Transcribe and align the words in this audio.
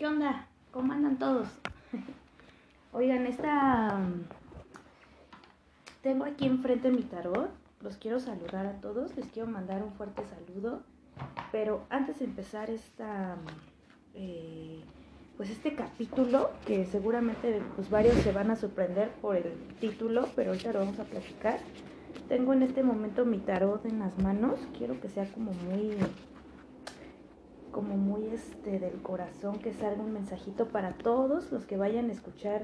¿Qué 0.00 0.06
onda? 0.06 0.46
¿Cómo 0.70 0.94
andan 0.94 1.18
todos? 1.18 1.46
Oigan, 2.94 3.26
esta... 3.26 4.00
Tengo 6.00 6.24
aquí 6.24 6.46
enfrente 6.46 6.90
mi 6.90 7.02
tarot. 7.02 7.50
Los 7.82 7.98
quiero 7.98 8.18
saludar 8.18 8.64
a 8.64 8.80
todos. 8.80 9.14
Les 9.14 9.26
quiero 9.26 9.50
mandar 9.50 9.82
un 9.82 9.92
fuerte 9.92 10.22
saludo. 10.24 10.80
Pero 11.52 11.84
antes 11.90 12.18
de 12.18 12.24
empezar 12.24 12.70
esta... 12.70 13.36
eh, 14.14 14.80
pues 15.36 15.50
este 15.50 15.74
capítulo, 15.74 16.48
que 16.64 16.86
seguramente 16.86 17.60
pues 17.76 17.90
varios 17.90 18.14
se 18.22 18.32
van 18.32 18.50
a 18.50 18.56
sorprender 18.56 19.10
por 19.20 19.36
el 19.36 19.52
título, 19.80 20.30
pero 20.34 20.52
ahorita 20.52 20.72
lo 20.72 20.78
vamos 20.78 20.98
a 20.98 21.04
platicar. 21.04 21.58
Tengo 22.26 22.54
en 22.54 22.62
este 22.62 22.82
momento 22.82 23.26
mi 23.26 23.36
tarot 23.36 23.84
en 23.84 23.98
las 23.98 24.18
manos. 24.18 24.60
Quiero 24.78 24.98
que 24.98 25.10
sea 25.10 25.30
como 25.30 25.52
muy 25.52 25.94
como 27.70 27.96
muy 27.96 28.26
este 28.28 28.78
del 28.78 29.00
corazón 29.02 29.58
que 29.58 29.72
salga 29.72 30.02
un 30.02 30.12
mensajito 30.12 30.68
para 30.68 30.92
todos 30.94 31.50
los 31.52 31.66
que 31.66 31.76
vayan 31.76 32.10
a 32.10 32.12
escuchar 32.12 32.62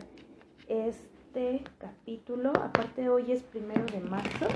este 0.69 1.63
capítulo. 1.79 2.51
Aparte 2.63 3.09
hoy 3.09 3.33
es 3.33 3.43
primero 3.43 3.85
de 3.87 4.01
marzo. 4.01 4.47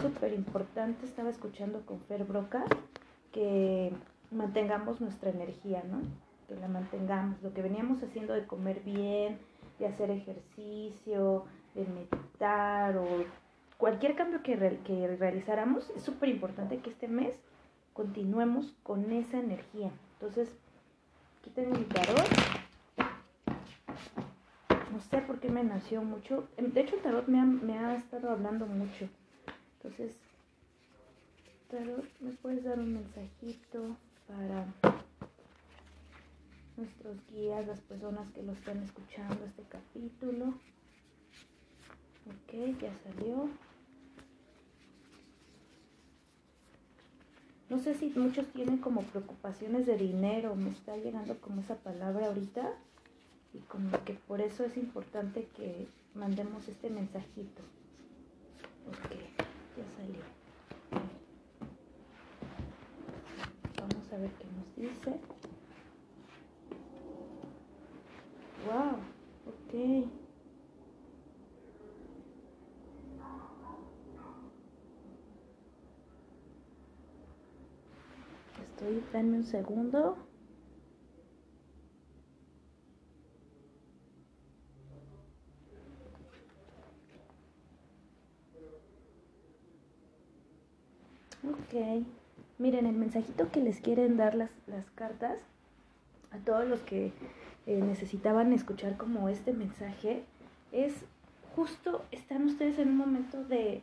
Súper 0.00 0.32
importante, 0.34 1.06
estaba 1.06 1.30
escuchando 1.30 1.84
con 1.86 2.00
Fer 2.00 2.24
Broca 2.24 2.64
que 3.32 3.92
mantengamos 4.30 5.00
nuestra 5.00 5.30
energía, 5.30 5.82
¿no? 5.90 6.00
Que 6.48 6.54
la 6.56 6.68
mantengamos. 6.68 7.42
Lo 7.42 7.52
que 7.52 7.62
veníamos 7.62 8.02
haciendo 8.02 8.34
de 8.34 8.46
comer 8.46 8.80
bien, 8.84 9.38
de 9.78 9.86
hacer 9.86 10.10
ejercicio, 10.10 11.44
de 11.74 11.86
meditar 11.86 12.96
o 12.98 13.06
cualquier 13.78 14.14
cambio 14.14 14.42
que, 14.42 14.56
re- 14.56 14.78
que 14.84 15.06
realizáramos, 15.16 15.90
es 15.90 16.02
súper 16.02 16.28
importante 16.28 16.78
que 16.78 16.90
este 16.90 17.08
mes 17.08 17.38
continuemos 17.96 18.74
con 18.82 19.10
esa 19.10 19.38
energía. 19.38 19.90
Entonces, 20.12 20.50
aquí 21.40 21.48
tengo 21.50 21.74
mi 21.78 21.84
tarot. 21.84 22.28
No 24.92 25.00
sé 25.00 25.22
por 25.22 25.40
qué 25.40 25.48
me 25.48 25.64
nació 25.64 26.02
mucho. 26.02 26.46
De 26.58 26.80
hecho, 26.80 26.96
el 26.96 27.02
tarot 27.02 27.26
me 27.26 27.40
ha, 27.40 27.44
me 27.44 27.78
ha 27.78 27.96
estado 27.96 28.30
hablando 28.30 28.66
mucho. 28.66 29.08
Entonces, 29.78 30.14
tarot, 31.70 32.04
¿me 32.20 32.32
puedes 32.32 32.64
dar 32.64 32.78
un 32.78 32.92
mensajito 32.92 33.96
para 34.28 34.66
nuestros 36.76 37.16
guías, 37.28 37.66
las 37.66 37.80
personas 37.80 38.30
que 38.32 38.42
lo 38.42 38.52
están 38.52 38.82
escuchando 38.82 39.46
este 39.46 39.62
capítulo? 39.70 40.48
Ok, 42.26 42.78
ya 42.78 42.92
salió. 43.04 43.48
No 47.68 47.80
sé 47.80 47.94
si 47.94 48.10
muchos 48.10 48.46
tienen 48.52 48.78
como 48.78 49.02
preocupaciones 49.02 49.86
de 49.86 49.96
dinero, 49.96 50.54
me 50.54 50.70
está 50.70 50.96
llegando 50.96 51.40
como 51.40 51.60
esa 51.62 51.74
palabra 51.76 52.28
ahorita 52.28 52.72
y 53.52 53.58
como 53.60 53.90
que 54.04 54.14
por 54.14 54.40
eso 54.40 54.64
es 54.64 54.76
importante 54.76 55.48
que 55.56 55.88
mandemos 56.14 56.68
este 56.68 56.90
mensajito. 56.90 57.62
Ok, 58.86 59.10
ya 59.76 59.84
salió. 59.96 60.20
Vamos 63.80 64.12
a 64.12 64.16
ver 64.18 64.30
qué 64.30 64.46
nos 64.56 64.76
dice. 64.76 65.20
Wow, 68.64 68.98
ok. 69.46 70.25
Estoy, 78.76 79.02
denme 79.10 79.38
un 79.38 79.44
segundo. 79.44 80.18
Ok. 91.42 92.04
Miren, 92.58 92.86
el 92.86 92.96
mensajito 92.96 93.50
que 93.50 93.62
les 93.62 93.80
quieren 93.80 94.18
dar 94.18 94.34
las, 94.34 94.50
las 94.66 94.90
cartas 94.90 95.38
a 96.30 96.36
todos 96.44 96.66
los 96.66 96.80
que 96.80 97.12
eh, 97.64 97.80
necesitaban 97.80 98.52
escuchar 98.52 98.98
como 98.98 99.30
este 99.30 99.54
mensaje 99.54 100.24
es 100.70 101.06
justo 101.54 102.04
están 102.10 102.44
ustedes 102.44 102.78
en 102.78 102.90
un 102.90 102.98
momento 102.98 103.42
de, 103.42 103.82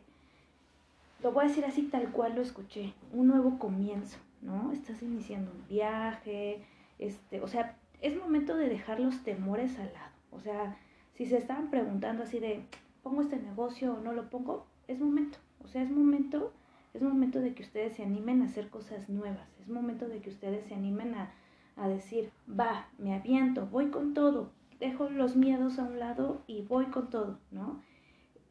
lo 1.20 1.32
voy 1.32 1.46
a 1.46 1.48
decir 1.48 1.64
así 1.64 1.82
tal 1.82 2.12
cual 2.12 2.36
lo 2.36 2.42
escuché, 2.42 2.94
un 3.12 3.26
nuevo 3.26 3.58
comienzo, 3.58 4.18
¿no? 4.44 4.70
Estás 4.72 5.02
iniciando 5.02 5.50
un 5.50 5.66
viaje, 5.66 6.62
este, 6.98 7.40
o 7.40 7.48
sea, 7.48 7.76
es 8.00 8.16
momento 8.16 8.56
de 8.56 8.68
dejar 8.68 9.00
los 9.00 9.24
temores 9.24 9.78
al 9.78 9.92
lado. 9.92 10.12
O 10.30 10.38
sea, 10.38 10.76
si 11.14 11.26
se 11.26 11.38
estaban 11.38 11.70
preguntando 11.70 12.22
así 12.22 12.38
de, 12.38 12.64
¿pongo 13.02 13.22
este 13.22 13.38
negocio 13.38 13.94
o 13.94 14.00
no 14.00 14.12
lo 14.12 14.28
pongo? 14.30 14.66
Es 14.86 15.00
momento, 15.00 15.38
o 15.62 15.66
sea, 15.66 15.82
es 15.82 15.90
momento, 15.90 16.52
es 16.92 17.02
momento 17.02 17.40
de 17.40 17.54
que 17.54 17.62
ustedes 17.62 17.96
se 17.96 18.04
animen 18.04 18.42
a 18.42 18.46
hacer 18.46 18.68
cosas 18.68 19.08
nuevas, 19.08 19.48
es 19.60 19.68
momento 19.68 20.06
de 20.06 20.20
que 20.20 20.30
ustedes 20.30 20.66
se 20.66 20.74
animen 20.74 21.14
a, 21.14 21.32
a 21.76 21.88
decir, 21.88 22.30
va, 22.48 22.88
me 22.98 23.14
aviento, 23.14 23.66
voy 23.66 23.90
con 23.90 24.12
todo, 24.12 24.52
dejo 24.78 25.08
los 25.08 25.36
miedos 25.36 25.78
a 25.78 25.84
un 25.84 25.98
lado 25.98 26.42
y 26.46 26.62
voy 26.62 26.86
con 26.86 27.08
todo, 27.08 27.38
¿no? 27.50 27.80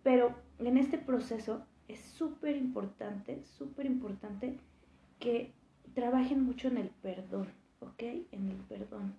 Pero 0.01 0.33
en 0.57 0.77
este 0.77 0.97
proceso 0.97 1.65
es 1.87 1.99
súper 1.99 2.55
importante, 2.55 3.43
súper 3.43 3.85
importante 3.85 4.59
que 5.19 5.53
trabajen 5.93 6.43
mucho 6.43 6.67
en 6.67 6.77
el 6.77 6.89
perdón, 6.89 7.47
¿ok? 7.79 8.03
En 8.31 8.49
el 8.49 8.57
perdón, 8.69 9.13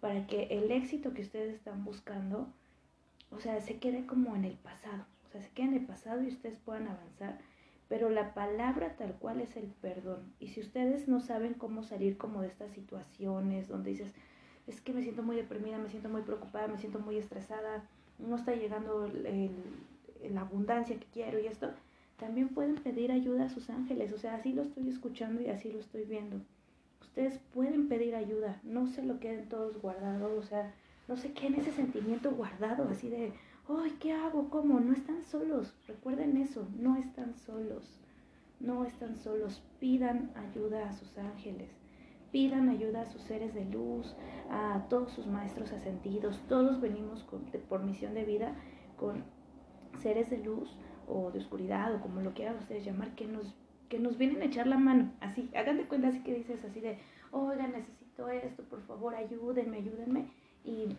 para 0.00 0.26
que 0.26 0.44
el 0.50 0.70
éxito 0.70 1.12
que 1.12 1.22
ustedes 1.22 1.54
están 1.54 1.84
buscando, 1.84 2.48
o 3.30 3.40
sea, 3.40 3.60
se 3.60 3.78
quede 3.78 4.06
como 4.06 4.34
en 4.36 4.44
el 4.44 4.56
pasado, 4.56 5.04
o 5.26 5.30
sea, 5.30 5.42
se 5.42 5.50
quede 5.50 5.66
en 5.66 5.74
el 5.74 5.86
pasado 5.86 6.22
y 6.22 6.28
ustedes 6.28 6.58
puedan 6.58 6.88
avanzar, 6.88 7.38
pero 7.88 8.08
la 8.08 8.34
palabra 8.34 8.96
tal 8.96 9.14
cual 9.14 9.40
es 9.40 9.56
el 9.56 9.66
perdón. 9.80 10.32
Y 10.38 10.48
si 10.48 10.60
ustedes 10.60 11.08
no 11.08 11.20
saben 11.20 11.54
cómo 11.54 11.82
salir 11.82 12.16
como 12.16 12.40
de 12.40 12.48
estas 12.48 12.70
situaciones 12.72 13.68
donde 13.68 13.90
dices, 13.90 14.12
es 14.66 14.80
que 14.80 14.92
me 14.92 15.02
siento 15.02 15.22
muy 15.22 15.36
deprimida, 15.36 15.78
me 15.78 15.88
siento 15.88 16.08
muy 16.08 16.22
preocupada, 16.22 16.68
me 16.68 16.78
siento 16.78 17.00
muy 17.00 17.16
estresada, 17.16 17.84
no 18.18 18.36
está 18.36 18.54
llegando 18.54 19.10
la 20.30 20.40
abundancia 20.40 20.98
que 20.98 21.06
quiero 21.12 21.40
y 21.40 21.46
esto, 21.46 21.72
también 22.20 22.50
pueden 22.50 22.76
pedir 22.76 23.10
ayuda 23.10 23.46
a 23.46 23.48
sus 23.48 23.70
ángeles. 23.70 24.12
O 24.12 24.18
sea, 24.18 24.36
así 24.36 24.52
lo 24.52 24.62
estoy 24.62 24.88
escuchando 24.88 25.40
y 25.40 25.48
así 25.48 25.72
lo 25.72 25.80
estoy 25.80 26.04
viendo. 26.04 26.36
Ustedes 27.00 27.40
pueden 27.52 27.88
pedir 27.88 28.14
ayuda, 28.14 28.60
no 28.62 28.86
se 28.86 29.02
lo 29.02 29.18
queden 29.18 29.48
todos 29.48 29.80
guardados, 29.80 30.30
o 30.38 30.46
sea, 30.46 30.72
no 31.08 31.16
se 31.16 31.32
queden 31.32 31.56
ese 31.56 31.72
sentimiento 31.72 32.30
guardado, 32.30 32.86
así 32.88 33.08
de, 33.08 33.32
¡ay, 33.68 33.96
qué 33.98 34.12
hago! 34.12 34.48
¿Cómo? 34.50 34.78
No 34.78 34.92
están 34.92 35.24
solos. 35.24 35.74
Recuerden 35.88 36.36
eso, 36.36 36.68
no 36.78 36.96
están 36.96 37.34
solos. 37.34 37.98
No 38.60 38.84
están 38.84 39.16
solos. 39.16 39.62
Pidan 39.80 40.30
ayuda 40.36 40.88
a 40.88 40.92
sus 40.92 41.16
ángeles 41.18 41.70
pidan 42.32 42.68
ayuda 42.68 43.02
a 43.02 43.06
sus 43.06 43.22
seres 43.22 43.54
de 43.54 43.64
luz, 43.64 44.14
a 44.50 44.86
todos 44.88 45.10
sus 45.10 45.26
maestros 45.26 45.72
ascendidos. 45.72 46.38
Todos 46.48 46.80
venimos 46.80 47.24
con, 47.24 47.40
por 47.68 47.82
misión 47.82 48.14
de 48.14 48.24
vida 48.24 48.54
con 48.96 49.24
seres 49.98 50.30
de 50.30 50.38
luz 50.38 50.76
o 51.10 51.30
de 51.30 51.38
oscuridad 51.38 51.94
o 51.94 52.00
como 52.00 52.20
lo 52.20 52.32
quieran 52.32 52.56
ustedes 52.56 52.84
llamar, 52.84 53.14
que 53.14 53.26
nos, 53.26 53.54
que 53.88 53.98
nos 53.98 54.16
vienen 54.16 54.42
a 54.42 54.46
echar 54.46 54.66
la 54.66 54.78
mano. 54.78 55.12
Así, 55.20 55.50
hagan 55.54 55.78
de 55.78 55.84
cuenta 55.84 56.08
así 56.08 56.20
que 56.20 56.34
dices 56.34 56.64
así 56.64 56.80
de, 56.80 56.98
oiga, 57.32 57.66
necesito 57.66 58.28
esto, 58.28 58.62
por 58.64 58.82
favor, 58.86 59.14
ayúdenme, 59.14 59.78
ayúdenme. 59.78 60.30
Y 60.64 60.96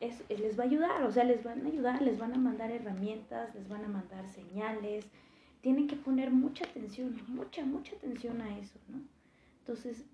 es, 0.00 0.22
les 0.28 0.58
va 0.58 0.64
a 0.64 0.66
ayudar, 0.66 1.02
o 1.04 1.12
sea, 1.12 1.24
les 1.24 1.42
van 1.44 1.64
a 1.64 1.68
ayudar, 1.68 2.02
les 2.02 2.18
van 2.18 2.32
a 2.32 2.38
mandar 2.38 2.70
herramientas, 2.70 3.54
les 3.54 3.68
van 3.68 3.84
a 3.84 3.88
mandar 3.88 4.28
señales. 4.28 5.06
Tienen 5.60 5.86
que 5.86 5.96
poner 5.96 6.30
mucha 6.30 6.64
atención, 6.64 7.16
mucha, 7.28 7.64
mucha 7.64 7.96
atención 7.96 8.40
a 8.40 8.58
eso, 8.58 8.78
¿no? 8.88 9.00
Entonces, 9.60 10.04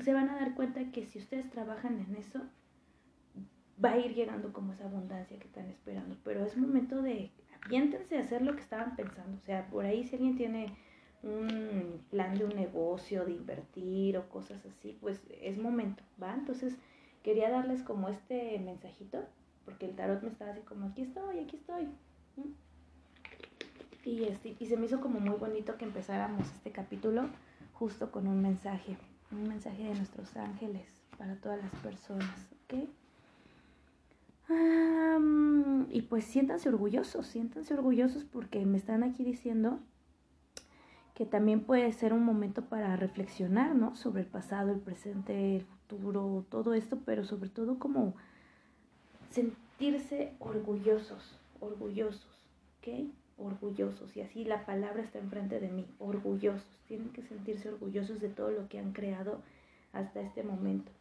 se 0.00 0.12
van 0.12 0.28
a 0.28 0.36
dar 0.36 0.54
cuenta 0.54 0.92
que 0.92 1.06
si 1.06 1.18
ustedes 1.18 1.50
trabajan 1.50 1.98
en 1.98 2.16
eso, 2.16 2.40
va 3.82 3.92
a 3.92 3.98
ir 3.98 4.14
llegando 4.14 4.52
como 4.52 4.72
esa 4.72 4.84
abundancia 4.84 5.38
que 5.38 5.46
están 5.46 5.68
esperando. 5.68 6.16
Pero 6.24 6.44
es 6.44 6.56
momento 6.56 7.02
de 7.02 7.30
aviéntense 7.64 8.16
a 8.18 8.20
hacer 8.20 8.42
lo 8.42 8.54
que 8.54 8.62
estaban 8.62 8.96
pensando. 8.96 9.36
O 9.36 9.44
sea, 9.44 9.66
por 9.68 9.84
ahí 9.84 10.04
si 10.04 10.16
alguien 10.16 10.36
tiene 10.36 10.74
un 11.22 12.04
plan 12.10 12.36
de 12.36 12.44
un 12.44 12.54
negocio, 12.54 13.24
de 13.24 13.32
invertir 13.32 14.16
o 14.16 14.28
cosas 14.28 14.64
así, 14.66 14.96
pues 15.00 15.20
es 15.40 15.58
momento, 15.58 16.02
¿va? 16.20 16.34
Entonces 16.34 16.76
quería 17.22 17.50
darles 17.50 17.82
como 17.82 18.08
este 18.08 18.58
mensajito, 18.58 19.24
porque 19.64 19.86
el 19.86 19.94
tarot 19.94 20.22
me 20.22 20.28
estaba 20.30 20.50
así 20.50 20.62
como, 20.62 20.86
aquí 20.88 21.02
estoy, 21.02 21.38
aquí 21.38 21.56
estoy. 21.56 21.88
Y, 24.04 24.24
este, 24.24 24.56
y 24.58 24.66
se 24.66 24.76
me 24.76 24.86
hizo 24.86 25.00
como 25.00 25.20
muy 25.20 25.36
bonito 25.36 25.76
que 25.76 25.84
empezáramos 25.84 26.50
este 26.52 26.72
capítulo 26.72 27.28
justo 27.72 28.10
con 28.10 28.26
un 28.26 28.42
mensaje 28.42 28.96
un 29.32 29.48
mensaje 29.48 29.84
de 29.84 29.94
nuestros 29.94 30.36
ángeles 30.36 30.86
para 31.18 31.36
todas 31.36 31.60
las 31.62 31.74
personas, 31.82 32.46
¿ok? 32.64 32.88
Y 35.90 36.02
pues 36.02 36.24
siéntanse 36.24 36.68
orgullosos, 36.68 37.26
siéntanse 37.26 37.74
orgullosos 37.74 38.24
porque 38.24 38.64
me 38.64 38.78
están 38.78 39.02
aquí 39.02 39.24
diciendo 39.24 39.78
que 39.78 39.92
que 41.14 41.26
también 41.26 41.60
puede 41.60 41.92
ser 41.92 42.12
un 42.12 42.24
momento 42.24 42.62
para 42.64 42.96
reflexionar, 42.96 43.74
¿no? 43.74 43.94
Sobre 43.96 44.22
el 44.22 44.26
pasado, 44.26 44.72
el 44.72 44.80
presente, 44.80 45.56
el 45.56 45.62
futuro, 45.62 46.46
todo 46.48 46.74
esto, 46.74 46.98
pero 47.04 47.24
sobre 47.24 47.50
todo 47.50 47.78
como 47.78 48.14
sentirse 49.30 50.32
orgullosos, 50.38 51.38
orgullosos, 51.60 52.46
¿ok? 52.78 53.10
Orgullosos, 53.36 54.16
y 54.16 54.20
así 54.20 54.44
la 54.44 54.64
palabra 54.64 55.02
está 55.02 55.18
enfrente 55.18 55.60
de 55.60 55.68
mí, 55.68 55.86
orgullosos, 55.98 56.66
tienen 56.86 57.10
que 57.10 57.22
sentirse 57.22 57.68
orgullosos 57.68 58.20
de 58.20 58.28
todo 58.28 58.50
lo 58.50 58.68
que 58.68 58.78
han 58.78 58.92
creado 58.92 59.42
hasta 59.92 60.20
este 60.20 60.42
momento. 60.42 60.92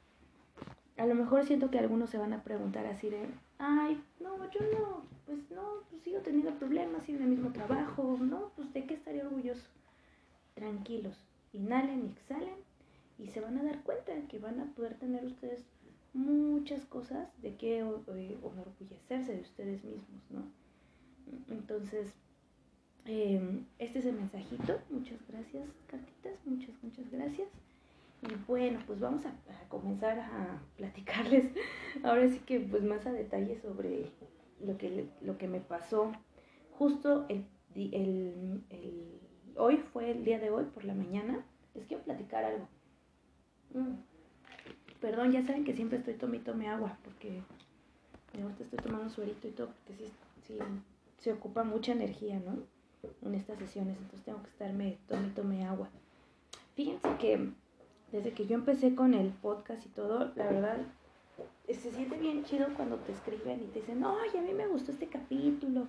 A 1.02 1.08
lo 1.08 1.16
mejor 1.16 1.48
siento 1.48 1.72
que 1.72 1.80
algunos 1.80 2.12
se 2.12 2.20
van 2.20 2.32
a 2.32 2.44
preguntar 2.44 2.86
así 2.86 3.10
de, 3.10 3.26
ay, 3.58 4.00
no, 4.20 4.38
yo 4.52 4.60
no, 4.72 5.04
pues 5.26 5.40
no, 5.50 5.82
pues 5.90 6.04
sigo 6.04 6.20
teniendo 6.20 6.54
problemas, 6.60 7.04
sigo 7.04 7.18
en 7.18 7.24
el 7.24 7.30
mismo 7.32 7.52
trabajo, 7.52 8.20
no, 8.22 8.52
pues 8.56 8.72
de 8.72 8.86
qué 8.86 8.94
estaría 8.94 9.26
orgulloso. 9.26 9.66
Tranquilos, 10.54 11.18
inhalen 11.54 12.06
y 12.06 12.12
exhalen 12.12 12.54
y 13.18 13.30
se 13.30 13.42
van 13.42 13.58
a 13.58 13.64
dar 13.64 13.82
cuenta 13.82 14.14
que 14.30 14.38
van 14.38 14.60
a 14.60 14.66
poder 14.76 14.94
tener 15.00 15.26
ustedes 15.26 15.66
muchas 16.14 16.86
cosas 16.86 17.30
de 17.42 17.56
qué 17.56 17.80
eh, 17.80 18.38
enorgullecerse 18.40 19.34
de 19.34 19.42
ustedes 19.42 19.84
mismos, 19.84 20.22
¿no? 20.30 20.44
Entonces, 21.50 22.14
em, 23.06 23.66
este 23.80 23.98
es 23.98 24.06
el 24.06 24.18
mensajito. 24.18 24.80
Muchas 24.92 25.18
gracias, 25.28 25.68
cartitas. 25.88 26.34
Muchas, 26.46 26.76
muchas 26.84 27.10
gracias. 27.10 27.50
Y 28.22 28.36
bueno, 28.48 28.80
pues 28.86 29.00
vamos 29.00 29.26
a, 29.26 29.34
comenzar 29.68 30.20
a 30.20 30.62
platicarles 30.76 31.46
ahora 32.04 32.30
sí 32.30 32.40
que 32.40 32.60
pues 32.60 32.84
más 32.84 33.06
a 33.06 33.12
detalle 33.12 33.60
sobre 33.62 34.12
lo 34.60 34.78
que, 34.78 35.08
lo 35.22 35.38
que 35.38 35.48
me 35.48 35.60
pasó. 35.60 36.12
Justo 36.78 37.26
el, 37.30 37.46
el, 37.76 38.64
el, 38.70 39.20
hoy 39.56 39.78
fue 39.78 40.12
el 40.12 40.24
día 40.24 40.40
de 40.40 40.52
hoy 40.52 40.66
por 40.66 40.84
la 40.84 40.94
mañana. 40.94 41.46
Les 41.74 41.86
quiero 41.86 42.04
platicar 42.04 42.44
algo. 42.44 42.68
Mm. 43.74 43.96
Perdón, 45.00 45.32
ya 45.32 45.42
saben 45.42 45.64
que 45.64 45.74
siempre 45.74 45.98
estoy 45.98 46.14
tome 46.14 46.40
tome 46.40 46.68
agua 46.68 46.98
porque 47.04 47.42
me 48.38 48.44
gusta, 48.44 48.64
estoy 48.64 48.80
tomando 48.80 49.10
suerito 49.10 49.48
y 49.48 49.52
todo 49.52 49.68
porque 49.70 50.04
sí, 50.04 50.12
sí, 50.48 50.60
se 51.18 51.34
ocupa 51.34 51.64
mucha 51.64 51.92
energía, 51.94 52.40
¿no? 52.40 52.58
En 53.24 53.34
estas 53.34 53.58
sesiones, 53.58 53.98
entonces 53.98 54.24
tengo 54.24 54.44
que 54.44 54.50
estarme 54.50 55.00
tome 55.08 55.30
tome 55.30 55.66
agua. 55.66 55.90
Fíjense 56.76 57.08
que 57.20 57.52
desde 58.12 58.32
que 58.32 58.46
yo 58.46 58.56
empecé 58.56 58.96
con 58.96 59.14
el 59.14 59.30
podcast 59.30 59.86
y 59.86 59.90
todo, 59.90 60.32
la 60.36 60.46
verdad, 60.46 60.78
se 61.68 61.92
siente 61.92 62.18
bien 62.18 62.44
chido 62.44 62.68
cuando 62.76 62.98
te 62.98 63.14
escriben 63.14 63.62
y 63.62 63.68
te 63.68 63.80
dicen, 63.80 64.04
oye, 64.04 64.38
a 64.38 64.42
mí 64.42 64.54
me 64.54 64.68
gustó 64.68 64.92
este 64.92 65.08
capítulo, 65.08 65.88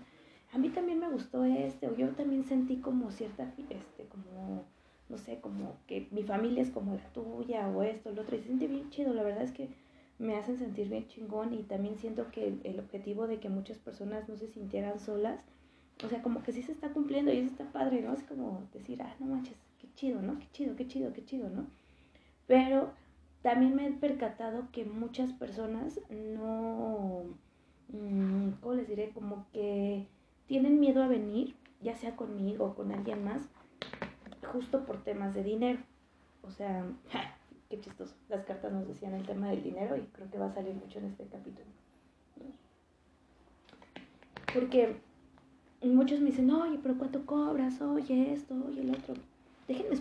a 0.53 0.59
mí 0.59 0.69
también 0.69 1.01
me 1.01 1.11
gustó 1.11 1.45
este, 1.45 1.89
o 1.89 1.97
yo 1.97 2.09
también 2.11 2.45
sentí 2.45 2.77
como 2.77 3.11
cierta, 3.11 3.53
este, 3.69 4.05
como, 4.05 4.65
no 5.09 5.19
sé, 5.19 5.41
como 5.41 5.77
que 5.87 6.07
mi 6.11 6.23
familia 6.23 6.63
es 6.63 6.71
como 6.71 6.95
la 6.95 7.13
tuya, 7.13 7.69
o 7.69 7.83
esto, 7.83 8.13
lo 8.13 8.23
otro, 8.23 8.37
y 8.37 8.41
se 8.41 8.47
siente 8.47 8.69
bien 8.69 8.91
chido, 8.91 9.13
la 9.13 9.23
verdad 9.23 9.43
es 9.43 9.53
que 9.53 9.71
me 10.19 10.37
hacen 10.37 10.57
sentir 10.57 10.89
bien 10.89 11.09
chingón 11.09 11.53
y 11.53 11.65
también 11.65 11.97
siento 11.97 12.31
que 12.31 12.55
el, 12.63 12.79
objetivo 12.79 13.27
de 13.27 13.41
que 13.41 13.49
muchas 13.49 13.79
personas 13.79 14.29
no 14.29 14.37
se 14.37 14.47
sintieran 14.47 15.01
solas, 15.01 15.43
o 16.05 16.09
sea, 16.09 16.23
como 16.23 16.43
que 16.43 16.53
sí 16.53 16.63
se 16.63 16.73
está 16.73 16.91
cumpliendo 16.91 17.33
y 17.33 17.39
eso 17.39 17.49
está 17.49 17.73
padre, 17.73 18.03
¿no? 18.03 18.13
Es 18.13 18.23
como 18.23 18.63
decir, 18.73 19.03
ah, 19.03 19.15
no 19.19 19.27
manches, 19.27 19.57
qué 19.81 19.89
chido, 19.95 20.23
¿no? 20.23 20.39
Qué 20.39 20.47
chido, 20.53 20.77
qué 20.77 20.87
chido, 20.87 21.13
qué 21.13 21.25
chido, 21.25 21.51
¿no? 21.51 21.67
Pero 22.47 22.93
también 23.43 23.75
me 23.75 23.89
he 23.89 23.93
percatado 23.93 24.69
que 24.73 24.85
muchas 24.85 25.33
personas 25.33 26.01
no, 26.11 27.25
mm, 27.89 28.51
¿cómo 28.61 28.75
les 28.75 28.89
diré? 28.89 29.11
Como 29.11 29.47
que 29.53 30.07
tienen 30.47 30.81
miedo 30.81 31.03
a 31.03 31.09
venir, 31.09 31.57
ya 31.81 31.97
sea 31.97 32.15
conmigo 32.17 32.67
o 32.67 32.75
con 32.75 32.93
alguien 32.93 33.25
más, 33.25 33.43
justo 34.53 34.85
por 34.85 35.03
temas 35.03 35.35
de 35.35 35.43
dinero. 35.43 35.81
O 36.43 36.51
sea, 36.51 36.85
qué 37.69 37.81
chistoso. 37.81 38.15
Las 38.29 38.45
cartas 38.45 38.73
nos 38.73 38.87
decían 38.87 39.15
el 39.15 39.27
tema 39.27 39.51
del 39.51 39.63
dinero 39.63 39.97
y 39.97 40.03
creo 40.13 40.31
que 40.31 40.39
va 40.39 40.47
a 40.47 40.55
salir 40.55 40.75
mucho 40.75 40.99
en 40.99 41.07
este 41.07 41.27
capítulo. 41.27 41.67
Porque 44.55 44.97
muchos 45.83 46.21
me 46.21 46.27
dicen, 46.27 46.51
oye, 46.51 46.79
pero 46.83 46.99
¿cuánto 46.99 47.25
cobras? 47.25 47.81
Oye, 47.81 48.35
esto, 48.35 48.55
oye, 48.69 48.83
el 48.83 48.91
otro 48.91 49.15
déjenme, 49.69 49.97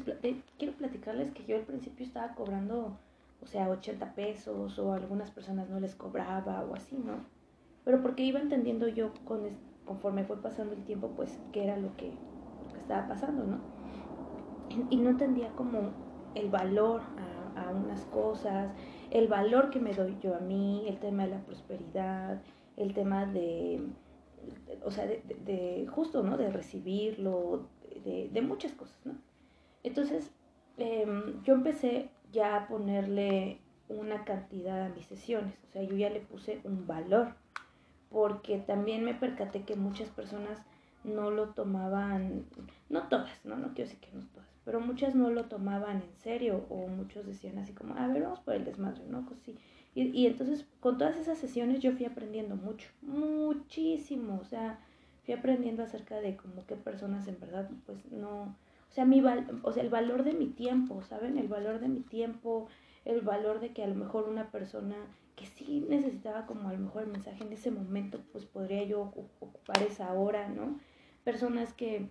quiero 0.58 0.74
platicarles 0.74 1.32
que 1.32 1.46
yo 1.46 1.58
al 1.58 1.64
principio 1.64 2.06
estaba 2.06 2.34
cobrando, 2.36 2.98
o 3.42 3.46
sea, 3.46 3.70
80 3.70 4.16
pesos 4.16 4.78
o 4.80 4.94
a 4.94 4.96
algunas 4.96 5.32
personas 5.32 5.70
no 5.70 5.80
les 5.80 5.96
cobraba 5.96 6.64
o 6.64 6.76
así, 6.76 6.98
¿no? 6.98 7.26
Pero 7.84 8.02
porque 8.02 8.24
iba 8.24 8.40
entendiendo 8.40 8.88
yo 8.88 9.12
con, 9.26 9.42
conforme 9.86 10.24
fue 10.24 10.42
pasando 10.42 10.74
el 10.74 10.84
tiempo, 10.84 11.10
pues, 11.16 11.40
qué 11.52 11.64
era 11.64 11.78
lo 11.78 11.96
que, 11.98 12.12
estaba 12.78 13.08
pasando, 13.08 13.46
¿no? 13.46 13.60
Y, 14.90 14.96
no 14.98 15.10
entendía 15.10 15.50
como 15.56 15.92
el 16.36 16.50
valor 16.50 17.02
a, 17.56 17.70
unas 17.72 18.06
cosas, 18.06 18.72
el 19.12 19.28
valor 19.28 19.70
que 19.70 19.80
me 19.80 19.94
doy 19.94 20.18
yo 20.22 20.36
a 20.36 20.40
mí, 20.40 20.86
el 20.88 21.00
tema 21.00 21.24
de 21.24 21.32
la 21.32 21.40
prosperidad, 21.40 22.42
el 22.78 22.94
tema 22.94 23.26
de, 23.26 23.82
o 24.84 24.92
sea, 24.92 25.06
de, 25.06 25.88
justo, 25.92 26.24
¿no? 26.24 26.38
De 26.38 26.50
recibirlo, 26.50 27.68
de, 28.04 28.30
de 28.32 28.42
muchas 28.42 28.74
cosas, 28.74 28.98
¿no? 29.06 29.14
Entonces, 29.84 30.32
em, 30.78 31.42
yo 31.44 31.54
empecé 31.54 32.10
ya 32.32 32.56
a 32.56 32.68
ponerle 32.68 33.60
una 33.90 34.24
cantidad 34.24 34.86
a 34.86 34.90
mis 34.90 35.06
sesiones, 35.06 35.54
o 35.68 35.72
sea, 35.72 35.84
yo 35.84 35.96
ya 35.96 36.10
le 36.10 36.22
puse 36.22 36.62
un 36.64 36.88
valor, 36.88 37.36
porque 38.10 38.58
también 38.60 39.04
me 39.04 39.14
percaté 39.14 39.64
que 39.64 39.76
muchas 39.76 40.10
personas 40.10 40.62
no 41.04 41.32
lo 41.32 41.50
tomaban, 41.50 42.46
no 42.90 43.08
todas, 43.08 43.44
no, 43.44 43.56
no 43.58 43.74
quiero 43.74 43.90
decir 43.90 44.00
que 44.00 44.16
no 44.16 44.26
todas, 44.28 44.48
pero 44.64 44.80
muchas 44.80 45.16
no 45.16 45.30
lo 45.32 45.46
tomaban 45.46 46.04
en 46.04 46.16
serio 46.18 46.66
o 46.70 46.88
muchos 46.88 47.26
decían 47.26 47.58
así 47.58 47.74
como, 47.74 47.96
a 47.96 48.08
ver, 48.08 48.22
vamos 48.22 48.40
por 48.42 48.54
el 48.54 48.66
desmadre, 48.66 49.04
¿no? 49.08 49.26
Pues 49.26 49.40
sí. 49.42 49.58
Y, 49.96 50.04
y 50.10 50.28
entonces 50.28 50.68
con 50.80 50.98
todas 50.98 51.18
esas 51.18 51.38
sesiones 51.38 51.80
yo 51.80 51.92
fui 51.94 52.06
aprendiendo 52.06 52.56
mucho, 52.56 52.90
muchísimo, 53.02 54.40
o 54.40 54.46
sea, 54.46 54.80
fui 55.26 55.34
aprendiendo 55.34 55.84
acerca 55.84 56.22
de 56.22 56.36
como 56.38 56.66
qué 56.66 56.76
personas 56.76 57.28
en 57.28 57.40
verdad 57.40 57.70
pues 57.86 58.06
no, 58.12 58.56
o 58.92 58.94
sea, 58.94 59.06
mi 59.06 59.24
o 59.64 59.72
sea, 59.72 59.84
el 59.84 59.90
valor 59.90 60.26
de 60.26 60.34
mi 60.34 60.48
tiempo, 60.48 61.02
¿saben? 61.02 61.38
El 61.38 61.48
valor 61.48 61.80
de 61.80 61.88
mi 61.88 62.02
tiempo, 62.02 62.68
el 63.06 63.22
valor 63.22 63.62
de 63.62 63.72
que 63.72 63.86
a 63.86 63.88
lo 63.88 63.96
mejor 63.96 64.28
una 64.28 64.52
persona 64.52 64.98
que 65.38 65.46
sí 65.46 65.86
necesitaba 65.88 66.46
como 66.46 66.68
a 66.68 66.74
lo 66.74 66.80
mejor 66.80 67.04
el 67.04 67.08
mensaje 67.08 67.42
en 67.42 67.54
ese 67.54 67.72
momento, 67.72 68.20
pues 68.34 68.46
podría 68.46 68.84
yo 68.84 69.14
ocupar 69.40 69.82
esa 69.84 70.12
hora, 70.12 70.50
¿no? 70.50 70.78
Personas 71.24 71.72
que 71.72 72.10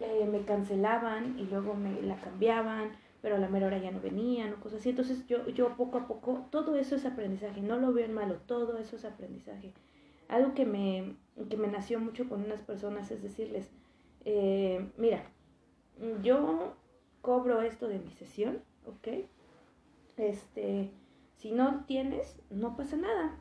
eh, 0.00 0.28
me 0.30 0.44
cancelaban 0.44 1.38
y 1.38 1.44
luego 1.44 1.72
me 1.72 2.02
la 2.02 2.16
cambiaban, 2.16 2.90
pero 3.22 3.36
a 3.36 3.38
la 3.38 3.48
mera 3.48 3.68
hora 3.68 3.78
ya 3.78 3.90
no 3.90 4.02
venían 4.02 4.52
o 4.52 4.60
cosas 4.60 4.80
así. 4.80 4.90
Entonces 4.90 5.26
yo, 5.26 5.48
yo 5.48 5.78
poco 5.78 5.96
a 5.96 6.06
poco, 6.06 6.46
todo 6.50 6.76
eso 6.76 6.96
es 6.96 7.06
aprendizaje, 7.06 7.62
no 7.62 7.78
lo 7.78 7.94
veo 7.94 8.04
en 8.04 8.12
malo, 8.12 8.34
todo 8.46 8.76
eso 8.76 8.96
es 8.96 9.06
aprendizaje. 9.06 9.72
Algo 10.28 10.52
que 10.52 10.66
me, 10.66 11.16
que 11.48 11.56
me 11.56 11.68
nació 11.68 12.00
mucho 12.00 12.28
con 12.28 12.44
unas 12.44 12.60
personas 12.60 13.10
es 13.10 13.22
decirles, 13.22 13.70
eh, 14.26 14.90
mira, 14.98 15.24
yo 16.22 16.74
cobro 17.22 17.62
esto 17.62 17.88
de 17.88 17.98
mi 17.98 18.10
sesión, 18.12 18.62
¿ok? 18.86 19.08
Este, 20.16 20.90
si 21.36 21.50
no 21.50 21.84
tienes, 21.86 22.38
no 22.50 22.76
pasa 22.76 22.96
nada. 22.96 23.36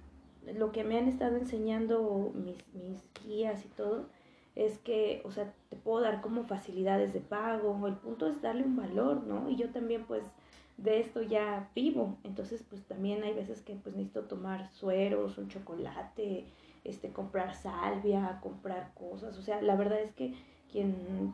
Lo 0.53 0.71
que 0.71 0.83
me 0.83 0.97
han 0.97 1.07
estado 1.07 1.37
enseñando 1.37 2.31
mis, 2.33 2.57
mis 2.73 3.03
guías 3.23 3.65
y 3.65 3.69
todo 3.69 4.07
es 4.55 4.77
que, 4.79 5.21
o 5.25 5.31
sea, 5.31 5.53
te 5.69 5.75
puedo 5.75 6.01
dar 6.01 6.21
como 6.21 6.43
facilidades 6.43 7.13
de 7.13 7.19
pago, 7.19 7.87
el 7.87 7.95
punto 7.95 8.27
es 8.27 8.41
darle 8.41 8.63
un 8.63 8.75
valor, 8.75 9.23
¿no? 9.23 9.49
Y 9.49 9.57
yo 9.57 9.69
también 9.69 10.05
pues 10.05 10.23
de 10.77 10.99
esto 10.99 11.21
ya 11.21 11.69
vivo, 11.75 12.17
entonces 12.23 12.63
pues 12.69 12.83
también 12.85 13.23
hay 13.23 13.33
veces 13.33 13.61
que 13.61 13.75
pues 13.75 13.95
necesito 13.95 14.23
tomar 14.23 14.69
sueros, 14.71 15.37
un 15.37 15.47
chocolate, 15.47 16.45
este, 16.83 17.11
comprar 17.11 17.55
salvia, 17.55 18.39
comprar 18.41 18.93
cosas, 18.93 19.37
o 19.37 19.41
sea, 19.41 19.61
la 19.61 19.75
verdad 19.75 20.01
es 20.01 20.11
que 20.13 20.33
quien 20.71 21.33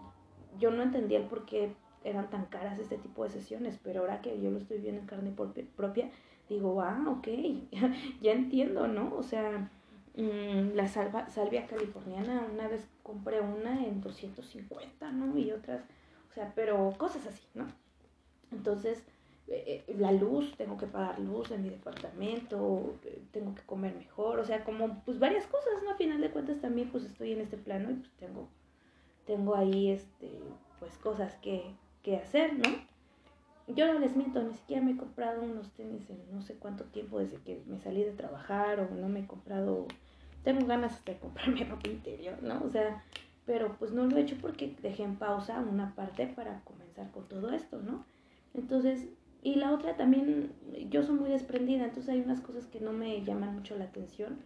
yo 0.60 0.72
no 0.72 0.84
entendía 0.84 1.20
el 1.20 1.26
por 1.26 1.46
qué 1.46 1.74
eran 2.04 2.30
tan 2.30 2.46
caras 2.46 2.80
este 2.80 2.98
tipo 2.98 3.24
de 3.24 3.30
sesiones, 3.30 3.80
pero 3.84 4.02
ahora 4.02 4.22
que 4.22 4.42
yo 4.42 4.50
lo 4.52 4.58
estoy 4.58 4.80
viendo 4.80 5.02
en 5.02 5.08
carne 5.08 5.34
propia, 5.76 6.10
digo, 6.50 6.82
ah, 6.82 7.06
ok, 7.08 7.28
ya 8.22 8.32
entiendo, 8.32 8.88
¿no? 8.88 9.16
O 9.16 9.24
sea, 9.24 9.70
mm, 10.16 10.74
la 10.74 10.88
salva, 10.88 11.30
salvia 11.30 11.68
californiana, 11.68 12.48
una 12.52 12.68
vez 12.68 12.88
compré 13.04 13.42
una 13.42 13.86
en 13.86 14.02
250, 14.02 15.12
¿no? 15.12 15.38
Y 15.38 15.52
otras, 15.52 15.84
o 16.30 16.34
sea, 16.34 16.52
pero 16.56 16.94
cosas 16.98 17.26
así, 17.28 17.44
¿no? 17.54 17.68
Entonces, 18.52 19.04
eh, 19.48 19.84
eh, 19.88 19.96
la 19.98 20.12
luz, 20.12 20.56
tengo 20.58 20.78
que 20.78 20.88
pagar 20.88 21.20
luz 21.20 21.52
en 21.52 21.64
mi 21.64 21.70
departamento, 21.70 22.96
tengo 23.32 23.54
que 23.56 23.64
comer 23.64 23.96
mejor, 23.96 24.40
o 24.40 24.46
sea, 24.46 24.64
como 24.64 25.04
pues 25.04 25.20
varias 25.20 25.46
cosas, 25.48 25.84
¿no? 25.84 25.92
A 25.92 25.96
final 25.96 26.22
de 26.22 26.32
cuentas 26.32 26.62
también 26.62 26.90
pues 26.90 27.04
estoy 27.06 27.34
en 27.34 27.42
este 27.42 27.58
plano 27.58 27.92
y 27.92 27.96
pues 27.96 28.12
tengo 28.14 28.50
tengo 29.26 29.56
ahí 29.56 29.90
este, 29.90 30.42
pues 30.80 30.98
cosas 30.98 31.36
que, 31.36 31.76
que 32.04 32.18
hacer, 32.18 32.54
¿no? 32.54 32.70
Yo 33.68 33.92
no 33.92 34.00
les 34.00 34.16
miento, 34.16 34.42
ni 34.42 34.54
siquiera 34.54 34.82
me 34.82 34.92
he 34.92 34.98
comprado 34.98 35.44
unos 35.44 35.72
tenis 35.72 36.10
en 36.10 36.20
no 36.32 36.42
sé 36.42 36.56
cuánto 36.56 36.86
tiempo 36.86 37.20
desde 37.20 37.38
que 37.38 37.62
me 37.68 37.80
salí 37.80 38.04
de 38.04 38.12
trabajar 38.12 38.80
o 38.80 38.96
no 38.96 39.08
me 39.08 39.22
he 39.22 39.28
comprado, 39.28 39.88
tengo 40.44 40.66
ganas 40.66 41.04
de 41.06 41.18
comprarme 41.18 41.64
ropa 41.70 41.90
interior, 41.90 42.42
¿no? 42.42 42.62
O 42.64 42.70
sea, 42.70 43.04
pero 43.46 43.76
pues 43.78 43.92
no 43.92 44.06
lo 44.06 44.18
he 44.18 44.22
hecho 44.22 44.38
porque 44.42 44.76
dejé 44.82 45.04
en 45.04 45.18
pausa 45.18 45.60
una 45.60 45.96
parte 45.96 46.28
para 46.28 46.62
comenzar 46.64 47.12
con 47.12 47.28
todo 47.28 47.52
esto, 47.52 47.80
¿no? 47.82 48.06
Entonces, 48.54 49.08
y 49.44 49.56
la 49.56 49.72
otra 49.72 49.96
también, 49.96 50.54
yo 50.90 51.04
soy 51.04 51.16
muy 51.16 51.30
desprendida, 51.30 51.86
entonces 51.86 52.10
hay 52.10 52.22
unas 52.22 52.42
cosas 52.42 52.68
que 52.68 52.80
no 52.80 52.92
me 52.92 53.24
llaman 53.24 53.56
mucho 53.56 53.78
la 53.78 53.86
atención, 53.86 54.40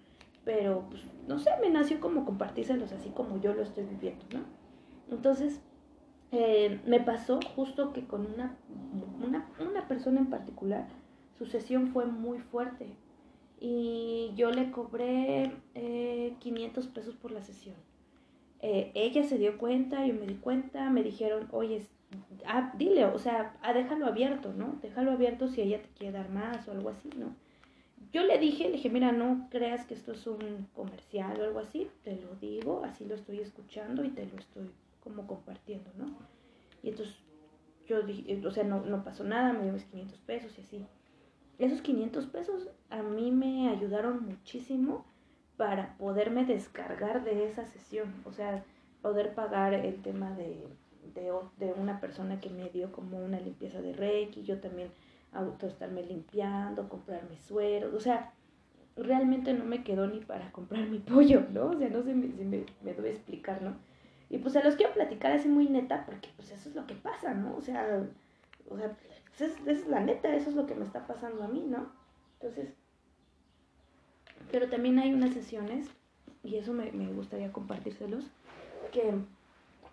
pero 0.43 0.87
pues 0.89 1.03
no 1.27 1.39
sé, 1.39 1.49
me 1.59 1.69
nació 1.69 1.99
como 1.99 2.23
compartírselos 2.25 2.91
así 2.91 3.09
como 3.09 3.41
yo 3.41 3.53
lo 3.53 3.63
estoy 3.63 3.85
viviendo, 3.85 4.25
¿no? 4.31 4.64
Entonces, 5.09 5.61
eh, 6.31 6.81
me 6.85 6.99
pasó 6.99 7.39
justo 7.55 7.93
que 7.93 8.05
con 8.05 8.25
una, 8.25 8.57
una, 9.23 9.49
una 9.59 9.87
persona 9.87 10.19
en 10.19 10.29
particular, 10.29 10.87
su 11.37 11.45
sesión 11.45 11.87
fue 11.87 12.05
muy 12.05 12.39
fuerte 12.39 12.95
y 13.59 14.31
yo 14.35 14.51
le 14.51 14.71
cobré 14.71 15.51
eh, 15.75 16.35
500 16.39 16.87
pesos 16.87 17.15
por 17.15 17.31
la 17.31 17.41
sesión. 17.41 17.75
Eh, 18.61 18.91
ella 18.95 19.23
se 19.23 19.37
dio 19.37 19.57
cuenta, 19.57 20.05
yo 20.05 20.13
me 20.13 20.25
di 20.25 20.35
cuenta, 20.35 20.89
me 20.89 21.03
dijeron, 21.03 21.47
oye, 21.51 21.87
ah, 22.47 22.73
dile, 22.77 23.05
o 23.05 23.19
sea, 23.19 23.57
ah, 23.61 23.73
déjalo 23.73 24.05
abierto, 24.05 24.53
¿no? 24.53 24.79
Déjalo 24.81 25.11
abierto 25.11 25.47
si 25.47 25.61
ella 25.61 25.81
te 25.81 25.89
quiere 25.89 26.17
dar 26.17 26.29
más 26.29 26.67
o 26.67 26.71
algo 26.71 26.89
así, 26.89 27.09
¿no? 27.17 27.35
Yo 28.11 28.23
le 28.23 28.37
dije, 28.39 28.65
le 28.65 28.73
dije, 28.73 28.89
mira, 28.89 29.11
no 29.11 29.47
creas 29.49 29.85
que 29.85 29.93
esto 29.93 30.13
es 30.13 30.25
un 30.25 30.67
comercial 30.73 31.39
o 31.39 31.43
algo 31.43 31.59
así, 31.59 31.89
te 32.03 32.15
lo 32.15 32.35
digo, 32.35 32.83
así 32.85 33.05
lo 33.05 33.15
estoy 33.15 33.39
escuchando 33.39 34.03
y 34.05 34.09
te 34.09 34.25
lo 34.25 34.37
estoy 34.37 34.71
como 35.05 35.27
compartiendo, 35.27 35.91
¿no? 35.95 36.07
Y 36.83 36.89
entonces 36.89 37.15
yo 37.85 38.01
dije, 38.01 38.45
o 38.45 38.51
sea, 38.51 38.63
no, 38.63 38.81
no 38.81 39.03
pasó 39.03 39.23
nada, 39.23 39.53
me 39.53 39.63
dio 39.63 39.71
mis 39.71 39.85
500 39.85 40.19
pesos 40.21 40.57
y 40.57 40.61
así. 40.61 40.85
Esos 41.59 41.81
500 41.81 42.25
pesos 42.25 42.69
a 42.89 43.01
mí 43.03 43.31
me 43.31 43.69
ayudaron 43.69 44.25
muchísimo 44.25 45.05
para 45.57 45.95
poderme 45.97 46.43
descargar 46.45 47.23
de 47.23 47.45
esa 47.45 47.65
sesión, 47.65 48.13
o 48.25 48.33
sea, 48.33 48.65
poder 49.01 49.35
pagar 49.35 49.73
el 49.75 50.01
tema 50.01 50.31
de, 50.31 50.67
de, 51.13 51.31
de 51.57 51.73
una 51.73 52.01
persona 52.01 52.41
que 52.41 52.49
me 52.49 52.69
dio 52.69 52.91
como 52.91 53.23
una 53.23 53.39
limpieza 53.39 53.81
de 53.81 53.93
Reiki, 53.93 54.43
yo 54.43 54.59
también 54.59 54.89
auto 55.31 55.67
estarme 55.67 56.03
limpiando, 56.03 56.89
comprar 56.89 57.29
mis 57.29 57.41
sueros, 57.41 57.93
o 57.93 57.99
sea, 57.99 58.33
realmente 58.97 59.53
no 59.53 59.65
me 59.65 59.83
quedó 59.83 60.07
ni 60.07 60.19
para 60.21 60.51
comprar 60.51 60.87
mi 60.87 60.97
pollo, 61.13 61.43
¿no? 61.53 61.67
O 61.67 61.77
sea, 61.77 61.89
no 61.89 62.01
sé 62.01 62.13
si 62.13 62.15
me, 62.15 62.65
me 62.81 62.93
debe 62.93 63.11
explicar, 63.11 63.61
¿no? 63.61 63.75
Y 64.29 64.39
pues 64.39 64.53
se 64.53 64.63
los 64.63 64.75
quiero 64.75 64.93
platicar 64.93 65.31
así 65.31 65.47
muy 65.47 65.67
neta, 65.67 66.05
porque 66.05 66.29
pues 66.35 66.51
eso 66.51 66.69
es 66.69 66.75
lo 66.75 66.87
que 66.87 66.95
pasa, 66.95 67.33
¿no? 67.33 67.55
O 67.55 67.61
sea, 67.61 68.03
o 68.69 68.77
sea, 68.77 68.95
esa 69.35 69.45
es, 69.45 69.55
es 69.67 69.87
la 69.87 69.99
neta, 69.99 70.33
eso 70.33 70.49
es 70.49 70.55
lo 70.55 70.65
que 70.65 70.75
me 70.75 70.83
está 70.85 71.05
pasando 71.05 71.43
a 71.43 71.47
mí, 71.47 71.65
¿no? 71.67 71.91
Entonces, 72.39 72.73
pero 74.51 74.69
también 74.69 74.99
hay 74.99 75.13
unas 75.13 75.33
sesiones, 75.33 75.87
y 76.43 76.55
eso 76.55 76.73
me, 76.73 76.91
me 76.91 77.11
gustaría 77.11 77.51
compartírselos, 77.51 78.25
que 78.91 79.13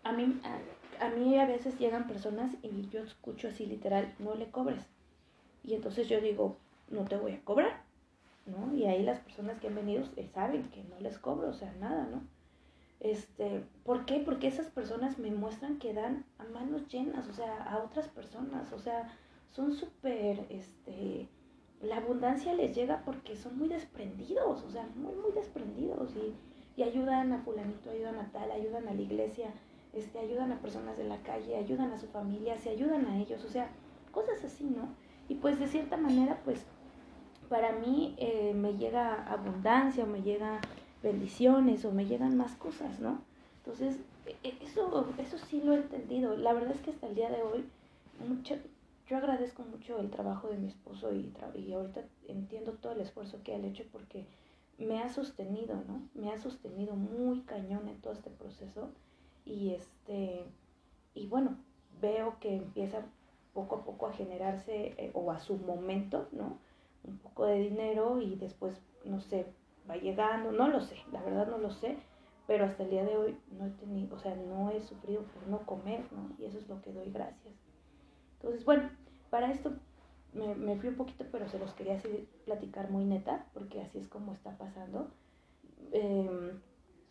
a 0.05 0.13
mí, 0.13 0.41
a, 0.45 1.07
a, 1.07 1.11
mí 1.11 1.39
a 1.39 1.47
veces 1.47 1.79
llegan 1.79 2.07
personas 2.07 2.53
y 2.63 2.89
yo 2.89 3.03
escucho 3.03 3.49
así 3.49 3.67
literal, 3.67 4.15
no 4.19 4.35
le 4.35 4.51
cobres. 4.51 4.83
Y 5.65 5.75
entonces 5.75 6.09
yo 6.09 6.21
digo, 6.21 6.57
no 6.91 7.05
te 7.05 7.17
voy 7.17 7.33
a 7.33 7.45
cobrar, 7.45 7.83
¿no? 8.47 8.75
Y 8.75 8.85
ahí 8.87 9.03
las 9.03 9.21
personas 9.21 9.61
que 9.61 9.69
han 9.69 9.75
venido 9.75 10.05
eh, 10.17 10.29
saben 10.35 10.69
que 10.71 10.83
no 10.85 10.99
les 11.01 11.19
cobro, 11.19 11.49
o 11.49 11.55
sea, 11.55 11.73
nada, 11.75 12.07
¿no? 12.11 12.23
Este, 13.03 13.65
¿Por 13.85 14.07
qué? 14.07 14.21
Porque 14.21 14.47
esas 14.47 14.69
personas 14.69 15.19
me 15.19 15.33
muestran 15.33 15.81
que 15.81 15.93
dan 15.93 16.25
a 16.39 16.45
manos 16.45 16.87
llenas, 16.87 17.29
o 17.29 17.33
sea, 17.33 17.65
a 17.65 17.79
otras 17.79 18.07
personas, 18.07 18.73
o 18.73 18.79
sea, 18.79 19.13
son 19.51 19.73
súper, 19.73 20.47
este, 20.51 21.29
la 21.81 21.97
abundancia 21.97 22.55
les 22.55 22.77
llega 22.77 23.03
porque 23.05 23.35
son 23.35 23.59
muy 23.59 23.67
desprendidos, 23.67 24.63
o 24.63 24.71
sea, 24.71 24.87
muy, 24.95 25.17
muy 25.17 25.33
desprendidos 25.33 26.15
y, 26.15 26.81
y 26.81 26.85
ayudan 26.85 27.33
a 27.33 27.43
fulanito, 27.43 27.91
ayudan 27.91 28.21
a 28.21 28.31
tal, 28.31 28.53
ayudan 28.53 28.87
a 28.87 28.95
la 28.95 29.03
iglesia, 29.03 29.51
este, 29.93 30.21
ayudan 30.21 30.53
a 30.53 30.61
personas 30.61 30.97
de 30.97 31.05
la 31.05 31.21
calle, 31.25 31.57
ayudan 31.57 31.91
a 31.91 31.99
su 31.99 32.07
familia, 32.07 32.57
se 32.57 32.71
ayudan 32.71 33.07
a 33.07 33.19
ellos, 33.19 33.45
o 33.45 33.49
sea, 33.49 33.69
cosas 34.13 34.45
así, 34.45 34.63
¿no? 34.63 34.95
Y 35.29 35.35
pues 35.35 35.59
de 35.59 35.67
cierta 35.67 35.97
manera, 35.97 36.41
pues 36.45 36.65
para 37.49 37.73
mí 37.73 38.15
eh, 38.17 38.55
me 38.55 38.77
llega 38.79 39.25
abundancia 39.31 40.07
me 40.07 40.23
llega 40.23 40.61
bendiciones 41.03 41.85
o 41.85 41.93
me 41.93 42.07
llegan 42.07 42.37
más 42.37 42.55
cosas, 42.57 43.01
¿no? 43.01 43.21
Entonces, 43.59 43.97
e, 44.27 44.37
e, 44.49 44.57
eso, 44.63 45.07
eso 45.19 45.39
sí 45.39 45.61
lo 45.63 45.73
he 45.73 45.77
entendido. 45.77 46.37
La 46.37 46.53
verdad 46.53 46.73
es 46.73 46.81
que 46.81 46.91
hasta 46.91 47.07
el 47.07 47.15
día 47.15 47.31
de 47.31 47.43
hoy, 47.43 47.65
mucho, 48.27 48.57
yo 49.09 49.17
agradezco 49.17 49.63
mucho 49.63 49.99
el 49.99 50.11
trabajo 50.11 50.49
de 50.49 50.59
mi 50.59 50.69
esposo 50.69 51.13
y, 51.13 51.33
ahorita 51.73 52.03
entiendo 52.29 52.73
todo 52.73 52.93
el 52.93 53.01
esfuerzo 53.01 53.43
que 53.43 53.55
ha 53.55 53.59
hecho 53.59 53.85
porque 53.93 54.25
me 54.79 55.01
ha 55.01 55.09
sostenido, 55.09 55.77
¿no? 55.87 56.03
Me 56.15 56.33
ha 56.33 56.39
sostenido 56.39 56.95
muy 56.95 57.41
cañón 57.43 57.89
en 57.89 58.01
todo 58.01 58.13
este 58.13 58.31
proceso 58.31 58.91
y 59.45 59.75
este, 59.75 60.45
y 61.15 61.27
bueno, 61.27 61.57
veo 62.01 62.37
que 62.41 62.57
empieza 62.57 63.03
poco 63.55 63.77
a 63.77 63.85
poco 63.85 64.07
a 64.07 64.13
generarse 64.13 64.95
eh, 64.97 65.11
o 65.15 65.31
a 65.31 65.41
su 65.41 65.57
momento, 65.57 66.29
¿no? 66.33 66.59
Un 67.05 67.19
poco 67.19 67.47
de 67.47 67.59
dinero 67.59 68.21
y 68.21 68.37
después, 68.37 68.81
no 69.05 69.21
sé, 69.21 69.47
va 69.89 69.97
llegando, 69.97 70.53
no 70.53 70.69
lo 70.69 70.81
sé, 70.81 70.97
la 71.13 71.23
verdad 71.23 71.49
no 71.49 71.59
lo 71.59 71.71
sé, 71.71 71.99
pero 72.47 72.65
hasta 72.65 72.83
el 72.83 72.91
día 72.91 73.05
de 73.05 73.17
hoy 73.17 73.39
no 73.51 73.67
he 73.67 73.71
tenido, 73.71 74.17
o 74.17 74.19
sea, 74.19 74.35
no 74.35 74.71
he 74.71 74.81
sufrido 74.81 75.23
por 75.23 75.47
no 75.47 75.65
comer, 75.67 76.05
¿no? 76.13 76.31
Y 76.39 76.45
eso 76.47 76.59
es 76.59 76.69
lo 76.69 76.81
que 76.83 76.93
doy 76.93 77.11
gracias. 77.11 77.55
Entonces, 78.35 78.65
bueno, 78.65 78.91
para 79.31 79.51
esto 79.51 79.73
me, 80.33 80.55
me 80.55 80.77
fui 80.77 80.89
un 80.89 80.97
poquito, 80.97 81.25
pero 81.31 81.49
se 81.49 81.59
los 81.59 81.73
quería 81.73 81.95
así 81.95 82.29
platicar 82.45 82.91
muy 82.91 83.05
neta, 83.05 83.47
porque 83.55 83.81
así 83.81 83.99
es 83.99 84.09
como 84.09 84.33
está 84.33 84.57
pasando. 84.59 85.11
Eh, 85.93 86.53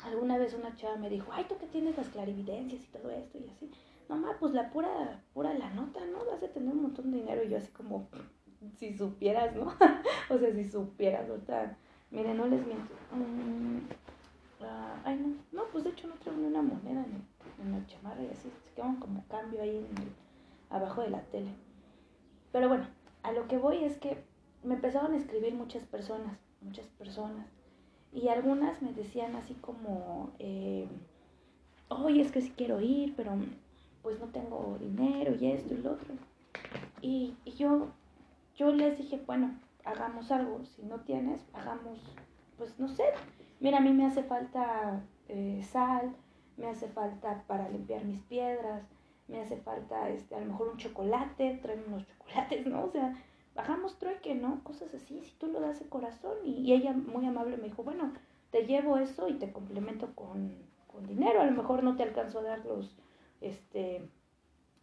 alguna 0.03 0.37
vez 0.37 0.53
una 0.53 0.75
chava 0.75 0.97
me 0.97 1.09
dijo, 1.09 1.31
ay, 1.31 1.45
tú 1.47 1.57
que 1.57 1.67
tienes 1.67 1.97
las 1.97 2.09
clarividencias 2.09 2.83
y 2.83 2.87
todo 2.87 3.09
esto 3.11 3.37
y 3.37 3.49
así. 3.49 3.71
Mamá, 4.09 4.35
pues 4.39 4.53
la 4.53 4.71
pura, 4.71 5.23
pura 5.33 5.53
la 5.53 5.69
nota, 5.69 6.05
¿no? 6.05 6.25
Vas 6.25 6.43
a 6.43 6.49
tener 6.49 6.73
un 6.73 6.81
montón 6.81 7.11
de 7.11 7.19
dinero. 7.19 7.43
Y 7.43 7.49
yo 7.49 7.57
así 7.57 7.71
como, 7.71 8.09
si 8.75 8.93
supieras, 8.97 9.55
¿no? 9.55 9.67
o 10.29 10.37
sea, 10.37 10.53
si 10.53 10.65
supieras, 10.65 11.27
sea 11.45 11.77
Mire, 12.11 12.33
no 12.33 12.45
les 12.47 12.65
miento. 12.65 12.93
Mm, 13.13 13.77
uh, 14.59 15.01
ay, 15.05 15.17
no. 15.17 15.35
No, 15.51 15.67
pues 15.71 15.83
de 15.83 15.91
hecho 15.91 16.07
no 16.07 16.15
traigo 16.15 16.41
ni 16.41 16.47
una 16.47 16.61
moneda 16.61 17.05
en, 17.05 17.25
en 17.63 17.71
la 17.71 17.85
chamarra 17.87 18.21
y 18.21 18.27
así. 18.27 18.49
Se 18.63 18.73
quedan 18.73 18.97
como 18.97 19.23
cambio 19.27 19.61
ahí 19.61 19.85
abajo 20.69 21.01
de 21.01 21.09
la 21.09 21.21
tele. 21.21 21.51
Pero 22.51 22.67
bueno, 22.67 22.85
a 23.23 23.31
lo 23.31 23.47
que 23.47 23.57
voy 23.57 23.83
es 23.83 23.97
que 23.97 24.23
me 24.63 24.75
empezaron 24.75 25.13
a 25.13 25.17
escribir 25.17 25.53
muchas 25.53 25.83
personas, 25.83 26.37
muchas 26.61 26.85
personas. 26.87 27.47
Y 28.13 28.27
algunas 28.27 28.81
me 28.81 28.91
decían 28.91 29.35
así 29.35 29.53
como, 29.55 30.31
eh, 30.39 30.87
es 32.09 32.31
que 32.31 32.41
sí 32.41 32.53
quiero 32.55 32.81
ir, 32.81 33.15
pero 33.15 33.31
pues 34.01 34.19
no 34.19 34.27
tengo 34.27 34.77
dinero 34.79 35.33
y 35.39 35.51
esto 35.51 35.73
y 35.73 35.77
lo 35.77 35.93
otro. 35.93 36.13
Y, 37.01 37.35
y 37.45 37.51
yo, 37.51 37.87
yo 38.57 38.71
les 38.73 38.97
dije, 38.97 39.21
bueno, 39.25 39.55
hagamos 39.85 40.31
algo, 40.31 40.63
si 40.65 40.83
no 40.83 41.01
tienes, 41.01 41.45
hagamos, 41.53 41.99
pues 42.57 42.79
no 42.79 42.87
sé, 42.87 43.05
mira, 43.59 43.77
a 43.77 43.81
mí 43.81 43.91
me 43.91 44.05
hace 44.05 44.23
falta 44.23 45.03
eh, 45.27 45.61
sal, 45.63 46.15
me 46.57 46.67
hace 46.67 46.87
falta 46.87 47.43
para 47.47 47.69
limpiar 47.69 48.05
mis 48.05 48.21
piedras, 48.21 48.83
me 49.27 49.41
hace 49.41 49.57
falta 49.57 50.09
este, 50.09 50.35
a 50.35 50.39
lo 50.39 50.47
mejor 50.47 50.69
un 50.69 50.77
chocolate, 50.77 51.59
traen 51.61 51.83
unos 51.87 52.05
chocolates, 52.05 52.67
¿no? 52.67 52.83
O 52.83 52.89
sea, 52.89 53.15
bajamos 53.55 53.97
trueque, 53.97 54.35
¿no? 54.35 54.63
Cosas 54.63 54.93
así, 54.93 55.21
si 55.21 55.31
tú 55.37 55.47
lo 55.47 55.61
das 55.61 55.79
de 55.79 55.87
corazón. 55.87 56.37
Y, 56.45 56.73
ella 56.73 56.93
muy 56.93 57.25
amable 57.25 57.57
me 57.57 57.63
dijo, 57.63 57.83
bueno, 57.83 58.13
te 58.51 58.65
llevo 58.65 58.97
eso 58.97 59.29
y 59.29 59.35
te 59.35 59.51
complemento 59.51 60.13
con, 60.15 60.53
con 60.87 61.07
dinero, 61.07 61.41
a 61.41 61.45
lo 61.45 61.53
mejor 61.53 61.83
no 61.83 61.95
te 61.95 62.03
alcanzo 62.03 62.39
a 62.39 62.43
dar 62.43 62.65
los, 62.65 62.95
este, 63.39 64.07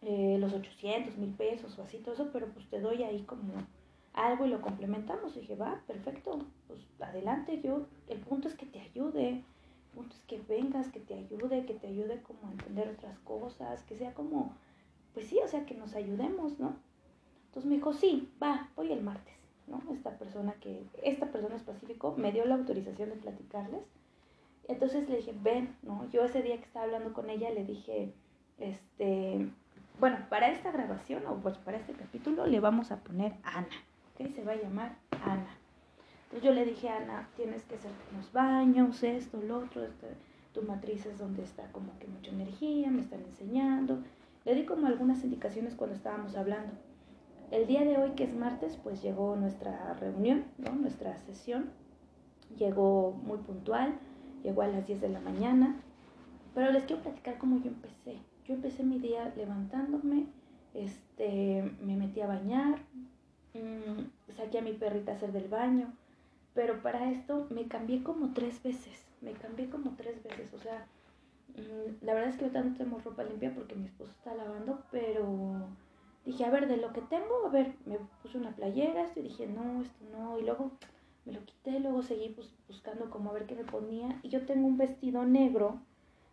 eh, 0.01 0.37
los 0.39 0.53
800, 0.53 1.17
mil 1.17 1.33
pesos 1.33 1.77
o 1.77 1.83
así, 1.83 1.99
todo 1.99 2.15
eso, 2.15 2.29
pero 2.33 2.47
pues 2.47 2.67
te 2.69 2.79
doy 2.79 3.03
ahí 3.03 3.23
como 3.23 3.53
algo 4.19 4.45
y 4.45 4.49
lo 4.49 4.61
complementamos. 4.61 5.35
Dije, 5.35 5.55
va, 5.55 5.81
perfecto, 5.87 6.39
pues 6.67 6.79
adelante, 7.01 7.61
yo, 7.61 7.87
el 8.07 8.19
punto 8.19 8.47
es 8.47 8.55
que 8.55 8.65
te 8.65 8.79
ayude, 8.79 9.29
el 9.29 9.43
punto 9.93 10.15
es 10.15 10.21
que 10.23 10.39
vengas, 10.41 10.89
que 10.89 10.99
te 10.99 11.15
ayude, 11.15 11.65
que 11.65 11.73
te 11.73 11.87
ayude 11.87 12.21
como 12.21 12.47
a 12.47 12.51
entender 12.51 12.89
otras 12.89 13.17
cosas, 13.19 13.83
que 13.83 13.97
sea 13.97 14.13
como, 14.13 14.53
pues 15.13 15.27
sí, 15.27 15.39
o 15.43 15.47
sea, 15.47 15.65
que 15.65 15.75
nos 15.75 15.95
ayudemos, 15.95 16.59
¿no? 16.59 16.75
Entonces 17.47 17.69
me 17.69 17.75
dijo, 17.77 17.93
sí, 17.93 18.31
va, 18.41 18.69
voy 18.75 18.91
el 18.91 19.01
martes, 19.01 19.35
¿no? 19.67 19.81
Esta 19.91 20.17
persona 20.17 20.53
que, 20.59 20.83
esta 21.03 21.31
persona 21.31 21.55
específico 21.55 22.13
me 22.17 22.31
dio 22.31 22.45
la 22.45 22.55
autorización 22.55 23.09
de 23.09 23.15
platicarles. 23.15 23.81
Entonces 24.67 25.09
le 25.09 25.17
dije, 25.17 25.33
ven, 25.41 25.75
¿no? 25.81 26.07
Yo 26.11 26.23
ese 26.23 26.43
día 26.43 26.57
que 26.57 26.65
estaba 26.65 26.85
hablando 26.85 27.13
con 27.13 27.29
ella 27.31 27.49
le 27.49 27.65
dije, 27.65 28.13
este, 28.59 29.49
bueno, 29.99 30.17
para 30.29 30.51
esta 30.51 30.71
grabación 30.71 31.25
o 31.25 31.37
pues 31.37 31.57
para 31.57 31.77
este 31.77 31.93
capítulo 31.93 32.45
le 32.45 32.59
vamos 32.59 32.91
a 32.91 32.97
poner 32.97 33.33
Ana 33.43 33.67
se 34.27 34.43
va 34.43 34.53
a 34.53 34.61
llamar 34.61 34.97
Ana. 35.23 35.55
Entonces 36.25 36.43
yo 36.43 36.53
le 36.53 36.65
dije 36.65 36.89
a 36.89 36.97
Ana, 36.97 37.29
tienes 37.35 37.63
que 37.63 37.75
hacer 37.75 37.91
unos 38.13 38.31
baños, 38.31 39.01
esto, 39.03 39.41
lo 39.41 39.59
otro, 39.59 39.83
este, 39.83 40.07
tu 40.53 40.61
matriz 40.61 41.05
es 41.05 41.17
donde 41.17 41.43
está 41.43 41.71
como 41.71 41.97
que 41.99 42.07
mucha 42.07 42.31
energía, 42.31 42.91
me 42.91 43.01
están 43.01 43.21
enseñando. 43.21 44.03
Le 44.45 44.55
di 44.55 44.65
como 44.65 44.87
algunas 44.87 45.23
indicaciones 45.23 45.75
cuando 45.75 45.95
estábamos 45.95 46.35
hablando. 46.35 46.73
El 47.51 47.65
día 47.65 47.83
de 47.83 47.97
hoy, 47.97 48.11
que 48.11 48.25
es 48.25 48.35
martes, 48.35 48.77
pues 48.83 49.01
llegó 49.01 49.35
nuestra 49.35 49.93
reunión, 49.95 50.45
¿no? 50.57 50.71
nuestra 50.73 51.17
sesión. 51.19 51.71
Llegó 52.57 53.11
muy 53.23 53.37
puntual, 53.39 53.97
llegó 54.43 54.61
a 54.61 54.67
las 54.67 54.85
10 54.85 55.01
de 55.01 55.09
la 55.09 55.19
mañana 55.19 55.81
pero 56.53 56.71
les 56.71 56.83
quiero 56.83 57.01
platicar 57.01 57.37
cómo 57.37 57.61
yo 57.61 57.69
empecé. 57.69 58.17
Yo 58.45 58.55
empecé 58.55 58.83
mi 58.83 58.99
día 58.99 59.31
levantándome, 59.35 60.25
este, 60.73 61.71
me 61.81 61.95
metí 61.95 62.21
a 62.21 62.27
bañar, 62.27 62.79
mmm, 63.53 64.33
saqué 64.35 64.59
a 64.59 64.61
mi 64.61 64.73
perrita 64.73 65.11
a 65.11 65.15
hacer 65.15 65.31
del 65.31 65.47
baño, 65.47 65.93
pero 66.53 66.81
para 66.81 67.11
esto 67.11 67.47
me 67.49 67.67
cambié 67.67 68.03
como 68.03 68.33
tres 68.33 68.61
veces, 68.63 69.05
me 69.21 69.33
cambié 69.33 69.69
como 69.69 69.95
tres 69.95 70.21
veces, 70.23 70.53
o 70.53 70.59
sea, 70.59 70.87
mmm, 71.55 72.03
la 72.05 72.13
verdad 72.13 72.29
es 72.29 72.37
que 72.37 72.45
ahorita 72.45 72.63
no 72.63 72.75
tenemos 72.75 73.03
ropa 73.03 73.23
limpia 73.23 73.53
porque 73.53 73.75
mi 73.75 73.85
esposo 73.85 74.11
está 74.11 74.33
lavando, 74.35 74.83
pero 74.91 75.67
dije, 76.25 76.45
a 76.45 76.51
ver, 76.51 76.67
de 76.67 76.77
lo 76.77 76.93
que 76.93 77.01
tengo, 77.01 77.45
a 77.45 77.49
ver, 77.49 77.75
me 77.85 77.97
puse 78.21 78.37
una 78.37 78.55
playera, 78.55 79.03
esto 79.03 79.19
y 79.19 79.23
dije, 79.23 79.47
no, 79.47 79.81
esto 79.81 80.05
no, 80.11 80.37
y 80.39 80.43
luego 80.43 80.71
me 81.25 81.33
lo 81.33 81.43
quité, 81.45 81.79
luego 81.79 82.01
seguí 82.01 82.29
pues, 82.29 82.53
buscando 82.67 83.09
como 83.09 83.29
a 83.29 83.33
ver 83.33 83.45
qué 83.45 83.55
me 83.55 83.63
ponía, 83.63 84.19
y 84.23 84.29
yo 84.29 84.45
tengo 84.45 84.67
un 84.67 84.77
vestido 84.77 85.25
negro, 85.25 85.81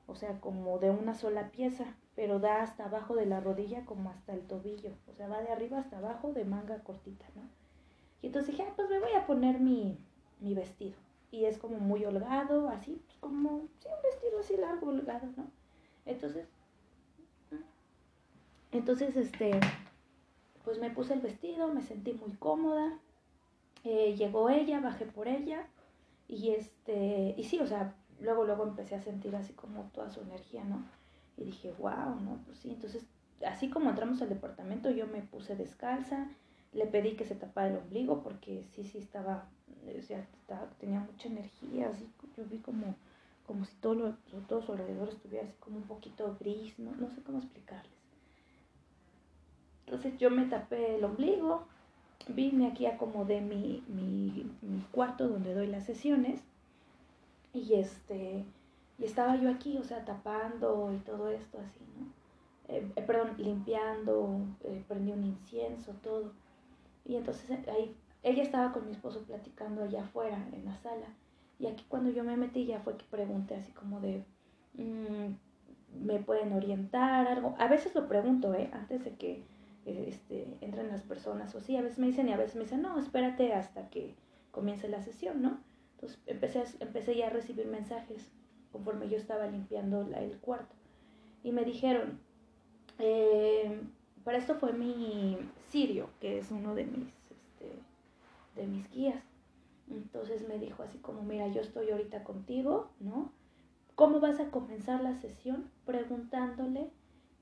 o 0.07 0.15
sea, 0.15 0.41
como 0.41 0.79
de 0.79 0.91
una 0.91 1.15
sola 1.15 1.51
pieza, 1.51 1.85
pero 2.15 2.39
da 2.39 2.63
hasta 2.63 2.85
abajo 2.85 3.15
de 3.15 3.27
la 3.27 3.41
rodilla 3.41 3.85
como 3.85 4.11
hasta 4.11 4.33
el 4.33 4.47
tobillo, 4.47 4.93
o 5.09 5.15
sea, 5.15 5.29
va 5.29 5.43
de 5.43 5.51
arriba 5.51 5.79
hasta 5.79 5.99
abajo 5.99 6.33
de 6.33 6.45
manga 6.45 6.83
cortita, 6.83 7.27
¿no? 7.35 7.43
Y 8.23 8.29
entonces 8.29 8.53
dije, 8.53 8.67
ah, 8.69 8.73
pues 8.77 8.89
me 8.89 8.99
voy 8.99 9.13
a 9.13 9.27
poner 9.27 9.61
mi, 9.61 9.99
mi 10.41 10.55
vestido, 10.55 10.97
y 11.31 11.45
es 11.45 11.59
como 11.59 11.79
muy 11.79 12.05
holgado, 12.05 12.69
así, 12.69 13.03
pues 13.05 13.19
como, 13.19 13.69
sí, 13.81 13.89
un 13.89 14.03
vestido 14.03 14.39
así 14.41 14.57
largo, 14.57 14.89
holgado, 14.89 15.27
¿no? 15.37 15.51
Entonces, 16.07 16.47
entonces, 18.73 19.17
este, 19.17 19.59
pues 20.65 20.79
me 20.79 20.91
puse 20.91 21.15
el 21.15 21.21
vestido, 21.21 21.69
me 21.69 21.83
sentí 21.83 22.13
muy 22.13 22.33
cómoda, 22.33 22.99
eh, 23.85 24.15
llegó 24.17 24.51
ella, 24.51 24.81
bajé 24.81 25.07
por 25.07 25.29
ella, 25.29 25.67
y 26.29 26.51
este, 26.51 27.35
y 27.37 27.45
sí, 27.45 27.59
o 27.61 27.67
sea, 27.67 27.95
luego, 28.21 28.45
luego 28.45 28.65
empecé 28.65 28.95
a 28.95 29.03
sentir 29.03 29.35
así 29.37 29.53
como 29.53 29.85
toda 29.95 30.11
su 30.11 30.21
energía, 30.21 30.65
¿no? 30.65 30.85
Y 31.37 31.45
dije, 31.45 31.73
wow, 31.79 32.21
¿no? 32.21 32.41
Pues 32.47 32.59
sí, 32.59 32.71
entonces, 32.71 33.05
así 33.47 33.69
como 33.69 33.91
entramos 33.91 34.23
al 34.23 34.29
departamento, 34.29 34.91
yo 34.91 35.07
me 35.07 35.21
puse 35.23 35.57
descalza, 35.57 36.29
le 36.73 36.87
pedí 36.87 37.17
que 37.17 37.25
se 37.25 37.35
tapara 37.35 37.69
el 37.69 37.77
ombligo 37.77 38.23
porque 38.23 38.65
sí, 38.75 38.85
sí 38.85 38.99
estaba, 38.99 39.49
o 39.87 40.03
sea, 40.03 40.27
tenía 40.79 41.01
mucha 41.01 41.29
energía, 41.29 41.89
así, 41.89 42.09
yo 42.37 42.45
vi 42.45 42.59
como, 42.59 42.95
como 43.47 43.65
si 43.65 43.75
todo, 43.77 43.95
lo, 43.95 44.13
todo 44.49 44.63
su 44.63 44.73
alrededor 44.73 45.09
estuviera 45.09 45.45
así 45.45 45.55
como 45.61 45.77
un 45.77 45.85
poquito 45.85 46.37
gris, 46.41 46.79
¿no? 46.79 46.93
No 46.97 47.11
sé 47.11 47.23
cómo 47.23 47.39
explicarles. 47.39 47.93
Entonces 49.85 50.19
yo 50.19 50.31
me 50.31 50.47
tapé 50.47 50.97
el 50.97 51.05
ombligo, 51.05 51.67
vine 52.29 52.67
aquí, 52.67 52.87
acomodé 52.87 53.41
mi, 53.41 53.85
mi, 53.87 54.51
mi 54.63 54.81
cuarto 54.91 55.29
donde 55.29 55.55
doy 55.55 55.69
las 55.69 55.85
sesiones 55.85 56.43
y 57.57 57.75
este, 57.75 58.45
y 58.99 59.05
estaba 59.05 59.37
yo 59.37 59.51
aquí, 59.51 59.77
o 59.79 59.85
sea, 59.85 60.05
tapando 60.05 60.93
y 60.93 60.99
todo 60.99 61.31
esto 61.31 61.59
así, 61.59 61.81
¿no? 61.99 62.07
Eh, 62.69 62.91
eh, 62.97 63.03
perdón, 63.03 63.35
limpiando, 63.39 64.41
eh, 64.65 64.85
prendí 64.89 65.13
un 65.13 65.25
incienso, 65.25 65.93
todo. 66.03 66.33
Y 67.05 67.17
entonces 67.17 67.51
ahí, 67.69 67.95
ella 68.23 68.43
estaba 68.43 68.73
con 68.73 68.87
mi 68.87 68.93
esposo 68.93 69.23
platicando 69.23 69.83
allá 69.85 70.03
afuera, 70.03 70.49
en 70.53 70.65
la 70.65 70.77
sala. 70.77 71.07
Y 71.59 71.67
aquí 71.67 71.85
cuando 71.89 72.11
yo 72.11 72.25
me 72.25 72.37
metí 72.37 72.67
ya 72.67 72.81
fue 72.81 72.97
que 72.97 73.05
pregunté 73.11 73.55
así 73.55 73.73
como 73.73 74.01
de, 74.01 74.25
mm, 74.75 76.05
¿me 76.05 76.19
pueden 76.19 76.53
orientar 76.53 77.27
algo? 77.29 77.55
A 77.59 77.69
veces 77.69 77.95
lo 77.95 78.09
pregunto, 78.09 78.55
¿eh? 78.55 78.71
Antes 78.73 79.05
de 79.05 79.15
que 79.15 79.45
este, 79.85 80.49
entren 80.61 80.89
las 80.89 81.03
personas 81.03 81.55
o 81.55 81.61
sí, 81.61 81.77
a 81.77 81.83
veces 81.83 81.99
me 81.99 82.09
dicen 82.09 82.29
y 82.29 82.33
a 82.33 82.37
veces 82.37 82.57
me 82.57 82.63
dicen, 82.63 82.83
no, 82.83 82.99
espérate 82.99 83.53
hasta 83.55 83.89
que 83.89 84.15
comience 84.51 84.89
la 84.89 85.01
sesión, 85.03 85.43
¿no? 85.43 85.61
Entonces 86.07 86.19
empecé, 86.27 86.65
empecé 86.81 87.17
ya 87.17 87.27
a 87.27 87.31
recibir 87.31 87.67
mensajes 87.67 88.31
conforme 88.73 89.09
yo 89.09 89.17
estaba 89.17 89.47
limpiando 89.47 90.05
la, 90.05 90.23
el 90.23 90.39
cuarto. 90.39 90.75
Y 91.43 91.53
me 91.53 91.65
dijeron, 91.65 92.21
eh, 92.99 93.81
para 94.25 94.39
esto 94.39 94.57
fue 94.57 94.73
mi 94.73 95.39
Sirio, 95.69 96.11
que 96.21 96.39
es 96.39 96.51
uno 96.51 96.75
de 96.75 96.85
mis, 96.85 97.09
este, 97.31 97.73
de 98.57 98.67
mis 98.67 98.91
guías. 98.91 99.23
Entonces 99.91 100.47
me 100.49 100.59
dijo 100.59 100.83
así 100.83 100.99
como, 100.99 101.23
mira, 101.23 101.49
yo 101.49 101.61
estoy 101.61 101.91
ahorita 101.91 102.25
contigo, 102.25 102.91
¿no? 103.01 103.33
¿Cómo 103.95 104.21
vas 104.21 104.41
a 104.41 104.51
comenzar 104.51 105.03
la 105.03 105.15
sesión? 105.15 105.71
Preguntándole 105.87 106.91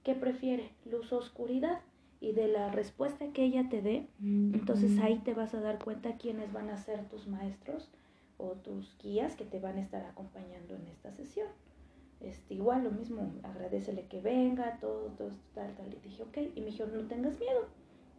qué 0.03 0.14
prefiere, 0.14 0.70
luz 0.85 1.12
o 1.12 1.18
oscuridad. 1.18 1.81
Y 2.20 2.33
de 2.33 2.48
la 2.48 2.70
respuesta 2.70 3.33
que 3.33 3.44
ella 3.44 3.68
te 3.68 3.83
dé, 3.83 4.09
entonces 4.22 4.98
ahí 4.98 5.18
te 5.18 5.35
vas 5.35 5.53
a 5.53 5.61
dar 5.61 5.83
cuenta 5.83 6.16
quiénes 6.16 6.55
van 6.55 6.70
a 6.70 6.79
ser 6.79 7.07
tus 7.11 7.27
maestros 7.27 7.90
o 8.38 8.53
tus 8.53 8.97
guías 8.99 9.37
que 9.37 9.44
te 9.44 9.61
van 9.61 9.77
a 9.79 9.83
estar 9.83 10.05
acompañando 10.05 10.75
en 10.75 10.87
esta 10.88 11.12
sesión. 11.12 11.49
Este, 12.20 12.55
igual 12.55 12.85
lo 12.85 12.90
mismo, 12.90 13.35
agradecele 13.42 14.07
que 14.07 14.20
venga, 14.20 14.79
todo, 14.81 15.09
todo, 15.16 15.31
tal, 15.55 15.75
tal. 15.75 15.92
Y 15.92 16.09
dije, 16.09 16.23
ok, 16.23 16.38
y 16.55 16.61
me 16.61 16.66
dijo, 16.66 16.87
no 16.87 17.07
tengas 17.07 17.38
miedo, 17.38 17.66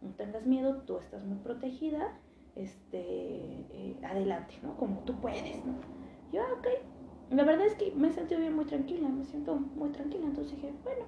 no 0.02 0.10
tengas 0.10 0.46
miedo, 0.46 0.82
tú 0.82 0.98
estás 0.98 1.24
muy 1.24 1.38
protegida, 1.38 2.16
este, 2.54 2.98
eh, 3.00 3.96
adelante, 4.04 4.54
¿no? 4.62 4.76
Como 4.76 5.00
tú 5.00 5.20
puedes, 5.20 5.64
¿no? 5.64 5.74
Yo, 6.32 6.42
ah, 6.42 6.52
ok. 6.58 6.66
La 7.30 7.42
verdad 7.42 7.66
es 7.66 7.74
que 7.74 7.92
me 7.92 8.12
sentido 8.12 8.40
bien 8.40 8.54
muy 8.54 8.66
tranquila, 8.66 9.08
me 9.08 9.24
siento 9.24 9.56
muy 9.56 9.90
tranquila, 9.90 10.26
entonces 10.26 10.54
dije, 10.54 10.72
bueno. 10.84 11.04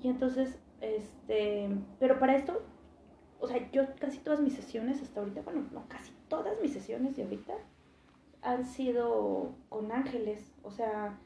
Y 0.00 0.08
entonces, 0.08 0.58
este, 0.80 1.68
pero 1.98 2.18
para 2.20 2.36
esto, 2.36 2.62
o 3.40 3.48
sea, 3.48 3.70
yo 3.72 3.82
casi 3.98 4.18
todas 4.18 4.40
mis 4.40 4.54
sesiones 4.54 5.02
hasta 5.02 5.20
ahorita, 5.20 5.42
bueno, 5.42 5.66
no 5.72 5.88
casi 5.88 6.12
todas 6.28 6.60
mis 6.62 6.72
sesiones 6.72 7.16
de 7.16 7.24
ahorita, 7.24 7.54
han 8.42 8.64
sido 8.64 9.54
con 9.68 9.92
ángeles, 9.92 10.52
o 10.62 10.70
sea, 10.70 11.18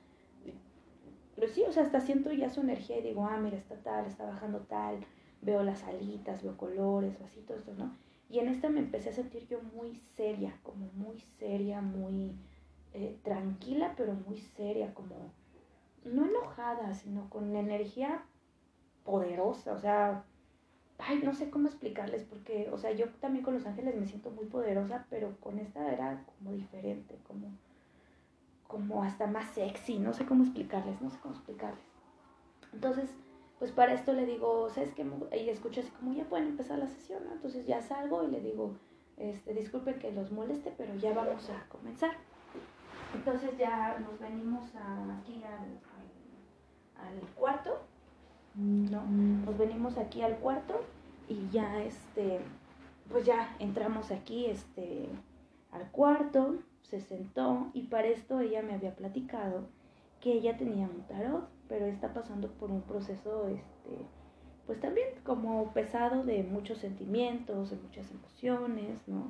pero 1.34 1.48
sí, 1.48 1.62
o 1.66 1.72
sea, 1.72 1.82
hasta 1.82 2.00
siento 2.00 2.32
ya 2.32 2.48
su 2.50 2.60
energía 2.60 2.98
y 2.98 3.02
digo, 3.02 3.26
ah, 3.26 3.38
mira, 3.38 3.56
está 3.56 3.76
tal, 3.76 4.06
está 4.06 4.24
bajando 4.24 4.60
tal, 4.60 5.04
veo 5.42 5.62
las 5.62 5.82
alitas, 5.84 6.42
veo 6.42 6.56
colores, 6.56 7.20
o 7.20 7.24
así, 7.24 7.40
todo 7.40 7.58
esto, 7.58 7.74
¿no? 7.74 7.96
Y 8.28 8.38
en 8.38 8.48
esta 8.48 8.68
me 8.68 8.80
empecé 8.80 9.10
a 9.10 9.14
sentir 9.14 9.46
yo 9.48 9.60
muy 9.62 9.96
seria, 10.16 10.58
como 10.62 10.86
muy 10.94 11.20
seria, 11.38 11.80
muy 11.80 12.36
eh, 12.92 13.18
tranquila, 13.22 13.94
pero 13.96 14.14
muy 14.14 14.38
seria, 14.38 14.94
como 14.94 15.32
no 16.04 16.26
enojada, 16.26 16.94
sino 16.94 17.28
con 17.30 17.54
energía 17.56 18.24
poderosa, 19.04 19.72
o 19.72 19.78
sea, 19.78 20.24
ay, 20.98 21.20
no 21.24 21.34
sé 21.34 21.50
cómo 21.50 21.68
explicarles, 21.68 22.24
porque, 22.24 22.68
o 22.72 22.78
sea, 22.78 22.92
yo 22.92 23.08
también 23.20 23.44
con 23.44 23.54
Los 23.54 23.66
Ángeles 23.66 23.96
me 23.96 24.06
siento 24.06 24.30
muy 24.30 24.46
poderosa, 24.46 25.06
pero 25.10 25.36
con 25.40 25.58
esta 25.58 25.92
era 25.92 26.24
como 26.38 26.52
diferente, 26.52 27.18
como, 27.26 27.48
como 28.66 29.02
hasta 29.02 29.26
más 29.26 29.50
sexy, 29.50 29.98
no 29.98 30.12
sé 30.12 30.24
cómo 30.24 30.44
explicarles, 30.44 31.00
no 31.00 31.10
sé 31.10 31.18
cómo 31.20 31.34
explicarles. 31.34 31.84
Entonces, 32.72 33.10
pues 33.58 33.72
para 33.72 33.94
esto 33.94 34.12
le 34.12 34.26
digo, 34.26 34.68
¿sabes 34.70 34.92
qué? 34.94 35.06
Y 35.38 35.48
escucho 35.48 35.80
así 35.80 35.90
como, 35.90 36.12
ya 36.12 36.24
pueden 36.24 36.48
empezar 36.48 36.78
la 36.78 36.88
sesión, 36.88 37.24
¿no? 37.24 37.32
Entonces 37.32 37.66
ya 37.66 37.80
salgo 37.80 38.24
y 38.24 38.30
le 38.30 38.40
digo, 38.40 38.74
este, 39.16 39.54
disculpen 39.54 39.98
que 39.98 40.12
los 40.12 40.32
moleste, 40.32 40.72
pero 40.76 40.94
ya 40.96 41.12
vamos 41.12 41.48
a 41.50 41.68
comenzar. 41.68 42.16
Entonces 43.14 43.56
ya 43.56 43.98
nos 44.00 44.18
venimos 44.18 44.64
aquí 44.74 45.42
al, 45.44 45.78
al 46.96 47.20
cuarto 47.36 47.80
¿no? 48.54 49.04
Nos 49.06 49.58
venimos 49.58 49.98
aquí 49.98 50.22
al 50.22 50.36
cuarto 50.36 50.80
y 51.28 51.48
ya 51.50 51.82
este, 51.82 52.40
pues 53.10 53.24
ya 53.24 53.56
entramos 53.58 54.10
aquí 54.10 54.46
este, 54.46 55.08
al 55.72 55.90
cuarto, 55.90 56.56
se 56.82 57.00
sentó 57.00 57.70
y 57.72 57.82
para 57.82 58.08
esto 58.08 58.40
ella 58.40 58.62
me 58.62 58.74
había 58.74 58.94
platicado 58.94 59.66
que 60.20 60.32
ella 60.32 60.56
tenía 60.56 60.86
un 60.86 61.02
tarot, 61.02 61.48
pero 61.68 61.86
está 61.86 62.14
pasando 62.14 62.48
por 62.52 62.70
un 62.70 62.82
proceso, 62.82 63.48
este, 63.48 64.06
pues 64.66 64.80
también 64.80 65.08
como 65.24 65.72
pesado 65.72 66.24
de 66.24 66.42
muchos 66.42 66.78
sentimientos, 66.78 67.70
de 67.70 67.76
muchas 67.76 68.10
emociones, 68.10 69.06
¿no? 69.06 69.26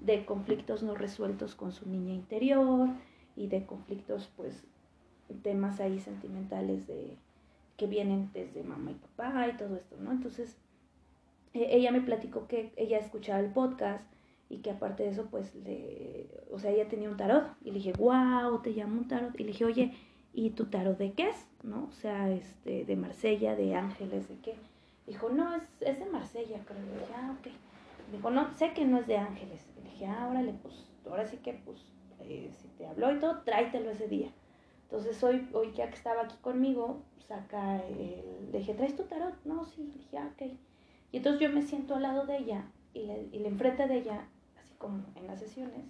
De 0.00 0.26
conflictos 0.26 0.82
no 0.82 0.94
resueltos 0.94 1.54
con 1.54 1.72
su 1.72 1.88
niña 1.88 2.12
interior 2.12 2.90
y 3.36 3.48
de 3.48 3.64
conflictos, 3.64 4.30
pues, 4.36 4.66
temas 5.42 5.80
ahí 5.80 6.00
sentimentales 6.00 6.86
de, 6.86 7.16
que 7.78 7.86
vienen 7.86 8.30
desde 8.34 8.62
mamá 8.62 8.90
y 8.90 8.94
papá 8.94 9.48
y 9.48 9.56
todo 9.56 9.76
esto, 9.76 9.96
¿no? 9.98 10.10
Entonces, 10.10 10.58
e, 11.54 11.76
ella 11.76 11.92
me 11.92 12.00
platicó 12.02 12.48
que 12.48 12.72
ella 12.76 12.98
escuchaba 12.98 13.38
el 13.38 13.52
podcast 13.52 14.04
y 14.50 14.58
que 14.58 14.72
aparte 14.72 15.04
de 15.04 15.10
eso, 15.10 15.28
pues, 15.30 15.54
le, 15.54 16.28
o 16.50 16.58
sea, 16.58 16.72
ella 16.72 16.88
tenía 16.88 17.08
un 17.08 17.16
tarot. 17.16 17.44
Y 17.62 17.70
le 17.70 17.74
dije, 17.74 17.92
wow, 17.92 18.60
te 18.62 18.70
llamo 18.70 18.98
un 18.98 19.08
tarot. 19.08 19.38
Y 19.38 19.44
le 19.44 19.52
dije, 19.52 19.64
oye, 19.64 19.92
¿y 20.32 20.50
tu 20.50 20.66
tarot 20.66 20.98
de 20.98 21.12
qué 21.12 21.28
es? 21.28 21.48
¿No? 21.62 21.84
O 21.84 21.92
sea, 21.92 22.30
este, 22.30 22.84
de 22.84 22.96
Marsella, 22.96 23.54
de 23.54 23.74
Ángeles, 23.76 24.28
¿de 24.28 24.38
qué? 24.40 24.54
Dijo, 25.06 25.28
no, 25.28 25.54
es, 25.54 25.62
es 25.80 26.00
de 26.00 26.06
Marsella, 26.06 26.58
creo. 26.66 26.80
Le 26.80 26.92
dije, 26.92 27.12
ah, 27.14 27.36
ok. 27.38 27.48
Dijo, 28.10 28.30
no, 28.30 28.52
sé 28.56 28.72
que 28.72 28.84
no 28.84 28.98
es 28.98 29.06
de 29.06 29.18
Ángeles. 29.18 29.64
Le 29.76 29.90
dije, 29.90 30.06
ah, 30.06 30.26
órale, 30.28 30.52
pues, 30.62 30.74
ahora 31.08 31.26
sí 31.26 31.36
que, 31.36 31.52
pues, 31.52 31.78
eh, 32.20 32.50
si 32.58 32.68
te 32.76 32.86
habló 32.86 33.14
y 33.14 33.20
todo, 33.20 33.42
tráetelo 33.42 33.90
ese 33.90 34.08
día. 34.08 34.32
Entonces 34.90 35.22
hoy, 35.22 35.46
hoy 35.52 35.72
ya 35.74 35.88
que 35.88 35.96
estaba 35.96 36.22
aquí 36.22 36.36
conmigo, 36.38 37.02
saca 37.26 37.76
el... 37.84 38.50
Le 38.50 38.58
dije, 38.58 38.72
¿traes 38.72 38.96
tu 38.96 39.04
tarot? 39.04 39.34
No, 39.44 39.66
sí. 39.66 39.84
Le 39.84 39.98
dije, 39.98 40.16
ah, 40.16 40.30
ok. 40.32 40.42
Y 41.12 41.18
entonces 41.18 41.42
yo 41.42 41.50
me 41.50 41.62
siento 41.62 41.96
al 41.96 42.02
lado 42.02 42.24
de 42.24 42.38
ella 42.38 42.64
y 42.94 43.04
le, 43.04 43.28
y 43.30 43.38
le 43.38 43.48
enfrente 43.48 43.86
de 43.86 43.98
ella, 43.98 44.26
así 44.58 44.74
como 44.78 45.04
en 45.14 45.26
las 45.26 45.40
sesiones, 45.40 45.84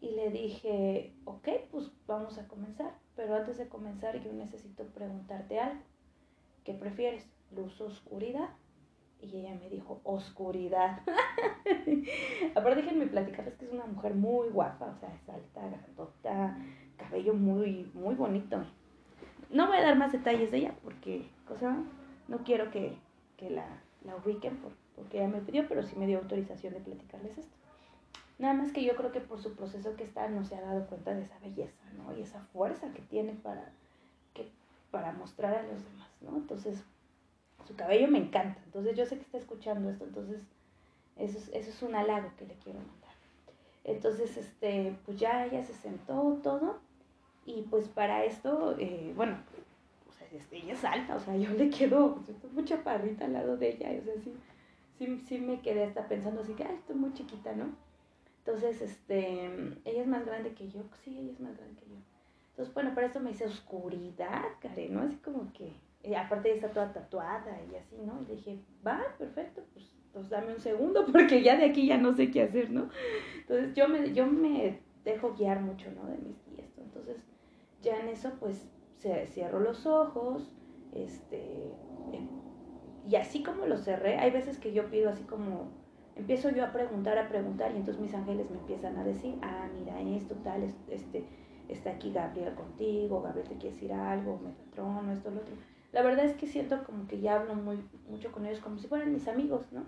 y 0.00 0.10
le 0.10 0.30
dije, 0.30 1.14
ok, 1.24 1.48
pues 1.70 1.90
vamos 2.06 2.38
a 2.38 2.46
comenzar. 2.46 2.94
pero 3.16 3.34
antes 3.34 3.56
de 3.58 3.68
comenzar 3.68 4.22
yo 4.22 4.32
necesito 4.32 4.84
preguntarte 4.84 5.58
algo. 5.58 5.82
¿Qué 6.64 6.74
prefieres? 6.74 7.26
¿Luz 7.50 7.80
o 7.80 7.86
oscuridad? 7.86 8.50
Y 9.20 9.38
ella 9.38 9.54
me 9.54 9.68
dijo, 9.68 10.00
oscuridad. 10.04 11.00
Aparte 12.54 12.82
déjenme 12.82 13.06
platicarles 13.06 13.56
que 13.56 13.64
es 13.64 13.72
una 13.72 13.86
mujer 13.86 14.14
muy 14.14 14.50
guapa, 14.50 14.86
o 14.86 15.00
sea, 15.00 15.12
es 15.12 15.28
alta, 15.28 15.66
grandota, 15.66 16.56
cabello 16.98 17.34
muy, 17.34 17.90
muy 17.94 18.14
bonito. 18.14 18.64
No 19.50 19.66
voy 19.68 19.78
a 19.78 19.82
dar 19.82 19.96
más 19.96 20.12
detalles 20.12 20.50
de 20.50 20.58
ella 20.58 20.74
porque, 20.82 21.26
cosa, 21.46 21.76
no 22.28 22.38
quiero 22.44 22.70
que, 22.70 22.98
la, 23.40 23.66
la 24.04 24.16
ubiquen 24.16 24.56
por, 24.58 24.72
porque 24.94 25.18
ella 25.18 25.28
me 25.28 25.40
pidió, 25.40 25.66
pero 25.66 25.82
sí 25.82 25.96
me 25.96 26.06
dio 26.06 26.18
autorización 26.18 26.74
de 26.74 26.80
platicarles 26.80 27.38
esto. 27.38 27.56
Nada 28.38 28.54
más 28.54 28.72
que 28.72 28.84
yo 28.84 28.94
creo 28.94 29.10
que 29.10 29.20
por 29.20 29.40
su 29.40 29.56
proceso 29.56 29.96
que 29.96 30.04
está 30.04 30.28
no 30.28 30.44
se 30.44 30.54
ha 30.54 30.60
dado 30.60 30.86
cuenta 30.86 31.14
de 31.14 31.22
esa 31.22 31.38
belleza, 31.38 31.82
¿no? 31.96 32.16
Y 32.16 32.22
esa 32.22 32.40
fuerza 32.52 32.92
que 32.92 33.02
tiene 33.02 33.32
para, 33.32 33.72
que, 34.34 34.50
para 34.90 35.12
mostrar 35.12 35.54
a 35.54 35.62
los 35.62 35.82
demás, 35.84 36.10
¿no? 36.20 36.36
Entonces, 36.36 36.84
su 37.66 37.74
cabello 37.74 38.08
me 38.08 38.18
encanta. 38.18 38.60
Entonces, 38.66 38.96
yo 38.96 39.06
sé 39.06 39.16
que 39.16 39.22
está 39.22 39.38
escuchando 39.38 39.90
esto, 39.90 40.04
entonces, 40.04 40.42
eso 41.16 41.38
es, 41.38 41.48
eso 41.48 41.70
es 41.70 41.82
un 41.82 41.96
halago 41.96 42.30
que 42.36 42.46
le 42.46 42.54
quiero 42.54 42.78
mandar. 42.78 43.14
Entonces, 43.82 44.36
este, 44.36 44.96
pues 45.04 45.18
ya 45.18 45.46
ella 45.46 45.64
se 45.64 45.74
sentó 45.74 46.38
todo 46.42 46.80
y 47.48 47.62
pues 47.62 47.88
para 47.88 48.24
esto, 48.24 48.76
eh, 48.78 49.12
bueno, 49.16 49.38
o 50.06 50.12
sea, 50.12 50.26
ella 50.52 50.72
es 50.74 50.84
alta, 50.84 51.16
o 51.16 51.20
sea, 51.20 51.34
yo 51.34 51.50
le 51.50 51.70
quedo, 51.70 52.22
estoy 52.28 52.50
muy 52.50 52.64
chaparrita 52.64 53.24
al 53.24 53.32
lado 53.32 53.56
de 53.56 53.70
ella, 53.70 53.88
o 54.00 54.04
sea, 54.04 54.14
sí, 54.22 54.34
sí, 54.98 55.18
sí 55.26 55.38
me 55.38 55.60
quedé 55.60 55.84
hasta 55.84 56.06
pensando 56.06 56.42
así 56.42 56.52
que, 56.52 56.64
ay, 56.64 56.74
estoy 56.74 56.96
muy 56.96 57.12
chiquita, 57.14 57.54
¿no? 57.54 57.70
Entonces, 58.40 58.82
este, 58.82 59.46
ella 59.84 60.02
es 60.02 60.06
más 60.06 60.26
grande 60.26 60.52
que 60.52 60.68
yo, 60.68 60.82
sí, 61.02 61.18
ella 61.18 61.32
es 61.32 61.40
más 61.40 61.56
grande 61.56 61.80
que 61.80 61.88
yo. 61.88 61.96
Entonces, 62.50 62.74
bueno, 62.74 62.94
para 62.94 63.06
eso 63.06 63.20
me 63.20 63.30
dice 63.30 63.46
oscuridad, 63.46 64.42
Karen, 64.60 64.94
¿no? 64.94 65.00
Así 65.00 65.16
como 65.16 65.50
que, 65.54 65.72
eh, 66.02 66.16
aparte 66.16 66.48
ella 66.48 66.56
está 66.56 66.68
toda 66.68 66.92
tatuada 66.92 67.58
y 67.70 67.76
así, 67.76 67.96
¿no? 68.04 68.20
Y 68.22 68.28
le 68.28 68.36
dije, 68.36 68.58
va, 68.86 69.02
perfecto, 69.18 69.62
pues, 69.72 69.90
pues 70.12 70.28
dame 70.28 70.52
un 70.52 70.60
segundo 70.60 71.06
porque 71.12 71.42
ya 71.42 71.56
de 71.56 71.64
aquí 71.64 71.86
ya 71.86 71.96
no 71.96 72.14
sé 72.14 72.30
qué 72.30 72.42
hacer, 72.42 72.70
¿no? 72.70 72.90
Entonces, 73.40 73.74
yo 73.74 73.88
me, 73.88 74.12
yo 74.12 74.26
me 74.26 74.80
dejo 75.04 75.34
guiar 75.34 75.60
mucho, 75.60 75.90
¿no? 75.92 76.06
De 76.08 76.18
mis 76.18 76.36
guías, 76.46 76.70
Entonces, 76.78 77.16
ya 77.82 78.00
en 78.00 78.08
eso, 78.08 78.32
pues, 78.40 78.68
cierro 78.98 79.60
los 79.60 79.86
ojos, 79.86 80.52
este, 80.92 81.72
em, 82.12 82.28
y 83.08 83.16
así 83.16 83.42
como 83.42 83.66
lo 83.66 83.78
cerré, 83.78 84.18
hay 84.18 84.30
veces 84.30 84.58
que 84.58 84.72
yo 84.72 84.90
pido 84.90 85.10
así 85.10 85.22
como 85.24 85.70
empiezo 86.16 86.50
yo 86.50 86.64
a 86.64 86.72
preguntar, 86.72 87.16
a 87.16 87.28
preguntar, 87.28 87.72
y 87.72 87.76
entonces 87.76 88.02
mis 88.02 88.12
ángeles 88.14 88.50
me 88.50 88.58
empiezan 88.58 88.96
a 88.96 89.04
decir, 89.04 89.38
ah, 89.42 89.68
mira 89.78 90.00
esto, 90.00 90.34
tal, 90.42 90.64
este, 90.90 91.24
está 91.68 91.90
aquí 91.90 92.12
Gabriel 92.12 92.54
contigo, 92.54 93.22
Gabriel 93.22 93.48
te 93.48 93.54
quiere 93.54 93.74
decir 93.74 93.92
algo, 93.92 94.38
Metatron, 94.38 95.10
esto, 95.10 95.30
lo 95.30 95.40
otro. 95.40 95.54
La 95.92 96.02
verdad 96.02 96.26
es 96.26 96.36
que 96.36 96.46
siento 96.46 96.84
como 96.84 97.06
que 97.06 97.20
ya 97.20 97.36
hablo 97.36 97.54
muy, 97.54 97.82
mucho 98.10 98.32
con 98.32 98.44
ellos 98.44 98.60
como 98.60 98.78
si 98.78 98.88
fueran 98.88 99.12
mis 99.12 99.28
amigos, 99.28 99.72
¿no? 99.72 99.84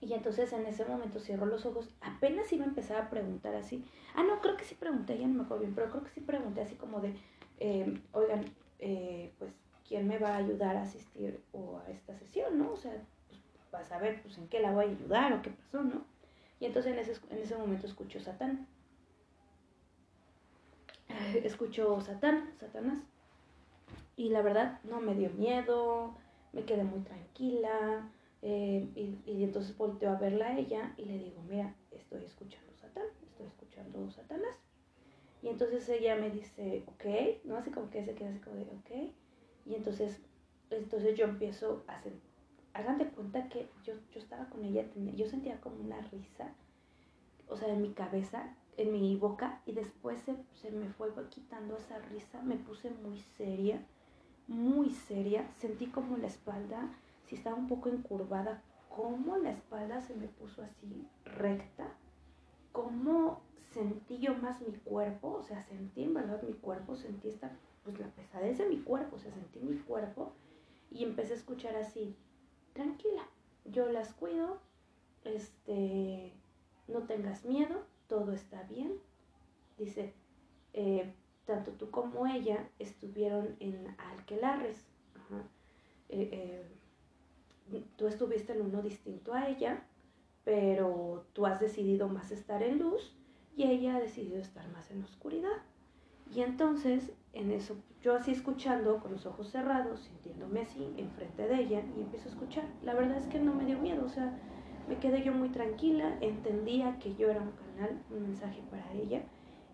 Y 0.00 0.12
entonces 0.12 0.52
en 0.52 0.66
ese 0.66 0.84
momento 0.84 1.20
cierro 1.20 1.46
los 1.46 1.64
ojos, 1.64 1.88
apenas 2.00 2.52
iba 2.52 2.64
a 2.64 2.68
empezar 2.68 2.98
a 2.98 3.10
preguntar 3.10 3.54
así. 3.54 3.84
Ah, 4.14 4.22
no, 4.22 4.40
creo 4.40 4.56
que 4.56 4.64
sí 4.64 4.74
pregunté, 4.74 5.18
ya 5.18 5.26
no 5.26 5.34
me 5.34 5.42
acuerdo 5.44 5.62
bien, 5.62 5.74
pero 5.74 5.90
creo 5.90 6.04
que 6.04 6.10
sí 6.10 6.20
pregunté 6.20 6.60
así 6.60 6.74
como 6.74 7.00
de, 7.00 7.14
eh, 7.58 8.00
oigan, 8.12 8.44
eh, 8.78 9.32
pues, 9.38 9.52
¿quién 9.88 10.06
me 10.06 10.18
va 10.18 10.34
a 10.34 10.36
ayudar 10.36 10.76
a 10.76 10.82
asistir 10.82 11.40
o 11.52 11.78
a 11.78 11.90
esta 11.90 12.14
sesión, 12.18 12.58
no? 12.58 12.72
O 12.72 12.76
sea, 12.76 12.92
para 13.70 13.84
saber 13.84 14.22
pues 14.22 14.38
en 14.38 14.48
qué 14.48 14.60
la 14.60 14.72
voy 14.72 14.86
a 14.86 14.88
ayudar 14.88 15.32
o 15.32 15.42
qué 15.42 15.50
pasó, 15.50 15.82
¿no? 15.82 16.04
Y 16.60 16.66
entonces 16.66 16.92
en 16.92 16.98
ese, 16.98 17.12
en 17.30 17.38
ese 17.38 17.56
momento 17.56 17.86
escucho 17.86 18.20
Satán. 18.20 18.66
Escucho 21.42 22.00
Satán, 22.00 22.52
Satanás. 22.58 22.98
Y 24.16 24.30
la 24.30 24.42
verdad 24.42 24.80
no 24.84 25.00
me 25.00 25.14
dio 25.14 25.30
miedo, 25.30 26.14
me 26.52 26.64
quedé 26.64 26.84
muy 26.84 27.00
tranquila. 27.00 28.08
Eh, 28.48 28.88
y, 28.94 29.18
y, 29.28 29.42
entonces 29.42 29.76
volteo 29.76 30.10
a 30.10 30.18
verla 30.18 30.46
a 30.46 30.58
ella 30.58 30.94
y 30.96 31.04
le 31.04 31.18
digo, 31.18 31.42
mira, 31.48 31.74
estoy 31.90 32.22
escuchando 32.24 32.72
Satán, 32.76 33.06
estoy 33.24 33.46
escuchando 33.46 34.08
Satanás. 34.12 34.56
Y 35.42 35.48
entonces 35.48 35.88
ella 35.88 36.14
me 36.14 36.30
dice, 36.30 36.84
ok, 36.86 37.44
¿no? 37.44 37.56
Así 37.56 37.70
como 37.70 37.90
que 37.90 38.04
se 38.04 38.14
queda 38.14 38.30
así 38.30 38.38
como 38.38 38.54
de, 38.56 38.62
ok. 38.62 39.12
Y 39.66 39.74
entonces, 39.74 40.20
entonces 40.70 41.18
yo 41.18 41.24
empiezo 41.24 41.82
a 41.88 42.00
sentir 42.00 42.36
hagan 42.76 42.98
de 42.98 43.08
cuenta 43.08 43.48
que 43.48 43.68
yo, 43.84 43.94
yo 44.12 44.20
estaba 44.20 44.48
con 44.50 44.64
ella, 44.64 44.84
yo 45.14 45.26
sentía 45.26 45.60
como 45.60 45.76
una 45.76 46.00
risa, 46.12 46.52
o 47.48 47.56
sea, 47.56 47.68
en 47.72 47.80
mi 47.80 47.92
cabeza, 47.92 48.54
en 48.76 48.92
mi 48.92 49.16
boca, 49.16 49.62
y 49.64 49.72
después 49.72 50.20
se, 50.22 50.36
se 50.60 50.70
me 50.70 50.88
fue 50.90 51.08
quitando 51.30 51.76
esa 51.76 51.98
risa, 51.98 52.42
me 52.42 52.56
puse 52.56 52.90
muy 52.90 53.18
seria, 53.38 53.82
muy 54.46 54.90
seria, 54.90 55.48
sentí 55.58 55.86
como 55.86 56.18
la 56.18 56.26
espalda, 56.26 56.90
si 57.28 57.34
estaba 57.36 57.56
un 57.56 57.68
poco 57.68 57.88
encurvada, 57.88 58.62
como 58.88 59.36
la 59.36 59.50
espalda 59.50 60.00
se 60.00 60.14
me 60.14 60.28
puso 60.28 60.62
así 60.62 61.06
recta, 61.24 61.88
como 62.72 63.40
sentí 63.72 64.18
yo 64.18 64.34
más 64.34 64.60
mi 64.60 64.72
cuerpo, 64.72 65.32
o 65.32 65.42
sea, 65.42 65.62
sentí 65.64 66.04
en 66.04 66.14
verdad 66.14 66.42
mi 66.42 66.54
cuerpo, 66.54 66.96
sentí 66.96 67.28
esta, 67.28 67.50
pues 67.84 67.98
la 67.98 68.08
pesadez 68.08 68.58
de 68.58 68.68
mi 68.68 68.80
cuerpo, 68.80 69.16
o 69.16 69.18
sea, 69.18 69.32
sentí 69.32 69.60
mi 69.60 69.76
cuerpo 69.78 70.32
y 70.90 71.04
empecé 71.04 71.34
a 71.34 71.36
escuchar 71.36 71.76
así, 71.76 72.16
tranquila, 72.72 73.28
yo 73.64 73.86
las 73.90 74.12
cuido, 74.14 74.58
este, 75.24 76.32
no 76.88 77.00
tengas 77.00 77.44
miedo, 77.44 77.84
todo 78.08 78.32
está 78.32 78.62
bien. 78.64 78.98
Dice, 79.78 80.14
eh, 80.72 81.12
tanto 81.44 81.72
tú 81.72 81.90
como 81.90 82.26
ella 82.26 82.68
estuvieron 82.78 83.56
en 83.60 83.94
Alquelarres. 83.98 84.84
Eh, 86.08 86.28
eh, 86.32 86.64
tú 87.96 88.06
estuviste 88.06 88.52
en 88.52 88.62
uno 88.62 88.82
distinto 88.82 89.34
a 89.34 89.48
ella, 89.48 89.84
pero 90.44 91.26
tú 91.32 91.46
has 91.46 91.60
decidido 91.60 92.08
más 92.08 92.30
estar 92.30 92.62
en 92.62 92.78
luz 92.78 93.16
y 93.56 93.64
ella 93.64 93.96
ha 93.96 94.00
decidido 94.00 94.38
estar 94.38 94.68
más 94.70 94.90
en 94.90 95.02
oscuridad. 95.02 95.62
Y 96.34 96.42
entonces, 96.42 97.12
en 97.32 97.50
eso, 97.50 97.76
yo 98.02 98.14
así 98.14 98.32
escuchando, 98.32 99.00
con 99.00 99.12
los 99.12 99.26
ojos 99.26 99.50
cerrados, 99.50 100.00
sintiéndome 100.00 100.60
así, 100.60 100.94
enfrente 100.96 101.46
de 101.46 101.62
ella, 101.62 101.82
y 101.96 102.00
empiezo 102.00 102.28
a 102.28 102.32
escuchar. 102.32 102.64
La 102.82 102.94
verdad 102.94 103.18
es 103.18 103.26
que 103.26 103.38
no 103.38 103.54
me 103.54 103.64
dio 103.64 103.78
miedo, 103.78 104.04
o 104.04 104.08
sea, 104.08 104.36
me 104.88 104.98
quedé 104.98 105.22
yo 105.22 105.32
muy 105.32 105.48
tranquila, 105.50 106.16
entendía 106.20 106.98
que 106.98 107.14
yo 107.14 107.30
era 107.30 107.40
un 107.40 107.52
canal, 107.52 108.02
un 108.10 108.22
mensaje 108.22 108.62
para 108.70 108.92
ella, 108.92 109.22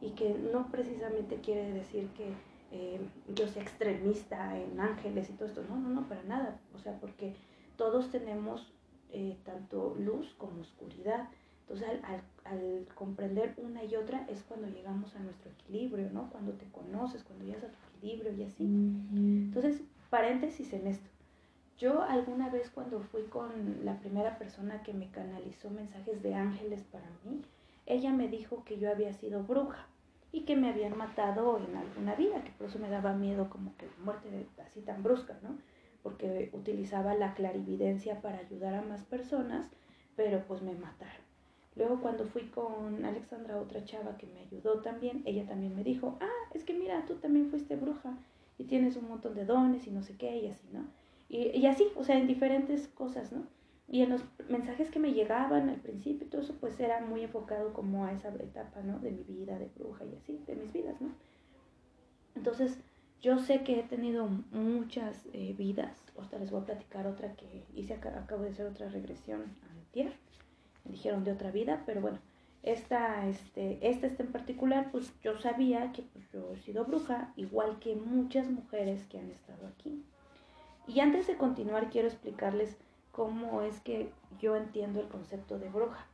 y 0.00 0.10
que 0.10 0.34
no 0.34 0.70
precisamente 0.70 1.36
quiere 1.36 1.72
decir 1.72 2.08
que 2.10 2.32
eh, 2.70 3.00
yo 3.34 3.46
sea 3.48 3.62
extremista 3.62 4.58
en 4.58 4.80
ángeles 4.80 5.28
y 5.30 5.34
todo 5.34 5.46
esto, 5.46 5.62
no, 5.68 5.76
no, 5.76 5.88
no, 5.88 6.08
para 6.08 6.22
nada, 6.24 6.60
o 6.74 6.78
sea, 6.78 6.98
porque 7.00 7.34
todos 7.76 8.10
tenemos 8.10 8.72
eh, 9.10 9.36
tanto 9.44 9.94
luz 9.98 10.34
como 10.38 10.60
oscuridad, 10.60 11.28
entonces, 11.62 11.88
al, 12.04 12.22
al, 12.44 12.86
comprender 12.94 13.54
una 13.56 13.84
y 13.84 13.94
otra 13.96 14.26
es 14.28 14.42
cuando 14.42 14.68
llegamos 14.68 15.14
a 15.16 15.20
nuestro 15.20 15.50
equilibrio, 15.52 16.10
¿no? 16.10 16.28
Cuando 16.30 16.52
te 16.52 16.66
conoces, 16.66 17.22
cuando 17.22 17.44
llegas 17.44 17.64
a 17.64 17.68
tu 17.68 17.96
equilibrio 17.96 18.32
y 18.32 18.42
así. 18.42 18.64
Entonces, 18.64 19.82
paréntesis 20.10 20.72
en 20.72 20.86
esto. 20.86 21.08
Yo 21.78 22.02
alguna 22.02 22.50
vez 22.50 22.70
cuando 22.70 23.00
fui 23.00 23.22
con 23.22 23.84
la 23.84 23.98
primera 23.98 24.38
persona 24.38 24.82
que 24.82 24.92
me 24.92 25.10
canalizó 25.10 25.70
mensajes 25.70 26.22
de 26.22 26.34
ángeles 26.34 26.82
para 26.92 27.08
mí, 27.24 27.42
ella 27.86 28.12
me 28.12 28.28
dijo 28.28 28.64
que 28.64 28.78
yo 28.78 28.90
había 28.90 29.12
sido 29.14 29.42
bruja 29.42 29.86
y 30.30 30.42
que 30.42 30.56
me 30.56 30.68
habían 30.68 30.96
matado 30.96 31.58
en 31.58 31.74
alguna 31.76 32.14
vida, 32.14 32.44
que 32.44 32.52
por 32.52 32.68
eso 32.68 32.78
me 32.78 32.90
daba 32.90 33.14
miedo 33.14 33.50
como 33.50 33.74
que 33.76 33.88
muerte 34.04 34.46
así 34.64 34.80
tan 34.82 35.02
brusca, 35.02 35.38
¿no? 35.42 35.56
Porque 36.02 36.50
utilizaba 36.52 37.14
la 37.14 37.34
clarividencia 37.34 38.20
para 38.20 38.38
ayudar 38.38 38.74
a 38.74 38.82
más 38.82 39.02
personas, 39.04 39.68
pero 40.16 40.44
pues 40.46 40.62
me 40.62 40.74
mataron. 40.74 41.22
Luego 41.74 42.00
cuando 42.00 42.26
fui 42.26 42.48
con 42.48 43.04
Alexandra, 43.04 43.58
otra 43.58 43.84
chava 43.84 44.18
que 44.18 44.26
me 44.26 44.40
ayudó 44.40 44.80
también, 44.80 45.22
ella 45.24 45.46
también 45.46 45.74
me 45.74 45.84
dijo, 45.84 46.18
ah, 46.20 46.50
es 46.52 46.64
que 46.64 46.74
mira, 46.74 47.04
tú 47.06 47.14
también 47.14 47.48
fuiste 47.48 47.76
bruja 47.76 48.18
y 48.58 48.64
tienes 48.64 48.96
un 48.96 49.08
montón 49.08 49.34
de 49.34 49.46
dones 49.46 49.86
y 49.86 49.90
no 49.90 50.02
sé 50.02 50.16
qué 50.16 50.36
y 50.36 50.48
así, 50.48 50.68
¿no? 50.72 50.84
Y, 51.28 51.48
y 51.48 51.66
así, 51.66 51.86
o 51.96 52.04
sea, 52.04 52.18
en 52.18 52.26
diferentes 52.26 52.88
cosas, 52.88 53.32
¿no? 53.32 53.46
Y 53.88 54.02
en 54.02 54.10
los 54.10 54.24
mensajes 54.48 54.90
que 54.90 54.98
me 54.98 55.12
llegaban 55.12 55.68
al 55.68 55.80
principio, 55.80 56.28
todo 56.28 56.42
eso 56.42 56.54
pues 56.60 56.78
era 56.78 57.00
muy 57.00 57.22
enfocado 57.24 57.72
como 57.72 58.04
a 58.04 58.12
esa 58.12 58.28
etapa, 58.28 58.80
¿no? 58.82 58.98
De 58.98 59.10
mi 59.10 59.22
vida 59.22 59.58
de 59.58 59.70
bruja 59.76 60.04
y 60.04 60.16
así, 60.16 60.42
de 60.46 60.56
mis 60.56 60.72
vidas, 60.72 61.00
¿no? 61.00 61.10
Entonces, 62.34 62.78
yo 63.22 63.38
sé 63.38 63.62
que 63.62 63.78
he 63.78 63.82
tenido 63.84 64.26
muchas 64.50 65.26
eh, 65.32 65.54
vidas, 65.56 65.96
ahorita 66.16 66.38
les 66.38 66.50
voy 66.50 66.62
a 66.62 66.66
platicar 66.66 67.06
otra 67.06 67.34
que 67.34 67.64
hice, 67.74 67.94
acabo 67.94 68.42
de 68.42 68.50
hacer 68.50 68.66
otra 68.66 68.88
regresión 68.88 69.44
antier, 69.70 70.12
me 70.84 70.92
dijeron 70.92 71.22
de 71.22 71.32
otra 71.32 71.52
vida, 71.52 71.84
pero 71.86 72.00
bueno, 72.00 72.18
esta, 72.64 73.28
este, 73.28 73.78
esta, 73.80 74.08
esta 74.08 74.24
en 74.24 74.32
particular, 74.32 74.90
pues 74.90 75.12
yo 75.22 75.38
sabía 75.38 75.92
que 75.92 76.02
pues, 76.02 76.30
yo 76.32 76.52
he 76.52 76.58
sido 76.58 76.84
bruja, 76.84 77.32
igual 77.36 77.78
que 77.78 77.94
muchas 77.94 78.50
mujeres 78.50 79.04
que 79.06 79.18
han 79.18 79.30
estado 79.30 79.68
aquí. 79.68 80.04
Y 80.88 80.98
antes 80.98 81.28
de 81.28 81.36
continuar, 81.36 81.90
quiero 81.90 82.08
explicarles 82.08 82.76
cómo 83.12 83.62
es 83.62 83.80
que 83.80 84.10
yo 84.40 84.56
entiendo 84.56 85.00
el 85.00 85.08
concepto 85.08 85.58
de 85.58 85.68
bruja. 85.68 86.06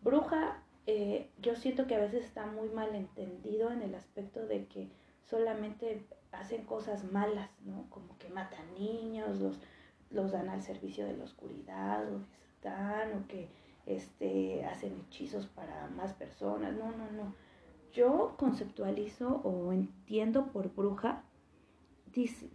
Bruja, 0.00 0.60
eh, 0.88 1.28
yo 1.40 1.54
siento 1.54 1.86
que 1.86 1.94
a 1.94 2.00
veces 2.00 2.24
está 2.24 2.46
muy 2.46 2.68
mal 2.70 2.92
entendido 2.96 3.70
en 3.70 3.82
el 3.82 3.94
aspecto 3.94 4.44
de 4.46 4.66
que 4.66 4.88
solamente 5.32 6.06
hacen 6.30 6.64
cosas 6.66 7.10
malas, 7.10 7.48
¿no? 7.64 7.86
Como 7.88 8.18
que 8.18 8.28
matan 8.28 8.74
niños, 8.78 9.40
los, 9.40 9.58
los 10.10 10.30
dan 10.30 10.50
al 10.50 10.62
servicio 10.62 11.06
de 11.06 11.16
la 11.16 11.24
oscuridad 11.24 12.06
o 12.06 12.18
de 12.18 12.24
Satán, 12.60 13.18
o 13.18 13.26
que 13.28 13.48
este, 13.86 14.62
hacen 14.66 14.92
hechizos 15.06 15.46
para 15.46 15.88
más 15.96 16.12
personas. 16.12 16.74
No, 16.74 16.92
no, 16.92 17.10
no. 17.12 17.34
Yo 17.94 18.34
conceptualizo 18.38 19.40
o 19.42 19.72
entiendo 19.72 20.48
por 20.52 20.74
bruja, 20.74 21.24
dice, 22.12 22.50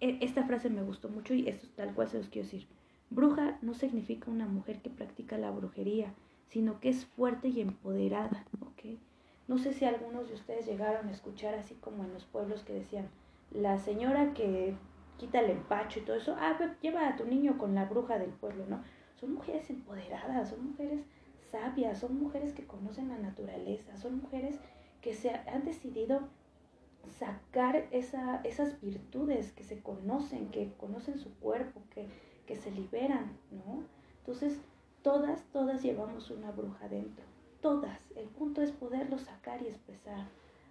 e, 0.00 0.18
esta 0.20 0.44
frase 0.44 0.70
me 0.70 0.82
gustó 0.82 1.08
mucho 1.08 1.34
y 1.34 1.48
esto 1.48 1.66
tal 1.74 1.92
cual 1.94 2.08
se 2.08 2.18
los 2.18 2.28
quiero 2.28 2.46
decir. 2.46 2.68
Bruja 3.10 3.58
no 3.60 3.74
significa 3.74 4.30
una 4.30 4.46
mujer 4.46 4.82
que 4.82 4.90
practica 4.90 5.36
la 5.36 5.50
brujería, 5.50 6.14
sino 6.46 6.78
que 6.78 6.90
es 6.90 7.06
fuerte 7.06 7.48
y 7.48 7.60
empoderada, 7.60 8.46
¿ok? 8.60 9.00
No 9.50 9.58
sé 9.58 9.72
si 9.72 9.84
algunos 9.84 10.28
de 10.28 10.34
ustedes 10.34 10.64
llegaron 10.64 11.08
a 11.08 11.10
escuchar 11.10 11.54
así 11.54 11.74
como 11.74 12.04
en 12.04 12.14
los 12.14 12.24
pueblos 12.24 12.62
que 12.62 12.72
decían, 12.72 13.08
la 13.50 13.78
señora 13.78 14.32
que 14.32 14.76
quita 15.18 15.40
el 15.40 15.50
empacho 15.50 15.98
y 15.98 16.02
todo 16.02 16.14
eso, 16.14 16.36
ah, 16.38 16.56
lleva 16.80 17.08
a 17.08 17.16
tu 17.16 17.24
niño 17.24 17.58
con 17.58 17.74
la 17.74 17.86
bruja 17.86 18.20
del 18.20 18.30
pueblo, 18.30 18.64
¿no? 18.68 18.84
Son 19.16 19.34
mujeres 19.34 19.68
empoderadas, 19.68 20.50
son 20.50 20.70
mujeres 20.70 21.00
sabias, 21.50 21.98
son 21.98 22.22
mujeres 22.22 22.52
que 22.52 22.64
conocen 22.64 23.08
la 23.08 23.18
naturaleza, 23.18 23.96
son 23.96 24.20
mujeres 24.20 24.60
que 25.00 25.14
se 25.14 25.30
han 25.30 25.64
decidido 25.64 26.28
sacar 27.18 27.88
esa, 27.90 28.42
esas 28.44 28.80
virtudes, 28.80 29.50
que 29.50 29.64
se 29.64 29.82
conocen, 29.82 30.52
que 30.52 30.72
conocen 30.74 31.18
su 31.18 31.34
cuerpo, 31.40 31.82
que, 31.90 32.06
que 32.46 32.54
se 32.54 32.70
liberan, 32.70 33.36
¿no? 33.50 33.82
Entonces, 34.20 34.60
todas, 35.02 35.42
todas 35.52 35.82
llevamos 35.82 36.30
una 36.30 36.52
bruja 36.52 36.88
dentro, 36.88 37.24
todas. 37.60 38.10
El 38.16 38.28
punto 38.28 38.62
es 38.62 38.72
poderlo 38.72 39.18
sacar 39.18 39.62
y 39.62 39.66
expresar. 39.66 40.26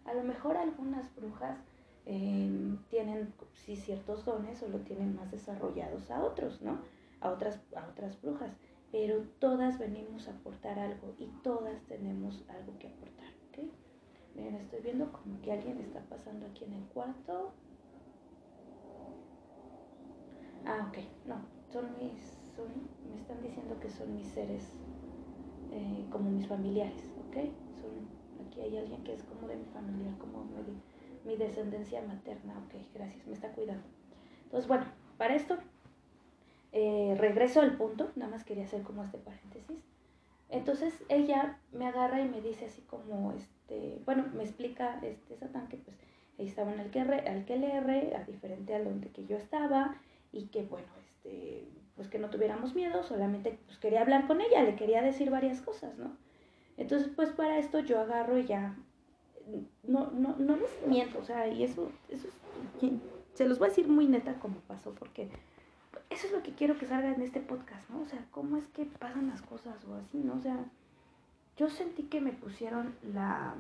A 0.06 0.14
lo 0.14 0.24
mejor 0.24 0.58
algunas 0.58 1.14
brujas 1.16 1.58
em, 2.06 2.78
tienen 2.90 3.34
sí 3.54 3.76
ciertos 3.76 4.26
dones 4.26 4.62
o 4.64 4.70
lo 4.70 4.80
tienen 4.80 5.16
más 5.16 5.32
desarrollados 5.32 6.10
a 6.10 6.24
otros, 6.24 6.62
¿no? 6.62 6.80
A 7.22 7.30
otras, 7.30 7.60
a 7.76 7.88
otras 7.88 8.20
brujas, 8.22 8.52
pero 8.92 9.22
todas 9.40 9.78
venimos 9.78 10.28
a 10.28 10.32
aportar 10.32 10.80
algo 10.80 11.14
y 11.20 11.28
todas 11.44 11.82
tenemos 11.84 12.44
algo 12.50 12.78
que 12.80 12.88
aportar, 12.88 13.30
¿ok? 13.50 13.70
Miren, 14.36 14.56
estoy 14.56 14.82
viendo 14.82 15.12
como 15.12 15.40
que 15.42 15.52
alguien 15.52 15.80
está 15.80 16.02
pasando 16.02 16.46
aquí 16.46 16.64
en 16.64 16.74
el 16.74 16.86
cuarto. 16.86 17.52
Ah, 20.66 20.88
ok, 20.90 20.98
no, 21.26 21.42
son 21.72 21.86
mis, 21.98 22.38
son, 22.56 22.68
me 23.10 23.20
están 23.20 23.42
diciendo 23.42 23.80
que 23.80 23.90
son 23.90 24.16
mis 24.16 24.28
seres, 24.28 24.74
eh, 25.72 26.06
como 26.10 26.30
mis 26.30 26.48
familiares, 26.48 27.14
¿ok? 27.28 27.36
Son, 27.80 28.46
aquí 28.46 28.62
hay 28.62 28.78
alguien 28.78 29.04
que 29.04 29.14
es 29.14 29.24
como 29.24 29.48
de 29.48 29.56
mi 29.58 29.66
familia, 29.66 30.14
como 30.20 30.44
mi, 30.44 30.82
mi 31.26 31.38
descendencia 31.38 32.02
materna, 32.02 32.54
ok, 32.66 32.76
gracias, 32.94 33.28
me 33.28 33.34
está 33.34 33.52
cuidando. 33.52 33.84
Entonces, 34.46 34.68
bueno, 34.68 34.86
para 35.18 35.36
esto, 35.36 35.58
eh, 36.72 37.16
regreso 37.18 37.62
al 37.62 37.78
punto, 37.78 38.12
nada 38.16 38.32
más 38.32 38.44
quería 38.44 38.64
hacer 38.64 38.84
como 38.84 39.04
este 39.04 39.18
paréntesis. 39.18 39.78
Entonces 40.50 40.94
ella 41.10 41.60
me 41.72 41.86
agarra 41.86 42.22
y 42.22 42.28
me 42.28 42.42
dice 42.42 42.66
así 42.66 42.82
como, 42.82 43.34
este, 43.34 44.02
bueno, 44.06 44.26
me 44.34 44.44
explica 44.44 45.00
este 45.04 45.38
Satán 45.38 45.68
que 45.68 45.78
pues 45.78 45.96
ahí 46.40 46.48
estaba 46.48 46.74
en 46.74 46.80
el 46.80 46.90
que, 46.90 47.02
al 47.02 47.46
que 47.46 47.58
le 47.58 47.74
a 47.74 48.24
diferente 48.26 48.74
a 48.74 48.84
donde 48.84 49.10
que 49.10 49.26
yo 49.26 49.38
estaba, 49.38 49.96
y 50.32 50.48
que 50.48 50.64
bueno, 50.64 50.88
este, 51.00 51.68
pues 52.00 52.08
que 52.08 52.18
no 52.18 52.30
tuviéramos 52.30 52.76
miedo, 52.76 53.04
solamente 53.04 53.60
pues 53.66 53.78
quería 53.78 54.00
hablar 54.00 54.26
con 54.26 54.40
ella, 54.40 54.64
le 54.64 54.78
quería 54.78 55.02
decir 55.02 55.30
varias 55.30 55.60
cosas, 55.60 55.98
¿no? 55.98 56.16
Entonces 56.78 57.10
pues 57.14 57.30
para 57.32 57.58
esto 57.58 57.82
yo 57.82 58.00
agarro 58.00 58.38
y 58.38 58.46
ya, 58.46 58.74
no, 59.84 60.10
no, 60.12 60.34
no 60.38 60.56
les 60.56 60.88
miento, 60.88 61.20
o 61.20 61.26
sea, 61.26 61.50
y 61.50 61.62
eso, 61.62 61.92
eso 62.08 62.30
es, 62.30 62.34
se 63.34 63.46
los 63.46 63.60
voy 63.60 63.66
a 63.66 63.70
decir 63.72 63.90
muy 63.90 64.08
neta 64.08 64.40
como 64.40 64.62
pasó, 64.62 64.96
porque 64.96 65.30
eso 66.10 66.28
es 66.28 66.32
lo 66.32 66.42
que 66.42 66.54
quiero 66.54 66.78
que 66.78 66.86
salga 66.86 67.14
en 67.14 67.22
este 67.22 67.42
podcast, 67.42 67.90
¿no? 67.90 68.00
O 68.00 68.06
sea, 68.06 68.26
cómo 68.32 68.56
es 68.56 68.66
que 68.68 68.86
pasan 68.86 69.28
las 69.28 69.42
cosas 69.42 69.84
o 69.84 69.96
así, 69.96 70.20
¿no? 70.20 70.36
O 70.36 70.40
sea, 70.40 70.58
yo 71.58 71.70
sentí 71.70 72.04
que 72.04 72.22
me 72.22 72.32
pusieron 72.32 72.96
la, 73.14 73.58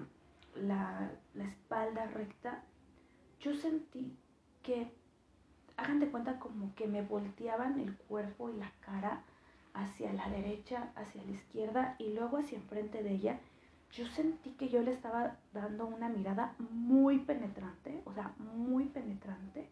la, 0.55 1.11
la 1.33 1.43
espalda 1.43 2.05
recta, 2.05 2.63
yo 3.41 3.53
sentí 3.53 4.15
que 4.63 4.93
hagan 5.79 6.05
cuenta 6.07 6.39
como 6.39 6.73
que 6.75 6.87
me 6.87 7.01
volteaban 7.01 7.79
el 7.79 7.95
cuerpo 7.95 8.49
y 8.49 8.57
la 8.57 8.71
cara 8.81 9.23
hacia 9.73 10.13
la 10.13 10.29
derecha, 10.29 10.89
hacia 10.95 11.23
la 11.23 11.31
izquierda 11.31 11.95
y 11.97 12.13
luego 12.13 12.37
hacia 12.37 12.57
enfrente 12.57 13.03
de 13.03 13.11
ella. 13.11 13.39
Yo 13.91 14.05
sentí 14.07 14.51
que 14.51 14.69
yo 14.69 14.81
le 14.83 14.91
estaba 14.91 15.37
dando 15.53 15.87
una 15.87 16.09
mirada 16.09 16.55
muy 16.69 17.19
penetrante, 17.19 18.01
o 18.05 18.13
sea, 18.13 18.33
muy 18.37 18.85
penetrante 18.85 19.67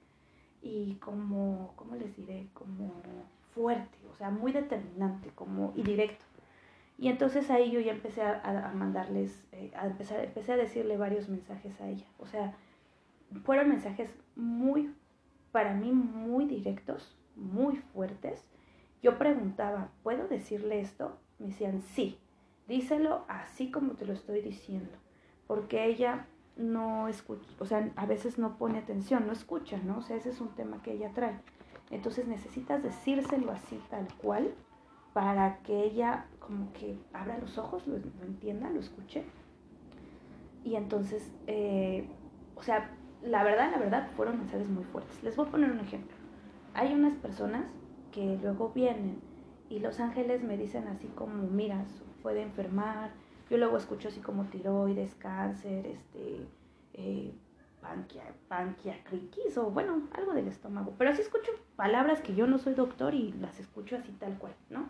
y 0.62 0.96
como, 0.96 1.74
¿cómo 1.76 1.96
les 1.96 2.16
diré? 2.16 2.48
Como 2.54 2.92
fuerte, 3.54 3.98
o 4.12 4.16
sea, 4.16 4.32
muy 4.32 4.52
determinante 4.52 5.30
como, 5.36 5.72
y 5.76 5.84
directo. 5.84 6.26
Y 6.98 7.10
entonces 7.10 7.52
ahí 7.52 7.72
yo 7.72 7.80
ya 7.80 7.92
empecé 7.92 8.24
a, 8.24 8.72
mandarles, 8.74 9.46
eh, 9.52 9.72
empecé 9.84 10.54
a 10.54 10.58
decirle 10.58 10.98
varios 10.98 11.30
mensajes 11.30 11.80
a 11.80 11.88
ella. 11.88 12.06
O 12.18 12.26
sea, 12.26 12.56
fueron 13.44 13.70
mensajes 13.70 14.10
muy 14.36 14.92
para 15.52 15.74
mí 15.74 15.92
muy 15.92 16.46
directos, 16.46 17.18
muy 17.36 17.76
fuertes. 17.78 18.46
Yo 19.02 19.18
preguntaba, 19.18 19.92
¿puedo 20.04 20.28
decirle 20.28 20.82
esto? 20.82 21.18
Me 21.40 21.48
decían, 21.48 21.82
sí, 21.82 22.20
díselo 22.68 23.26
así 23.28 23.72
como 23.72 23.94
te 23.94 24.06
lo 24.06 24.14
estoy 24.14 24.42
diciendo, 24.42 24.92
porque 25.46 25.86
ella 25.86 26.28
no 26.58 27.08
escucha, 27.08 27.48
o 27.60 27.66
sea, 27.66 27.92
a 27.96 28.06
veces 28.06 28.40
no 28.40 28.58
pone 28.58 28.80
atención, 28.80 29.28
no 29.28 29.34
escucha, 29.34 29.78
¿no? 29.78 30.00
O 30.00 30.02
sea, 30.02 30.18
ese 30.18 30.30
es 30.30 30.42
un 30.42 30.56
tema 30.56 30.82
que 30.82 30.94
ella 30.94 31.12
trae. 31.14 31.40
Entonces 31.92 32.28
necesitas 32.28 32.84
decírselo 32.84 33.52
así 33.52 33.80
tal 33.90 34.08
cual 34.18 34.54
para 35.14 35.60
que 35.64 35.84
ella 35.84 36.26
como 36.40 36.74
que 36.74 36.98
abra 37.14 37.38
los 37.38 37.58
ojos, 37.58 37.88
lo, 37.88 37.96
entienda, 37.96 38.70
lo 38.70 38.80
escuche. 38.80 39.24
Y 40.64 40.76
entonces, 40.76 41.32
eh, 41.48 42.10
o 42.56 42.62
sea, 42.62 42.97
la 43.22 43.44
verdad, 43.44 43.72
la 43.72 43.78
verdad, 43.78 44.10
fueron 44.16 44.40
mensajes 44.40 44.70
muy 44.70 44.84
fuertes. 44.86 45.22
Les 45.24 45.36
voy 45.36 45.48
a 45.48 45.52
poner 45.52 45.72
un 45.72 45.80
ejemplo. 45.80 46.16
Hay 46.74 46.94
unas 46.94 47.14
personas 47.16 47.66
que 48.12 48.38
luego 48.42 48.72
vienen 48.74 49.22
y 49.70 49.80
los 49.80 50.00
ángeles 50.00 50.44
me 50.44 50.58
dicen 50.58 50.88
así 50.88 51.08
como, 51.08 51.44
mira, 51.44 51.84
puede 52.22 52.42
enfermar. 52.42 53.12
Yo 53.50 53.58
luego 53.58 53.78
escucho 53.78 54.10
así 54.10 54.20
como 54.20 54.46
tiroides, 54.46 55.16
cáncer, 55.16 55.88
este, 55.88 56.46
eh, 56.94 57.34
panquia, 57.82 58.24
panquiacritis 58.48 59.58
o 59.58 59.72
bueno, 59.72 60.08
algo 60.14 60.34
del 60.34 60.48
estómago. 60.48 60.94
Pero 60.98 61.12
así 61.12 61.22
escucho 61.22 61.52
palabras 61.76 62.22
que 62.22 62.36
yo 62.36 62.48
no 62.48 62.58
soy 62.58 62.74
doctor 62.74 63.14
y 63.14 63.34
las 63.34 63.60
escucho 63.60 63.96
así 63.96 64.12
tal 64.14 64.38
cual, 64.38 64.54
¿no? 64.70 64.90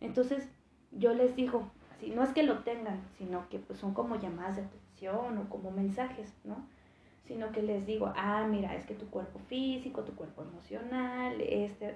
Entonces 0.00 0.48
yo 0.92 1.14
les 1.14 1.36
digo, 1.36 1.70
así, 1.92 2.10
no 2.10 2.22
es 2.22 2.30
que 2.30 2.42
lo 2.42 2.60
tengan, 2.60 3.00
sino 3.18 3.48
que 3.48 3.58
pues 3.58 3.78
son 3.78 3.94
como 3.94 4.16
llamadas 4.16 4.56
de 4.56 4.62
atención 4.62 5.38
o 5.38 5.48
como 5.48 5.70
mensajes, 5.70 6.34
¿no? 6.44 6.56
Sino 7.30 7.52
que 7.52 7.62
les 7.62 7.86
digo, 7.86 8.12
ah, 8.16 8.44
mira, 8.50 8.74
es 8.74 8.84
que 8.84 8.94
tu 8.94 9.08
cuerpo 9.08 9.38
físico, 9.46 10.02
tu 10.02 10.16
cuerpo 10.16 10.42
emocional, 10.42 11.40
este, 11.40 11.94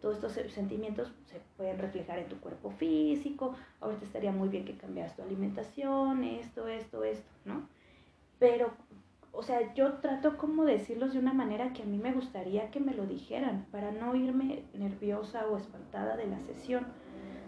todos 0.00 0.22
estos 0.22 0.52
sentimientos 0.52 1.12
se 1.24 1.40
pueden 1.56 1.80
reflejar 1.80 2.20
en 2.20 2.28
tu 2.28 2.38
cuerpo 2.38 2.70
físico, 2.70 3.56
ahorita 3.80 4.04
estaría 4.04 4.30
muy 4.30 4.48
bien 4.48 4.64
que 4.64 4.76
cambiaras 4.76 5.16
tu 5.16 5.22
alimentación, 5.22 6.22
esto, 6.22 6.68
esto, 6.68 7.02
esto, 7.02 7.28
¿no? 7.44 7.66
Pero, 8.38 8.70
o 9.32 9.42
sea, 9.42 9.74
yo 9.74 9.94
trato 9.94 10.38
como 10.38 10.64
decirlos 10.64 11.12
de 11.12 11.18
una 11.18 11.32
manera 11.32 11.72
que 11.72 11.82
a 11.82 11.86
mí 11.86 11.98
me 11.98 12.12
gustaría 12.12 12.70
que 12.70 12.78
me 12.78 12.94
lo 12.94 13.04
dijeran, 13.04 13.66
para 13.72 13.90
no 13.90 14.14
irme 14.14 14.62
nerviosa 14.74 15.48
o 15.48 15.56
espantada 15.56 16.16
de 16.16 16.28
la 16.28 16.38
sesión. 16.38 16.86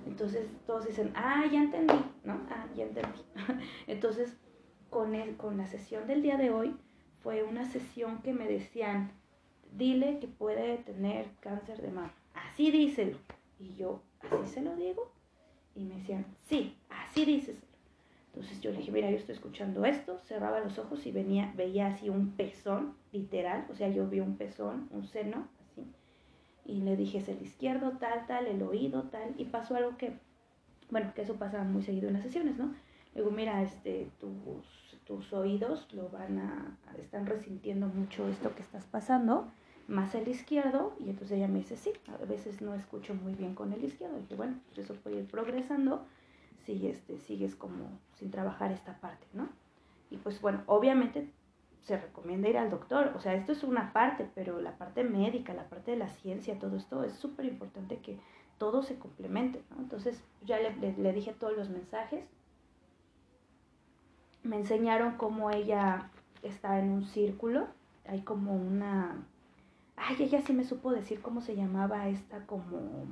Entonces 0.05 0.50
todos 0.66 0.85
dicen, 0.85 1.12
ah, 1.14 1.44
ya 1.46 1.62
entendí, 1.62 1.94
¿no? 2.24 2.40
Ah, 2.50 2.66
ya 2.74 2.87
entendí. 2.87 3.20
Entonces, 3.87 4.37
con, 4.90 5.14
el, 5.14 5.37
con 5.37 5.57
la 5.59 5.68
sesión 5.68 6.09
del 6.09 6.20
día 6.20 6.37
de 6.37 6.50
hoy, 6.50 6.77
fue 7.25 7.43
una 7.43 7.65
sesión 7.65 8.21
que 8.21 8.35
me 8.35 8.47
decían, 8.47 9.11
dile 9.73 10.19
que 10.21 10.29
puede 10.29 10.77
tener 10.77 11.27
cáncer 11.41 11.81
de 11.81 11.89
mama. 11.89 12.15
Así 12.35 12.71
díselo. 12.71 13.17
Y 13.59 13.75
yo, 13.77 14.03
¿así 14.21 14.53
se 14.53 14.61
lo 14.61 14.77
digo? 14.77 15.11
Y 15.75 15.85
me 15.85 15.97
decían, 15.97 16.27
sí, 16.43 16.77
así 16.91 17.25
díselo. 17.25 17.59
Entonces 18.27 18.61
yo 18.61 18.71
le 18.73 18.79
dije, 18.79 18.93
mira, 18.93 19.11
yo 19.11 19.17
estoy 19.17 19.35
escuchando 19.37 19.87
esto, 19.87 20.19
cerraba 20.19 20.61
los 20.61 20.79
ojos 20.79 21.07
y 21.07 21.13
venía, 21.13 21.53
veía 21.57 21.87
así 21.87 22.11
un 22.11 22.33
pezón, 22.33 22.95
literal, 23.11 23.67
o 23.71 23.75
sea, 23.75 23.89
yo 23.89 24.07
vi 24.07 24.21
un 24.21 24.37
pezón, 24.37 24.89
un 24.91 25.07
seno, 25.07 25.49
así. 25.63 25.87
Y 26.67 26.83
le 26.83 26.95
dije, 26.95 27.19
es 27.19 27.29
el 27.29 27.41
izquierdo, 27.41 27.93
tal, 27.93 28.27
tal, 28.27 28.47
el 28.47 28.63
oído, 28.63 29.05
tal. 29.05 29.35
Y 29.39 29.47
pasó 29.47 29.77
algo 29.77 29.97
que, 29.97 30.13
bueno, 30.91 31.15
que 31.15 31.23
eso 31.23 31.37
pasa 31.37 31.63
muy 31.65 31.83
seguido 31.83 32.09
en 32.09 32.15
las 32.15 32.23
sesiones, 32.23 32.59
¿no? 32.59 32.75
Le 33.15 33.23
digo, 33.23 33.31
mira, 33.31 33.63
este, 33.63 34.11
tus 34.19 34.84
tus 35.07 35.33
oídos 35.33 35.93
lo 35.93 36.09
van 36.09 36.38
a, 36.38 36.79
están 36.99 37.27
resintiendo 37.27 37.87
mucho 37.87 38.29
esto 38.29 38.55
que 38.55 38.62
estás 38.62 38.85
pasando, 38.87 39.49
más 39.87 40.14
el 40.14 40.29
izquierdo, 40.29 40.95
y 40.99 41.11
entonces 41.11 41.37
ella 41.37 41.49
me 41.49 41.59
dice, 41.59 41.77
sí, 41.77 41.93
a 42.09 42.25
veces 42.25 42.62
no 42.62 42.75
escucho 42.75 43.14
muy 43.14 43.35
bien 43.35 43.55
con 43.55 43.73
el 43.73 43.85
izquierdo, 43.85 44.17
y 44.19 44.23
dije, 44.23 44.35
bueno, 44.35 44.59
pues 44.67 44.79
eso 44.79 44.95
puede 44.95 45.19
ir 45.19 45.27
progresando 45.27 46.07
si 46.64 46.87
este, 46.87 47.19
sigues 47.19 47.55
como 47.55 47.90
sin 48.14 48.31
trabajar 48.31 48.73
esta 48.73 48.99
parte, 49.01 49.27
¿no? 49.35 49.49
Y 50.11 50.17
pues 50.17 50.40
bueno, 50.40 50.62
obviamente 50.67 51.29
se 51.85 51.99
recomienda 51.99 52.49
ir 52.49 52.59
al 52.59 52.71
doctor. 52.71 53.12
O 53.14 53.21
sea, 53.21 53.35
esto 53.35 53.53
es 53.53 53.62
una 53.62 53.93
parte, 53.93 54.29
pero 54.35 54.61
la 54.61 54.77
parte 54.77 55.05
médica, 55.05 55.53
la 55.55 55.69
parte 55.69 55.93
de 55.93 55.97
la 55.99 56.09
ciencia, 56.09 56.59
todo 56.59 56.77
esto 56.77 57.05
es 57.05 57.12
súper 57.14 57.45
importante 57.47 57.99
que 57.99 58.19
todo 58.59 58.83
se 58.83 58.99
complemente. 58.99 59.62
Entonces 59.79 60.23
ya 60.45 60.59
le, 60.59 61.12
dije 61.12 61.35
todos 61.38 61.57
los 61.57 61.69
mensajes. 61.69 62.25
Me 64.44 64.57
enseñaron 64.57 65.16
cómo 65.16 65.50
ella 65.50 66.11
está 66.42 66.78
en 66.78 66.90
un 66.90 67.04
círculo. 67.04 67.66
Hay 68.07 68.20
como 68.20 68.54
una... 68.54 69.26
Ay, 69.96 70.16
ella 70.20 70.42
sí 70.42 70.52
me 70.52 70.64
supo 70.64 70.92
decir 70.92 71.20
cómo 71.20 71.40
se 71.40 71.57
llamaba 71.57 72.09
esta 72.09 72.46
como... 72.46 73.07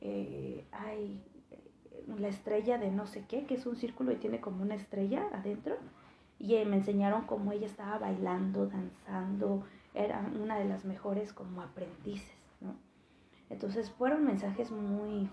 Eh, 0.00 0.64
ay, 0.70 1.20
la 2.16 2.28
estrella 2.28 2.78
de 2.78 2.90
no 2.90 3.06
sé 3.06 3.24
qué, 3.28 3.44
que 3.44 3.54
es 3.54 3.66
un 3.66 3.76
círculo 3.76 4.12
y 4.12 4.16
tiene 4.16 4.40
como 4.40 4.62
una 4.62 4.74
estrella 4.76 5.26
adentro 5.32 5.76
y 6.38 6.54
me 6.64 6.76
enseñaron 6.76 7.22
cómo 7.24 7.52
ella 7.52 7.66
estaba 7.66 7.98
bailando, 7.98 8.66
danzando, 8.66 9.64
era 9.94 10.20
una 10.40 10.58
de 10.58 10.66
las 10.66 10.84
mejores 10.84 11.32
como 11.32 11.62
aprendices, 11.62 12.36
¿no? 12.60 12.74
Entonces 13.50 13.90
fueron 13.90 14.24
mensajes 14.24 14.70
muy 14.70 15.28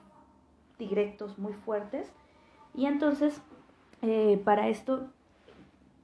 directos, 0.80 1.38
muy 1.38 1.54
fuertes, 1.54 2.12
y 2.74 2.88
entonces 2.88 3.40
eh, 4.02 4.42
para 4.44 4.68
esto, 4.68 5.08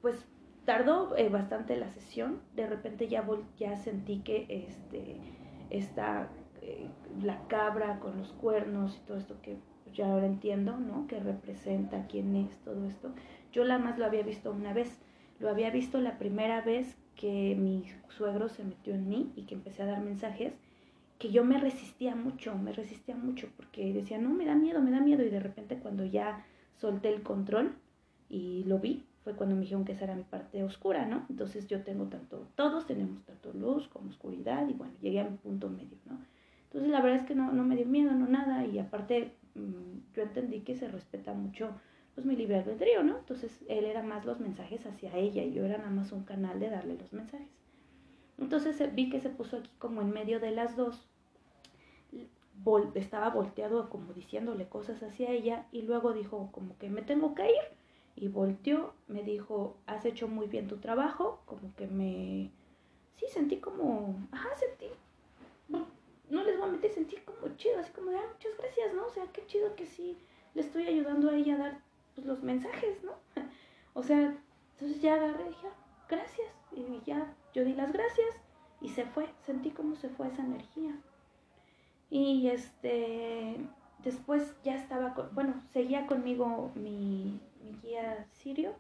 pues 0.01 0.25
tardó 0.65 1.15
eh, 1.17 1.29
bastante 1.29 1.77
la 1.77 1.89
sesión, 1.89 2.41
de 2.55 2.67
repente 2.67 3.07
ya, 3.07 3.25
ya 3.57 3.77
sentí 3.77 4.19
que 4.19 4.45
este, 4.49 5.17
esta, 5.69 6.29
eh, 6.61 6.87
la 7.21 7.47
cabra 7.47 7.99
con 7.99 8.17
los 8.17 8.31
cuernos 8.33 8.97
y 8.97 9.07
todo 9.07 9.17
esto 9.17 9.41
que 9.41 9.57
ya 9.93 10.11
ahora 10.11 10.27
entiendo, 10.27 10.77
¿no? 10.77 11.07
Que 11.07 11.19
representa 11.19 12.07
quién 12.07 12.35
es 12.35 12.57
todo 12.59 12.85
esto, 12.85 13.13
yo 13.51 13.63
la 13.65 13.77
más 13.79 13.97
lo 13.97 14.05
había 14.05 14.23
visto 14.23 14.51
una 14.51 14.73
vez. 14.73 15.01
Lo 15.39 15.49
había 15.49 15.71
visto 15.71 15.99
la 15.99 16.19
primera 16.19 16.61
vez 16.61 16.95
que 17.15 17.55
mi 17.55 17.85
suegro 18.09 18.47
se 18.47 18.63
metió 18.63 18.93
en 18.93 19.09
mí 19.09 19.33
y 19.35 19.43
que 19.43 19.55
empecé 19.55 19.81
a 19.83 19.87
dar 19.87 20.01
mensajes 20.01 20.53
que 21.17 21.31
yo 21.31 21.43
me 21.43 21.59
resistía 21.59 22.15
mucho, 22.15 22.55
me 22.57 22.71
resistía 22.73 23.15
mucho 23.15 23.47
porque 23.55 23.93
decía, 23.93 24.17
no, 24.17 24.29
me 24.29 24.45
da 24.45 24.55
miedo, 24.55 24.81
me 24.81 24.89
da 24.89 24.99
miedo. 25.01 25.23
Y 25.23 25.29
de 25.29 25.39
repente 25.39 25.77
cuando 25.77 26.05
ya 26.05 26.45
solté 26.77 27.09
el 27.09 27.21
control 27.21 27.75
y 28.27 28.63
lo 28.63 28.79
vi, 28.79 29.05
fue 29.23 29.36
cuando 29.36 29.55
me 29.55 29.62
dijeron 29.62 29.86
que 29.86 29.91
esa 29.91 30.05
era 30.05 30.15
mi 30.15 30.23
parte 30.23 30.63
oscura, 30.63 31.05
¿no? 31.05 31.25
Entonces 31.29 31.67
yo 31.67 31.84
tengo 31.84 32.05
tanto, 32.05 32.47
todos 32.55 32.88
tenemos 32.88 33.23
tanto 33.23 33.53
luz 33.53 33.88
como 33.88 34.10
oscuridad 34.10 34.67
y 34.67 34.73
bueno, 34.73 34.93
llegué 35.01 35.19
a 35.19 35.29
mi 35.29 35.38
punto 35.38 35.69
medio, 35.69 35.97
¿no? 36.05 36.17
Entonces 36.65 36.89
la 36.89 37.01
verdad 37.01 37.19
es 37.19 37.25
que 37.27 37.36
no, 37.36 37.51
no 37.51 37.63
me 37.63 37.75
dio 37.75 37.86
miedo, 37.86 38.12
no 38.13 38.27
nada 38.27 38.65
y 38.65 38.79
aparte 38.79 39.36
mm, 39.55 40.13
yo 40.15 40.23
entendí 40.23 40.62
que 40.62 40.75
se 40.75 40.88
respeta 40.88 41.34
mucho 41.34 41.69
pues 42.15 42.25
mi 42.25 42.36
libre 42.36 42.57
albedrío, 42.57 43.03
¿no? 43.03 43.19
Entonces 43.19 43.63
él 43.67 43.86
era 43.86 44.01
más 44.01 44.25
los 44.25 44.39
mensajes 44.39 44.86
hacia 44.86 45.15
ella 45.15 45.43
y 45.43 45.53
yo 45.53 45.65
era 45.65 45.77
nada 45.77 45.91
más 45.91 46.12
un 46.12 46.23
canal 46.23 46.60
de 46.60 46.69
darle 46.69 46.97
los 46.97 47.13
mensajes. 47.13 47.47
Entonces 48.38 48.79
eh, 48.81 48.91
vi 48.93 49.10
que 49.10 49.19
se 49.19 49.29
puso 49.29 49.57
aquí 49.57 49.69
como 49.77 50.01
en 50.01 50.12
medio 50.12 50.39
de 50.39 50.51
las 50.51 50.75
dos, 50.75 51.07
estaba 52.95 53.29
volteado 53.29 53.89
como 53.89 54.13
diciéndole 54.13 54.67
cosas 54.67 55.01
hacia 55.03 55.29
ella 55.31 55.67
y 55.71 55.84
luego 55.84 56.13
dijo 56.13 56.49
como 56.51 56.77
que 56.77 56.89
me 56.89 57.01
tengo 57.01 57.34
que 57.34 57.45
ir 57.45 57.80
y 58.21 58.27
volteó, 58.27 58.93
me 59.07 59.23
dijo, 59.23 59.77
has 59.88 60.05
hecho 60.05 60.27
muy 60.27 60.45
bien 60.45 60.67
tu 60.67 60.77
trabajo, 60.77 61.41
como 61.47 61.73
que 61.75 61.88
me, 61.88 62.51
sí, 63.17 63.25
sentí 63.27 63.57
como, 63.57 64.15
ajá, 64.31 64.49
sentí, 64.55 64.86
no, 65.67 66.43
les 66.43 66.57
voy 66.60 66.69
a 66.69 66.71
meter, 66.71 66.91
sentí 66.91 67.17
como 67.17 67.55
chido, 67.55 67.79
así 67.79 67.91
como 67.91 68.12
de, 68.12 68.17
ah, 68.17 68.29
muchas 68.31 68.55
gracias, 68.60 68.93
¿no? 68.93 69.07
O 69.07 69.10
sea, 69.10 69.25
qué 69.34 69.43
chido 69.47 69.75
que 69.75 69.88
sí 69.88 70.19
le 70.53 70.62
estoy 70.62 70.86
ayudando 70.86 71.31
a 71.31 71.36
ella 71.36 71.55
a 71.55 71.57
dar 71.57 71.81
pues, 72.13 72.27
los 72.27 72.43
mensajes, 72.43 73.03
¿no? 73.03 73.13
o 73.93 74.03
sea, 74.03 74.38
entonces 74.73 75.01
ya 75.01 75.15
agarré 75.15 75.45
y 75.45 75.49
dije, 75.49 75.67
ah, 75.67 76.05
gracias. 76.07 76.47
Y 76.73 77.01
ya 77.03 77.36
yo 77.55 77.65
di 77.65 77.73
las 77.73 77.91
gracias 77.91 78.29
y 78.81 78.89
se 78.89 79.03
fue, 79.03 79.27
sentí 79.41 79.71
cómo 79.71 79.95
se 79.95 80.10
fue 80.10 80.27
esa 80.27 80.43
energía. 80.43 80.93
Y 82.12 82.49
este, 82.49 83.57
después 84.03 84.55
ya 84.63 84.75
estaba, 84.75 85.15
bueno, 85.34 85.55
seguía 85.73 86.05
conmigo 86.05 86.71
mi, 86.75 87.39
guía 87.82 88.28
sirio 88.32 88.74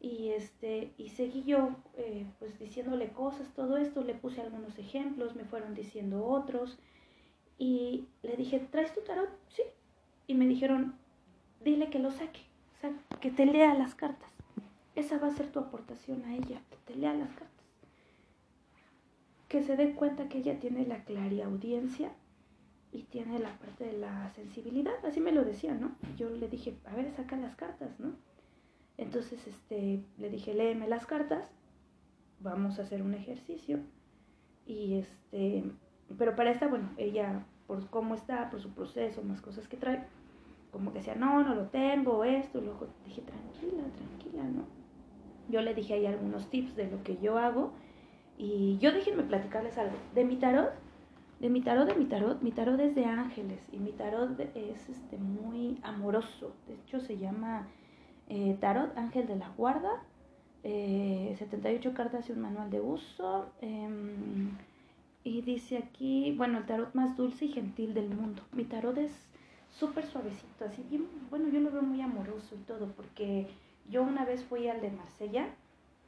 y 0.00 0.30
este, 0.30 0.92
y 0.96 1.10
seguí 1.10 1.44
yo 1.44 1.70
eh, 1.96 2.26
pues 2.38 2.58
diciéndole 2.58 3.10
cosas, 3.10 3.48
todo 3.54 3.76
esto, 3.76 4.02
le 4.02 4.14
puse 4.14 4.40
algunos 4.40 4.78
ejemplos, 4.78 5.36
me 5.36 5.44
fueron 5.44 5.74
diciendo 5.74 6.24
otros 6.24 6.78
y 7.58 8.06
le 8.22 8.36
dije, 8.36 8.60
¿traes 8.70 8.94
tu 8.94 9.02
tarot? 9.02 9.30
Sí. 9.48 9.62
Y 10.26 10.34
me 10.34 10.46
dijeron, 10.46 10.94
dile 11.60 11.90
que 11.90 11.98
lo 11.98 12.10
saque 12.10 12.50
que 13.20 13.30
te 13.30 13.46
lea 13.46 13.74
las 13.74 13.94
cartas. 13.94 14.30
Esa 14.94 15.18
va 15.18 15.28
a 15.28 15.34
ser 15.34 15.50
tu 15.52 15.58
aportación 15.58 16.24
a 16.24 16.34
ella, 16.34 16.62
que 16.70 16.76
te 16.86 16.94
lea 16.96 17.14
las 17.14 17.30
cartas. 17.30 17.48
Que 19.48 19.62
se 19.62 19.76
dé 19.76 19.94
cuenta 19.94 20.28
que 20.28 20.38
ella 20.38 20.58
tiene 20.58 20.86
la 20.86 21.04
clariaudiencia 21.04 22.12
y 22.92 23.04
tiene 23.04 23.38
la 23.38 23.56
parte 23.58 23.84
de 23.84 23.98
la 23.98 24.30
sensibilidad. 24.30 25.04
Así 25.04 25.20
me 25.20 25.32
lo 25.32 25.44
decía, 25.44 25.74
¿no? 25.74 25.92
Yo 26.16 26.30
le 26.30 26.48
dije, 26.48 26.76
a 26.84 26.94
ver, 26.94 27.10
saca 27.12 27.36
las 27.36 27.54
cartas, 27.56 27.98
¿no? 28.00 28.12
Entonces, 28.96 29.46
este, 29.46 30.04
le 30.18 30.30
dije, 30.30 30.54
léeme 30.54 30.88
las 30.88 31.06
cartas, 31.06 31.48
vamos 32.40 32.78
a 32.78 32.82
hacer 32.82 33.02
un 33.02 33.14
ejercicio. 33.14 33.80
Y 34.66 34.94
este, 34.94 35.64
pero 36.18 36.34
para 36.36 36.50
esta, 36.50 36.68
bueno, 36.68 36.90
ella, 36.96 37.44
por 37.66 37.88
cómo 37.90 38.14
está, 38.14 38.50
por 38.50 38.60
su 38.60 38.70
proceso, 38.72 39.22
más 39.22 39.40
cosas 39.40 39.68
que 39.68 39.76
trae, 39.76 40.04
como 40.70 40.92
que 40.92 40.98
decía, 40.98 41.14
no, 41.14 41.42
no 41.42 41.54
lo 41.54 41.68
tengo, 41.68 42.24
esto, 42.24 42.60
luego 42.60 42.88
dije, 43.04 43.22
tranquila, 43.22 43.84
tranquila, 43.96 44.44
¿no? 44.44 44.64
Yo 45.48 45.62
le 45.62 45.74
dije 45.74 45.94
ahí 45.94 46.06
algunos 46.06 46.48
tips 46.48 46.76
de 46.76 46.90
lo 46.90 47.02
que 47.02 47.16
yo 47.18 47.38
hago 47.38 47.72
y 48.38 48.78
yo 48.78 48.92
déjenme 48.92 49.24
platicarles 49.24 49.76
algo. 49.78 49.96
De 50.14 50.24
mi 50.24 50.36
tarot, 50.36 50.70
de 51.40 51.48
mi 51.48 51.62
tarot, 51.62 51.88
de 51.88 51.94
mi 51.94 52.04
tarot, 52.04 52.42
mi 52.42 52.52
tarot 52.52 52.78
es 52.80 52.94
de 52.94 53.06
ángeles 53.06 53.60
y 53.72 53.78
mi 53.78 53.92
tarot 53.92 54.38
es 54.54 54.88
este, 54.88 55.16
muy 55.16 55.78
amoroso. 55.82 56.52
De 56.68 56.74
hecho, 56.74 57.00
se 57.00 57.16
llama 57.16 57.66
eh, 58.28 58.56
Tarot 58.60 58.96
Ángel 58.96 59.26
de 59.26 59.36
la 59.36 59.48
Guarda, 59.56 60.02
78 60.62 61.88
eh, 61.88 61.92
cartas 61.94 62.28
y 62.28 62.32
un 62.32 62.40
manual 62.42 62.70
de 62.70 62.80
uso. 62.82 63.46
Em, 63.62 64.50
y 65.24 65.40
dice 65.40 65.78
aquí, 65.78 66.34
bueno, 66.36 66.58
el 66.58 66.66
tarot 66.66 66.94
más 66.94 67.16
dulce 67.16 67.46
y 67.46 67.52
gentil 67.52 67.94
del 67.94 68.10
mundo. 68.10 68.42
Mi 68.52 68.64
tarot 68.64 68.98
es 68.98 69.12
súper 69.70 70.04
suavecito, 70.04 70.66
así 70.66 70.84
bien, 70.90 71.06
bueno, 71.30 71.48
yo 71.48 71.60
lo 71.60 71.70
veo 71.70 71.82
muy 71.82 72.02
amoroso 72.02 72.54
y 72.54 72.64
todo, 72.64 72.88
porque 72.88 73.46
yo 73.88 74.02
una 74.02 74.24
vez 74.24 74.44
fui 74.44 74.68
al 74.68 74.80
de 74.80 74.90
Marsella, 74.90 75.48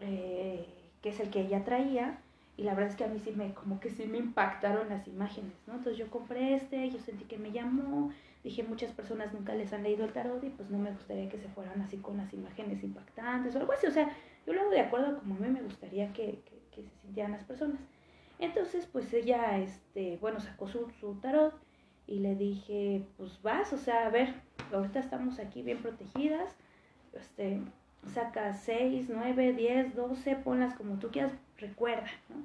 eh, 0.01 0.67
que 1.01 1.09
es 1.09 1.21
el 1.21 1.31
que 1.31 1.41
ella 1.41 1.65
traía, 1.65 2.19
y 2.57 2.65
la 2.65 2.75
verdad 2.75 2.91
es 2.91 2.97
que 2.97 3.05
a 3.05 3.09
mí 3.09 3.19
sí 3.19 3.33
me, 3.33 3.55
como 3.55 3.81
que 3.81 3.91
sí 3.91 4.07
me 4.07 4.19
impactaron 4.19 4.89
las 4.89 5.09
imágenes, 5.09 5.55
¿no? 5.67 5.75
Entonces 5.75 5.99
yo 5.99 6.11
compré 6.11 6.55
este, 6.55 6.91
yo 6.91 6.99
sentí 7.01 7.25
que 7.25 7.39
me 7.39 7.53
llamó, 7.53 8.11
dije 8.45 8.63
muchas 8.63 8.93
personas 8.93 9.33
nunca 9.33 9.55
les 9.55 9.73
han 9.73 9.83
leído 9.83 10.05
el 10.05 10.13
tarot 10.13 10.43
y 10.45 10.51
pues 10.51 10.71
no 10.71 10.79
me 10.79 10.93
gustaría 10.93 11.29
que 11.29 11.39
se 11.39 11.49
fueran 11.49 11.81
así 11.81 11.97
con 11.99 12.17
las 12.19 12.33
imágenes 12.33 12.83
impactantes 12.83 13.55
o 13.55 13.59
algo 13.59 13.73
así, 13.73 13.87
o 13.87 13.91
sea, 13.91 14.11
yo 14.47 14.53
lo 14.53 14.61
hago 14.61 14.71
de 14.71 14.81
acuerdo 14.81 15.19
como 15.19 15.35
a 15.35 15.39
mí 15.39 15.49
me 15.49 15.63
gustaría 15.63 16.13
que, 16.13 16.43
que, 16.45 16.83
se 16.83 16.91
sintieran 17.03 17.33
las 17.33 17.45
personas. 17.45 17.79
Entonces, 18.39 18.87
pues 18.87 19.13
ella, 19.13 19.59
este, 19.59 20.17
bueno, 20.21 20.41
sacó 20.41 20.67
su, 20.67 20.91
su 20.99 21.15
tarot, 21.21 21.55
y 22.07 22.19
le 22.19 22.35
dije, 22.35 23.07
pues 23.17 23.41
vas, 23.43 23.73
o 23.73 23.79
sea, 23.79 24.07
a 24.07 24.11
ver, 24.11 24.35
ahorita 24.73 25.01
estamos 25.01 25.39
aquí 25.39 25.63
bien 25.63 25.81
protegidas, 25.81 26.55
este, 27.13 27.63
saca 28.07 28.53
6, 28.55 29.09
9, 29.09 29.53
10, 29.53 29.95
12, 29.95 30.37
ponlas 30.37 30.75
como 30.75 30.99
tú 30.99 31.11
quieras, 31.11 31.33
recuerda, 31.59 32.09
¿no? 32.29 32.37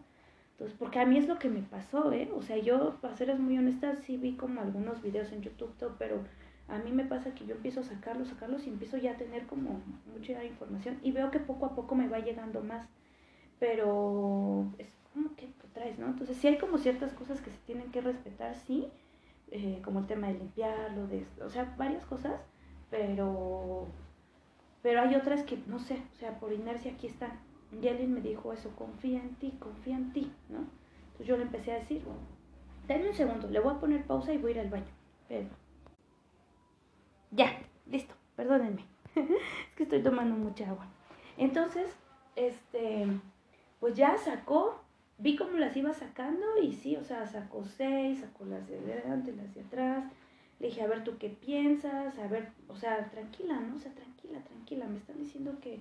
Entonces, 0.52 0.76
porque 0.80 1.00
a 1.00 1.06
mí 1.06 1.18
es 1.18 1.28
lo 1.28 1.38
que 1.38 1.50
me 1.50 1.62
pasó, 1.62 2.12
¿eh? 2.12 2.32
O 2.36 2.42
sea, 2.42 2.58
yo, 2.58 2.98
para 3.02 3.16
serles 3.16 3.40
muy 3.40 3.58
honesta, 3.58 3.96
sí 3.96 4.18
vi 4.18 4.34
como 4.36 4.62
algunos 4.62 5.02
videos 5.04 5.32
en 5.32 5.44
YouTube, 5.44 5.76
todo, 5.78 5.96
pero 6.00 6.24
a 6.68 6.80
mí 6.80 6.92
me 6.92 7.06
pasa 7.06 7.34
que 7.36 7.46
yo 7.46 7.56
empiezo 7.56 7.82
a 7.82 7.84
sacarlos, 7.84 8.30
sacarlos 8.30 8.66
y 8.66 8.70
empiezo 8.70 8.98
ya 8.98 9.12
a 9.12 9.18
tener 9.18 9.46
como 9.46 9.82
mucha 10.12 10.44
información 10.44 11.00
y 11.04 11.12
veo 11.12 11.30
que 11.32 11.40
poco 11.40 11.68
a 11.68 11.76
poco 11.76 11.96
me 11.96 12.08
va 12.08 12.20
llegando 12.20 12.62
más, 12.64 12.88
pero 13.60 14.72
es 14.80 14.88
como 15.14 15.36
que 15.36 15.48
traes, 15.74 16.00
¿no? 16.00 16.08
Entonces, 16.08 16.38
sí 16.38 16.48
hay 16.48 16.58
como 16.58 16.78
ciertas 16.78 17.14
cosas 17.14 17.42
que 17.42 17.52
se 17.52 17.58
tienen 17.66 17.92
que 17.92 18.02
respetar, 18.02 18.56
sí, 18.56 18.88
eh, 19.52 19.80
como 19.84 20.00
el 20.00 20.08
tema 20.08 20.28
de 20.28 20.34
limpiarlo, 20.36 21.08
de, 21.08 21.26
o 21.44 21.50
sea, 21.50 21.74
varias 21.78 22.06
cosas, 22.06 22.42
pero, 22.90 23.88
pero 24.88 25.02
hay 25.02 25.16
otras 25.16 25.44
que 25.44 25.60
no 25.68 25.80
sé, 25.80 26.02
o 26.14 26.16
sea, 26.16 26.40
por 26.40 26.54
inercia 26.54 26.94
aquí 26.94 27.08
están. 27.08 27.42
Y 27.74 28.08
me 28.08 28.22
dijo 28.22 28.54
eso, 28.54 28.74
confía 28.74 29.20
en 29.20 29.36
ti, 29.36 29.52
confía 29.60 29.98
en 29.98 30.14
ti, 30.14 30.32
¿no? 30.48 30.60
Entonces 31.08 31.28
yo 31.28 31.36
le 31.36 31.44
empecé 31.44 31.74
a 31.74 31.80
decir, 31.80 32.02
dame 32.88 33.10
un 33.10 33.14
segundo, 33.14 33.50
le 33.50 33.60
voy 33.60 33.74
a 33.74 33.82
poner 33.82 34.06
pausa 34.06 34.32
y 34.32 34.38
voy 34.38 34.52
a 34.52 34.56
ir 34.56 34.60
al 34.62 34.70
baño. 34.70 34.94
Pero... 35.28 35.50
Ya, 37.32 37.60
listo, 37.86 38.16
perdónenme. 38.38 38.86
es 39.16 39.76
que 39.76 39.84
estoy 39.84 40.02
tomando 40.02 40.36
mucha 40.36 40.70
agua. 40.70 40.88
Entonces, 41.36 41.94
este, 42.38 43.08
pues 43.82 43.94
ya 43.94 44.18
sacó 44.18 44.80
vi 45.18 45.36
cómo 45.36 45.58
las 45.58 45.76
iba 45.76 45.94
sacando 45.94 46.46
y 46.64 46.72
sí, 46.72 46.96
o 46.96 47.04
sea, 47.04 47.28
sacó 47.28 47.66
seis, 47.66 48.22
sacó 48.22 48.46
las 48.46 48.66
de 48.70 48.78
adelante, 48.78 49.34
las 49.34 49.54
de 49.54 49.60
atrás. 49.60 50.06
Le 50.60 50.68
dije, 50.68 50.82
a 50.82 50.88
ver, 50.88 51.04
¿tú 51.04 51.18
qué 51.18 51.30
piensas? 51.30 52.18
A 52.18 52.28
ver, 52.28 52.50
o 52.68 52.76
sea, 52.76 53.10
tranquila, 53.10 53.60
¿no? 53.60 53.76
O 53.76 53.80
sea, 53.80 53.92
tranquila, 53.94 54.40
tranquila. 54.40 54.88
Me 54.88 54.98
están 54.98 55.18
diciendo 55.20 55.56
que, 55.62 55.80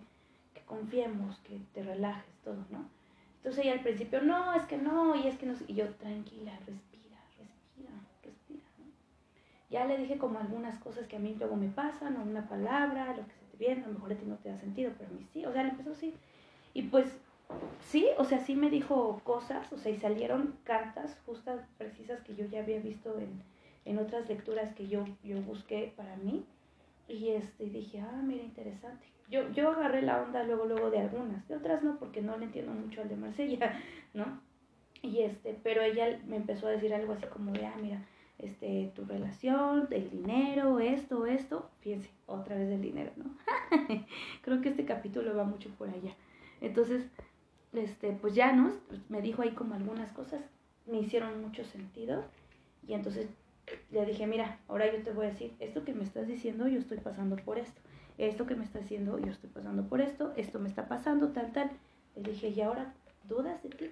confiemos, 0.67 1.39
que 1.41 1.61
te 1.73 1.83
relajes, 1.83 2.35
todo, 2.45 2.65
¿no? 2.71 2.89
Entonces 3.37 3.65
ella 3.65 3.75
al 3.75 3.83
principio, 3.83 4.21
no, 4.23 4.53
es 4.55 4.65
que 4.65 4.77
no, 4.77 5.15
y 5.15 5.29
es 5.29 5.37
que 5.37 5.47
no, 5.47 5.55
y 5.69 5.75
yo, 5.75 5.89
tranquila, 5.95 6.53
respira, 6.67 7.17
respira, 7.39 7.91
respira, 8.25 8.65
¿no? 8.79 8.87
Ya 9.71 9.85
le 9.85 9.99
dije 9.99 10.19
como 10.19 10.41
algunas 10.41 10.77
cosas 10.81 11.07
que 11.07 11.17
a 11.17 11.21
mí 11.21 11.37
luego 11.39 11.55
me 11.55 11.69
pasan, 11.69 12.17
o 12.17 12.23
una 12.23 12.49
palabra, 12.49 13.17
lo 13.17 13.25
que 13.25 13.35
se 13.35 13.47
te 13.53 13.57
viene, 13.57 13.85
a 13.85 13.87
lo 13.87 13.95
mejor 13.95 14.13
a 14.13 14.17
ti 14.17 14.25
no 14.27 14.37
te 14.37 14.49
da 14.49 14.59
sentido, 14.59 14.91
pero 14.99 15.11
a 15.11 15.13
mí 15.13 15.25
sí, 15.33 15.47
o 15.47 15.53
sea, 15.53 15.63
le 15.63 15.71
empezó 15.71 15.93
así. 15.93 16.13
Y 16.75 16.83
pues 16.83 17.07
sí, 17.89 18.07
o 18.19 18.25
sea, 18.25 18.41
sí 18.41 18.57
me 18.57 18.71
dijo 18.71 19.21
cosas, 19.23 19.73
o 19.73 19.79
sea, 19.79 19.93
y 19.93 19.97
salieron 19.99 20.59
cartas 20.65 21.17
justas, 21.25 21.61
precisas 21.79 22.21
que 22.23 22.35
yo 22.35 22.47
ya 22.47 22.61
había 22.61 22.81
visto 22.81 23.17
en, 23.21 23.41
en 23.87 23.99
otras 23.99 24.29
lecturas 24.29 24.75
que 24.75 24.89
yo, 24.89 25.05
yo 25.25 25.41
busqué 25.43 25.93
para 25.97 26.17
mí. 26.17 26.45
Y 27.09 27.31
este, 27.31 27.65
dije, 27.65 28.01
ah, 28.01 28.21
mira, 28.23 28.43
interesante. 28.43 29.07
Yo, 29.31 29.51
yo 29.53 29.71
agarré 29.71 30.03
la 30.03 30.23
onda 30.23 30.43
luego, 30.43 30.67
luego 30.67 30.91
de 30.91 30.99
algunas, 30.99 31.47
de 31.49 31.57
otras 31.57 31.83
no, 31.83 31.99
porque 31.99 32.21
no 32.21 32.37
le 32.37 32.47
entiendo 32.47 32.73
mucho 32.73 33.01
al 33.01 33.09
de 33.09 33.17
Marsella, 33.17 33.81
¿no? 34.15 34.41
Y 35.03 35.21
este, 35.21 35.59
pero 35.63 35.83
ella 35.83 36.21
me 36.27 36.37
empezó 36.37 36.67
a 36.67 36.71
decir 36.71 36.93
algo 36.93 37.13
así 37.13 37.27
como 37.27 37.53
de, 37.53 37.65
ah, 37.65 37.77
mira, 37.81 38.05
este, 38.39 38.91
tu 38.95 39.05
relación, 39.05 39.89
el 39.91 40.11
dinero, 40.11 40.81
esto, 40.81 41.27
esto, 41.27 41.71
fíjense, 41.81 42.11
otra 42.27 42.57
vez 42.57 42.69
del 42.69 42.83
dinero, 42.83 43.13
¿no? 43.17 43.37
Creo 44.43 44.61
que 44.61 44.71
este 44.71 44.85
capítulo 44.85 45.37
va 45.37 45.45
mucho 45.45 45.71
por 45.71 45.89
allá. 45.89 46.15
Entonces, 46.61 47.09
este, 47.73 48.13
pues 48.13 48.35
ya, 48.35 48.53
¿no? 48.53 48.73
Pues 48.89 49.01
me 49.09 49.23
dijo 49.23 49.43
ahí 49.43 49.53
como 49.53 49.75
algunas 49.75 50.11
cosas, 50.13 50.41
me 50.87 50.99
hicieron 50.99 51.41
mucho 51.41 51.65
sentido. 51.65 52.25
Y 52.87 52.95
entonces 52.95 53.29
le 53.91 54.07
dije, 54.07 54.27
mira, 54.27 54.61
ahora 54.69 54.93
yo 54.93 55.03
te 55.03 55.13
voy 55.13 55.27
a 55.27 55.31
decir, 55.31 55.55
esto 55.59 55.85
que 55.85 55.95
me 55.95 56.05
estás 56.05 56.27
diciendo, 56.29 56.69
yo 56.69 56.79
estoy 56.79 56.99
pasando 56.99 57.37
por 57.37 57.59
esto. 57.59 57.81
Esto 58.19 58.47
que 58.47 58.55
me 58.55 58.65
estás 58.65 58.83
diciendo, 58.83 59.19
yo 59.19 59.31
estoy 59.31 59.51
pasando 59.51 59.89
por 59.89 60.01
esto. 60.01 60.33
Esto 60.37 60.59
me 60.59 60.69
está 60.69 60.89
pasando, 60.89 61.33
tal, 61.33 61.53
tal. 61.53 61.71
Le 62.15 62.31
dije, 62.31 62.49
y 62.49 62.61
ahora, 62.61 62.95
¿dudas 63.29 63.63
de 63.63 63.71
ti, 63.71 63.91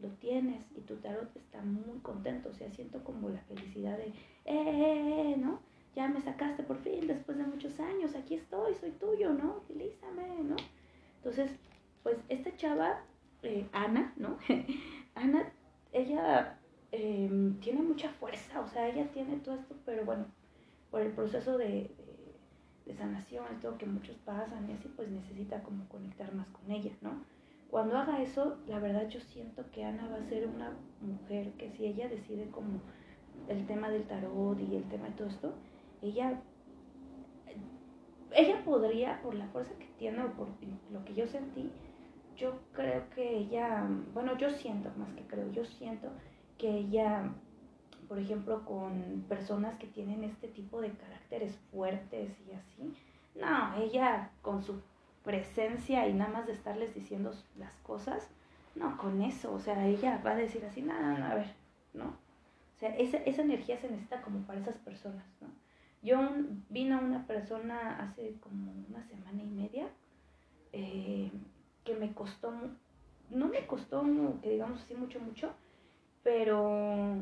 Lo 0.00 0.08
tienes 0.08 0.64
y 0.76 0.80
tu 0.80 0.96
tarot 0.96 1.34
está 1.36 1.60
muy 1.62 1.98
contento. 2.00 2.48
O 2.48 2.54
sea, 2.54 2.70
siento 2.70 3.04
como 3.04 3.28
la 3.28 3.40
felicidad 3.42 3.96
de, 3.96 4.06
eh, 4.06 4.14
eh, 4.46 5.32
eh, 5.32 5.36
¿no? 5.36 5.60
Ya 5.94 6.08
me 6.08 6.20
sacaste 6.20 6.62
por 6.62 6.78
fin, 6.78 7.06
después 7.06 7.36
de 7.36 7.44
muchos 7.44 7.78
años, 7.80 8.14
aquí 8.14 8.34
estoy, 8.34 8.74
soy 8.76 8.92
tuyo, 8.92 9.32
¿no? 9.32 9.56
Utilízame, 9.56 10.44
¿no? 10.44 10.56
Entonces, 11.16 11.50
pues 12.04 12.16
esta 12.28 12.56
chava, 12.56 13.02
eh, 13.42 13.66
Ana, 13.72 14.12
¿no? 14.16 14.38
Ana, 15.14 15.52
ella 15.92 16.59
em, 16.92 17.58
tiene 17.60 17.82
mucha 17.82 18.08
fuerza, 18.10 18.60
o 18.60 18.68
sea, 18.68 18.88
ella 18.88 19.10
tiene 19.12 19.36
todo 19.38 19.56
esto, 19.56 19.74
pero 19.84 20.04
bueno, 20.04 20.26
por 20.90 21.00
el 21.02 21.12
proceso 21.12 21.58
de, 21.58 21.90
de, 22.86 22.94
sanación, 22.94 23.44
todo 23.60 23.78
que 23.78 23.86
muchos 23.86 24.16
pasan 24.18 24.68
y 24.68 24.72
así, 24.72 24.88
pues 24.96 25.08
necesita 25.08 25.62
como 25.62 25.88
conectar 25.88 26.34
más 26.34 26.48
con 26.50 26.70
ella, 26.70 26.90
¿no? 27.00 27.24
Cuando 27.70 27.96
haga 27.96 28.20
eso, 28.20 28.58
la 28.66 28.80
verdad 28.80 29.08
yo 29.08 29.20
siento 29.20 29.64
que 29.70 29.84
Ana 29.84 30.08
va 30.08 30.16
a 30.16 30.28
ser 30.28 30.48
una 30.48 30.72
mujer 31.00 31.52
que 31.52 31.70
si 31.70 31.86
ella 31.86 32.08
decide 32.08 32.50
como 32.50 32.80
el 33.48 33.64
tema 33.66 33.90
del 33.90 34.04
tarot 34.04 34.58
y 34.58 34.74
el 34.74 34.84
tema 34.88 35.06
de 35.06 35.12
todo 35.12 35.28
esto, 35.28 35.54
ella 36.02 36.42
ella 38.32 38.62
podría, 38.64 39.20
por 39.22 39.34
la 39.34 39.46
fuerza 39.48 39.72
que 39.78 39.86
tiene 39.98 40.22
o 40.22 40.32
por 40.32 40.48
lo 40.92 41.04
que 41.04 41.14
yo 41.14 41.26
sentí, 41.26 41.70
yo 42.36 42.58
creo 42.72 43.08
que 43.10 43.38
ella, 43.38 43.86
bueno, 44.14 44.36
yo 44.38 44.50
siento, 44.50 44.90
más 44.96 45.12
que 45.14 45.22
creo, 45.24 45.50
yo 45.52 45.64
siento 45.64 46.08
que 46.60 46.68
ella, 46.68 47.32
por 48.06 48.18
ejemplo, 48.18 48.66
con 48.66 49.24
personas 49.28 49.76
que 49.78 49.86
tienen 49.86 50.24
este 50.24 50.46
tipo 50.46 50.82
de 50.82 50.90
caracteres 50.90 51.56
fuertes 51.70 52.36
y 52.46 52.52
así, 52.52 52.94
no, 53.34 53.82
ella 53.82 54.30
con 54.42 54.62
su 54.62 54.82
presencia 55.24 56.06
y 56.06 56.12
nada 56.12 56.30
más 56.30 56.46
de 56.46 56.52
estarles 56.52 56.94
diciendo 56.94 57.32
las 57.56 57.72
cosas, 57.82 58.28
no, 58.74 58.98
con 58.98 59.22
eso, 59.22 59.54
o 59.54 59.58
sea, 59.58 59.86
ella 59.86 60.20
va 60.24 60.32
a 60.32 60.36
decir 60.36 60.62
así, 60.66 60.82
nada, 60.82 61.18
no, 61.18 61.24
a 61.24 61.34
ver, 61.34 61.54
¿no? 61.94 62.04
O 62.04 62.78
sea, 62.78 62.94
esa, 62.96 63.16
esa 63.18 63.42
energía 63.42 63.78
se 63.78 63.88
necesita 63.90 64.20
como 64.20 64.40
para 64.46 64.60
esas 64.60 64.76
personas, 64.76 65.24
¿no? 65.40 65.48
Yo 66.02 66.18
vino 66.68 66.98
una 66.98 67.26
persona 67.26 67.98
hace 68.00 68.34
como 68.40 68.72
una 68.88 69.02
semana 69.04 69.42
y 69.42 69.48
media 69.48 69.88
eh, 70.72 71.30
que 71.84 71.94
me 71.94 72.12
costó, 72.12 72.52
no 73.30 73.48
me 73.48 73.66
costó, 73.66 74.02
que 74.42 74.50
digamos 74.50 74.82
así, 74.82 74.94
mucho, 74.94 75.20
mucho, 75.20 75.52
pero, 76.22 77.16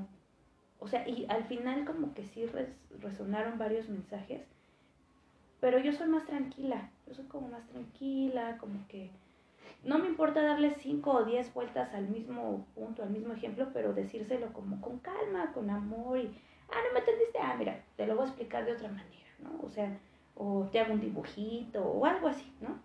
o 0.80 0.88
sea, 0.88 1.08
y 1.08 1.26
al 1.28 1.44
final 1.44 1.84
como 1.84 2.14
que 2.14 2.24
sí 2.24 2.46
resonaron 3.00 3.58
varios 3.58 3.88
mensajes, 3.88 4.42
pero 5.60 5.78
yo 5.78 5.92
soy 5.92 6.08
más 6.08 6.24
tranquila, 6.24 6.90
yo 7.06 7.14
soy 7.14 7.24
como 7.26 7.48
más 7.48 7.66
tranquila, 7.66 8.58
como 8.58 8.86
que 8.88 9.10
no 9.84 9.98
me 9.98 10.08
importa 10.08 10.42
darle 10.42 10.74
cinco 10.74 11.12
o 11.12 11.24
diez 11.24 11.52
vueltas 11.54 11.94
al 11.94 12.08
mismo 12.08 12.66
punto, 12.74 13.02
al 13.02 13.10
mismo 13.10 13.32
ejemplo, 13.32 13.68
pero 13.72 13.92
decírselo 13.92 14.52
como 14.52 14.80
con 14.80 14.98
calma, 14.98 15.52
con 15.52 15.70
amor 15.70 16.18
y 16.18 16.34
ah, 16.70 16.76
no 16.86 16.92
me 16.92 17.00
entendiste, 17.00 17.38
ah, 17.38 17.54
mira, 17.58 17.82
te 17.96 18.06
lo 18.06 18.14
voy 18.14 18.24
a 18.24 18.28
explicar 18.28 18.64
de 18.64 18.72
otra 18.72 18.88
manera, 18.88 19.28
¿no? 19.40 19.60
O 19.64 19.70
sea, 19.70 19.98
o 20.34 20.68
te 20.70 20.80
hago 20.80 20.94
un 20.94 21.00
dibujito 21.00 21.82
o 21.82 22.04
algo 22.06 22.28
así, 22.28 22.52
¿no? 22.60 22.78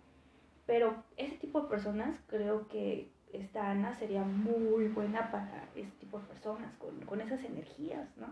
Pero 0.66 1.02
ese 1.16 1.36
tipo 1.36 1.60
de 1.60 1.68
personas 1.68 2.18
creo 2.26 2.66
que 2.68 3.08
esta 3.36 3.70
Ana 3.70 3.94
sería 3.94 4.22
muy 4.22 4.88
buena 4.88 5.30
para 5.30 5.68
ese 5.74 5.90
tipo 6.00 6.18
de 6.18 6.26
personas, 6.26 6.74
con, 6.76 7.00
con 7.02 7.20
esas 7.20 7.42
energías, 7.44 8.08
¿no? 8.16 8.28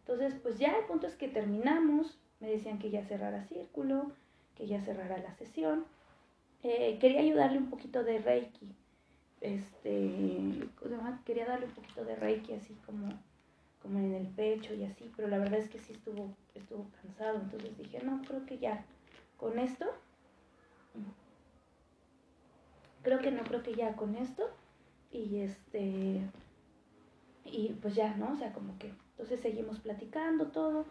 Entonces, 0.00 0.34
pues 0.42 0.58
ya 0.58 0.76
el 0.78 0.84
punto 0.86 1.06
es 1.06 1.14
que 1.16 1.28
terminamos, 1.28 2.18
me 2.40 2.48
decían 2.48 2.78
que 2.78 2.90
ya 2.90 3.04
cerrara 3.04 3.44
círculo, 3.44 4.12
que 4.56 4.66
ya 4.66 4.80
cerrara 4.80 5.18
la 5.18 5.34
sesión. 5.34 5.84
Eh, 6.62 6.98
quería 7.00 7.20
ayudarle 7.20 7.58
un 7.58 7.70
poquito 7.70 8.04
de 8.04 8.18
Reiki, 8.18 8.74
este, 9.40 10.68
quería 11.24 11.46
darle 11.46 11.66
un 11.66 11.72
poquito 11.72 12.04
de 12.04 12.16
Reiki 12.16 12.52
así 12.52 12.74
como 12.84 13.08
como 13.82 13.98
en 13.98 14.14
el 14.14 14.26
pecho 14.28 14.74
y 14.74 14.84
así, 14.84 15.10
pero 15.16 15.28
la 15.28 15.38
verdad 15.38 15.58
es 15.58 15.68
que 15.68 15.78
sí 15.78 15.92
estuvo, 15.92 16.34
estuvo 16.54 16.86
cansado, 17.02 17.40
entonces 17.40 17.76
dije, 17.78 18.00
no, 18.04 18.22
creo 18.26 18.44
que 18.44 18.58
ya, 18.58 18.84
con 19.36 19.58
esto, 19.58 19.86
creo 23.02 23.20
que 23.20 23.30
no, 23.30 23.42
creo 23.44 23.62
que 23.62 23.74
ya 23.74 23.94
con 23.96 24.16
esto, 24.16 24.50
y 25.12 25.40
este, 25.40 26.20
y 27.44 27.68
pues 27.80 27.94
ya, 27.94 28.14
¿no? 28.16 28.32
O 28.32 28.36
sea, 28.36 28.52
como 28.52 28.78
que, 28.78 28.92
entonces 29.12 29.40
seguimos 29.40 29.80
platicando 29.80 30.46
todo, 30.48 30.86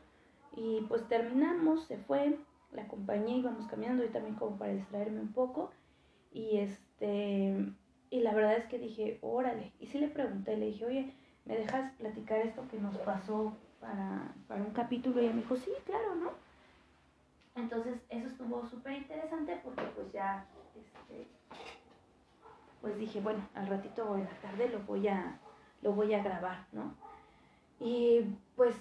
y 0.55 0.81
pues 0.87 1.07
terminamos, 1.07 1.85
se 1.85 1.97
fue, 1.97 2.37
la 2.71 2.83
acompañé, 2.83 3.37
íbamos 3.37 3.67
caminando 3.67 4.03
y 4.03 4.09
también 4.09 4.35
como 4.35 4.57
para 4.57 4.73
distraerme 4.73 5.21
un 5.21 5.33
poco, 5.33 5.71
y 6.31 6.57
este, 6.57 7.73
y 8.11 8.21
la 8.21 8.33
verdad 8.33 8.57
es 8.57 8.65
que 8.65 8.79
dije, 8.79 9.19
órale, 9.21 9.71
y 9.79 9.87
sí 9.87 9.99
le 9.99 10.07
pregunté, 10.07 10.57
le 10.57 10.67
dije, 10.67 10.85
oye, 10.85 11.13
¿me 11.45 11.57
dejas 11.57 11.91
platicar 11.93 12.39
esto 12.39 12.67
que 12.69 12.79
nos 12.79 12.97
pasó 12.97 13.55
para, 13.79 14.33
un 14.49 14.71
capítulo? 14.71 15.21
Y 15.21 15.25
ella 15.25 15.33
me 15.33 15.41
dijo, 15.41 15.55
sí, 15.55 15.71
claro, 15.85 16.15
¿no? 16.15 16.31
Entonces, 17.55 17.99
eso 18.09 18.27
estuvo 18.27 18.65
súper 18.65 18.93
interesante 18.93 19.59
porque 19.63 19.83
pues 19.95 20.11
ya, 20.11 20.45
este, 20.75 21.27
pues 22.81 22.97
dije, 22.97 23.19
bueno, 23.21 23.47
al 23.53 23.67
ratito 23.67 24.15
en 24.15 24.25
la 24.25 24.41
tarde 24.41 24.69
lo 24.69 24.79
voy 24.79 25.07
a, 25.07 25.39
lo 25.81 25.93
voy 25.93 26.13
a 26.13 26.23
grabar, 26.23 26.65
¿no? 26.71 26.93
Y 27.79 28.21
pues, 28.55 28.75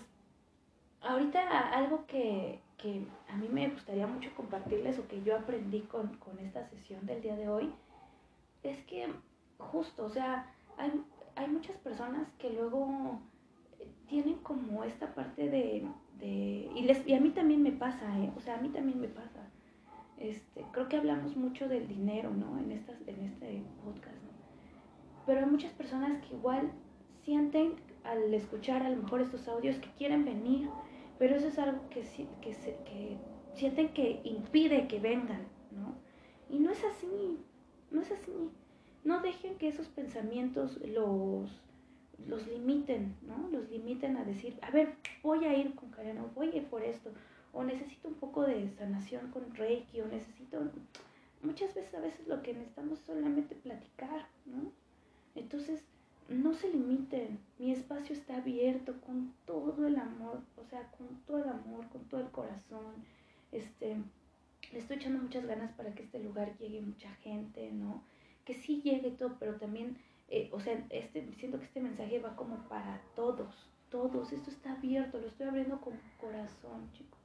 ahorita 1.03 1.71
algo 1.71 2.07
que, 2.07 2.61
que 2.77 3.07
a 3.29 3.37
mí 3.37 3.49
me 3.49 3.69
gustaría 3.69 4.07
mucho 4.07 4.31
compartirles 4.37 4.99
o 4.99 5.07
que 5.09 5.23
yo 5.23 5.37
aprendí 5.37 5.83
con, 5.83 6.17
con 6.17 6.39
esta 6.39 6.65
sesión 6.69 7.05
del 7.07 7.23
día 7.23 7.37
de 7.37 7.49
hoy, 7.49 7.73
es 8.63 8.79
que 8.85 9.13
justo, 9.59 10.05
o 10.05 10.11
sea, 10.11 10.53
hay, 10.77 10.93
hay 11.37 11.49
muchas 11.49 11.77
personas 11.79 12.29
que 12.39 12.51
luego 12.51 13.21
tienen 14.09 14.37
como 14.39 14.85
esta 14.85 15.15
parte 15.15 15.49
de, 15.49 15.87
y, 16.21 16.83
les, 16.83 17.07
y 17.07 17.15
a 17.15 17.21
mí 17.21 17.31
también 17.31 17.63
me 17.63 17.73
pasa, 17.73 18.07
¿eh? 18.19 18.33
o 18.37 18.41
sea, 18.41 18.57
a 18.57 18.61
mí 18.61 18.69
también 18.71 19.01
me 19.01 19.09
pasa. 19.09 19.38
Este, 20.19 20.65
creo 20.73 20.89
que 20.89 20.97
hablamos 20.97 21.37
mucho 21.37 21.69
del 21.69 21.87
dinero, 21.87 22.31
¿no? 22.31 22.59
En, 22.59 22.73
estas, 22.73 22.97
en 23.07 23.21
este 23.25 23.63
podcast. 23.85 24.17
Pero 25.27 25.41
hay 25.41 25.47
muchas 25.47 25.73
personas 25.73 26.25
que 26.27 26.35
igual 26.35 26.73
sienten 27.25 27.75
al 28.05 28.33
escuchar 28.35 28.83
a 28.83 28.91
lo 28.91 29.03
mejor 29.03 29.21
estos 29.21 29.47
audios 29.49 29.77
que 29.77 29.91
quieren 29.93 30.25
venir, 30.25 30.69
pero 31.19 31.37
eso 31.37 31.49
es 31.49 31.59
algo 31.59 31.89
que, 31.91 32.03
que, 32.41 32.51
que 32.51 33.19
sienten 33.55 33.93
que 33.93 34.21
impide 34.25 34.89
que 34.89 34.99
vengan, 34.99 35.47
¿no? 35.71 35.95
Y 36.49 36.59
no 36.59 36.71
es 36.71 36.83
así, 36.85 37.39
no 37.91 38.01
es 38.01 38.11
así 38.11 38.51
no 39.05 39.21
dejen 39.21 39.57
que 39.57 39.69
esos 39.69 39.89
pensamientos 39.89 40.79
los, 40.87 41.51
los 42.27 42.47
limiten, 42.47 43.17
¿no? 43.23 43.49
Los 43.51 43.71
limiten 43.71 44.17
a 44.17 44.25
decir, 44.25 44.59
a 44.63 44.71
ver, 44.71 44.95
voy 45.23 45.45
a 45.47 45.57
ir 45.57 45.75
con 45.75 45.91
Karen, 45.91 46.19
voy 46.35 46.51
a 46.51 46.57
ir 46.57 46.67
por 46.67 46.83
esto, 46.83 47.11
o 47.53 47.65
necesito 47.65 48.09
un 48.09 48.15
poco 48.15 48.43
de 48.43 48.71
sanación 48.71 49.31
con 49.31 49.55
Reiki, 49.55 50.01
o 50.01 50.09
necesito... 50.09 50.71
Muchas 51.41 51.73
veces, 51.75 51.95
a 51.95 52.01
veces 52.01 52.27
lo 52.27 52.43
que 52.43 52.53
necesitamos 52.53 52.99
es 52.99 53.05
solamente 53.05 53.55
platicar, 53.55 54.27
¿no? 54.45 54.73
Entonces, 55.37 55.85
no 56.29 56.53
se 56.53 56.69
limiten, 56.69 57.39
mi 57.59 57.73
espacio 57.73 58.15
está 58.15 58.37
abierto 58.37 59.01
con 59.01 59.33
todo 59.47 59.87
el 59.87 59.97
amor, 59.97 60.43
o 60.57 60.65
sea, 60.69 60.83
con 60.99 61.07
todo 61.27 61.39
el 61.39 61.49
amor, 61.49 61.89
con 61.89 62.05
todo 62.05 62.21
el 62.21 62.31
corazón, 62.31 62.95
este, 63.53 63.97
le 64.73 64.79
estoy 64.79 64.97
echando 64.97 65.23
muchas 65.23 65.47
ganas 65.47 65.73
para 65.73 65.95
que 65.95 66.03
este 66.03 66.23
lugar 66.23 66.57
llegue 66.59 66.83
mucha 66.83 67.11
gente, 67.17 67.71
¿no? 67.73 68.03
Que 68.45 68.55
sí 68.55 68.83
llegue 68.83 69.11
todo, 69.13 69.37
pero 69.39 69.57
también, 69.57 69.97
eh, 70.29 70.51
o 70.53 70.61
sea, 70.61 70.85
este, 70.91 71.27
siento 71.35 71.59
que 71.59 71.65
este 71.65 71.81
mensaje 71.81 72.19
va 72.19 72.37
como 72.37 72.57
para 72.69 73.01
todos, 73.15 73.55
todos. 73.91 74.33
Esto 74.33 74.51
está 74.51 74.73
abierto, 74.73 75.19
lo 75.19 75.29
estoy 75.29 75.47
abriendo 75.47 75.81
con 75.81 75.99
corazón, 76.21 76.91
chicos. 76.93 77.18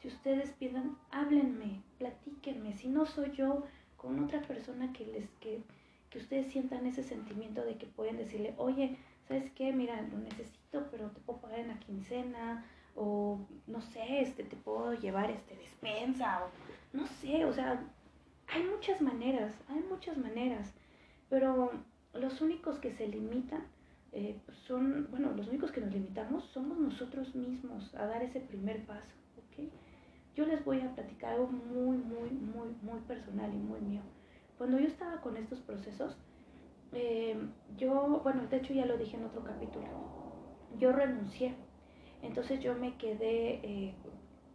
Si 0.00 0.08
ustedes 0.08 0.50
piensan, 0.52 0.96
háblenme, 1.10 1.82
platíquenme. 1.98 2.74
Si 2.74 2.88
no 2.88 3.06
soy 3.06 3.32
yo, 3.32 3.64
con 3.96 4.22
otra 4.22 4.40
persona 4.42 4.92
que 4.92 5.06
les, 5.06 5.28
que, 5.40 5.62
que 6.10 6.18
ustedes 6.18 6.52
sientan 6.52 6.86
ese 6.86 7.02
sentimiento 7.02 7.64
de 7.64 7.76
que 7.76 7.86
pueden 7.86 8.16
decirle, 8.16 8.54
oye, 8.56 8.96
¿sabes 9.26 9.50
qué? 9.52 9.72
Mira, 9.72 10.00
lo 10.02 10.18
necesito, 10.18 10.86
pero 10.90 11.10
te 11.10 11.20
puedo 11.20 11.40
pagar 11.40 11.60
en 11.60 11.68
la 11.68 11.80
quincena, 11.80 12.64
o 12.94 13.38
no 13.66 13.80
sé, 13.80 14.20
este, 14.20 14.44
te 14.44 14.56
puedo 14.56 14.94
llevar 14.94 15.30
este 15.30 15.56
despensa, 15.56 16.44
o 16.44 16.96
no 16.96 17.06
sé, 17.06 17.44
o 17.44 17.52
sea, 17.52 17.84
hay 18.48 18.62
muchas 18.64 19.00
maneras, 19.00 19.54
hay 19.68 19.80
muchas 19.88 20.16
maneras, 20.16 20.72
pero 21.28 21.70
los 22.14 22.40
únicos 22.40 22.78
que 22.78 22.92
se 22.92 23.06
limitan 23.06 23.66
eh, 24.12 24.40
son, 24.66 25.08
bueno, 25.10 25.32
los 25.32 25.48
únicos 25.48 25.70
que 25.70 25.80
nos 25.80 25.92
limitamos 25.92 26.44
somos 26.44 26.78
nosotros 26.78 27.34
mismos 27.34 27.94
a 27.94 28.06
dar 28.06 28.22
ese 28.22 28.40
primer 28.40 28.84
paso, 28.86 29.14
¿ok? 29.36 29.68
Yo 30.38 30.46
les 30.46 30.64
voy 30.64 30.80
a 30.82 30.94
platicar 30.94 31.32
algo 31.32 31.48
muy, 31.48 31.96
muy, 31.96 32.30
muy, 32.30 32.68
muy 32.80 33.00
personal 33.08 33.52
y 33.52 33.58
muy 33.58 33.80
mío. 33.80 34.02
Cuando 34.56 34.78
yo 34.78 34.86
estaba 34.86 35.20
con 35.20 35.36
estos 35.36 35.58
procesos, 35.58 36.16
eh, 36.92 37.36
yo, 37.76 38.20
bueno, 38.22 38.46
de 38.46 38.58
hecho 38.58 38.72
ya 38.72 38.86
lo 38.86 38.96
dije 38.96 39.16
en 39.16 39.24
otro 39.24 39.42
capítulo, 39.42 39.88
yo 40.78 40.92
renuncié. 40.92 41.56
Entonces 42.22 42.60
yo 42.60 42.76
me 42.76 42.96
quedé, 42.98 43.54
eh, 43.64 43.94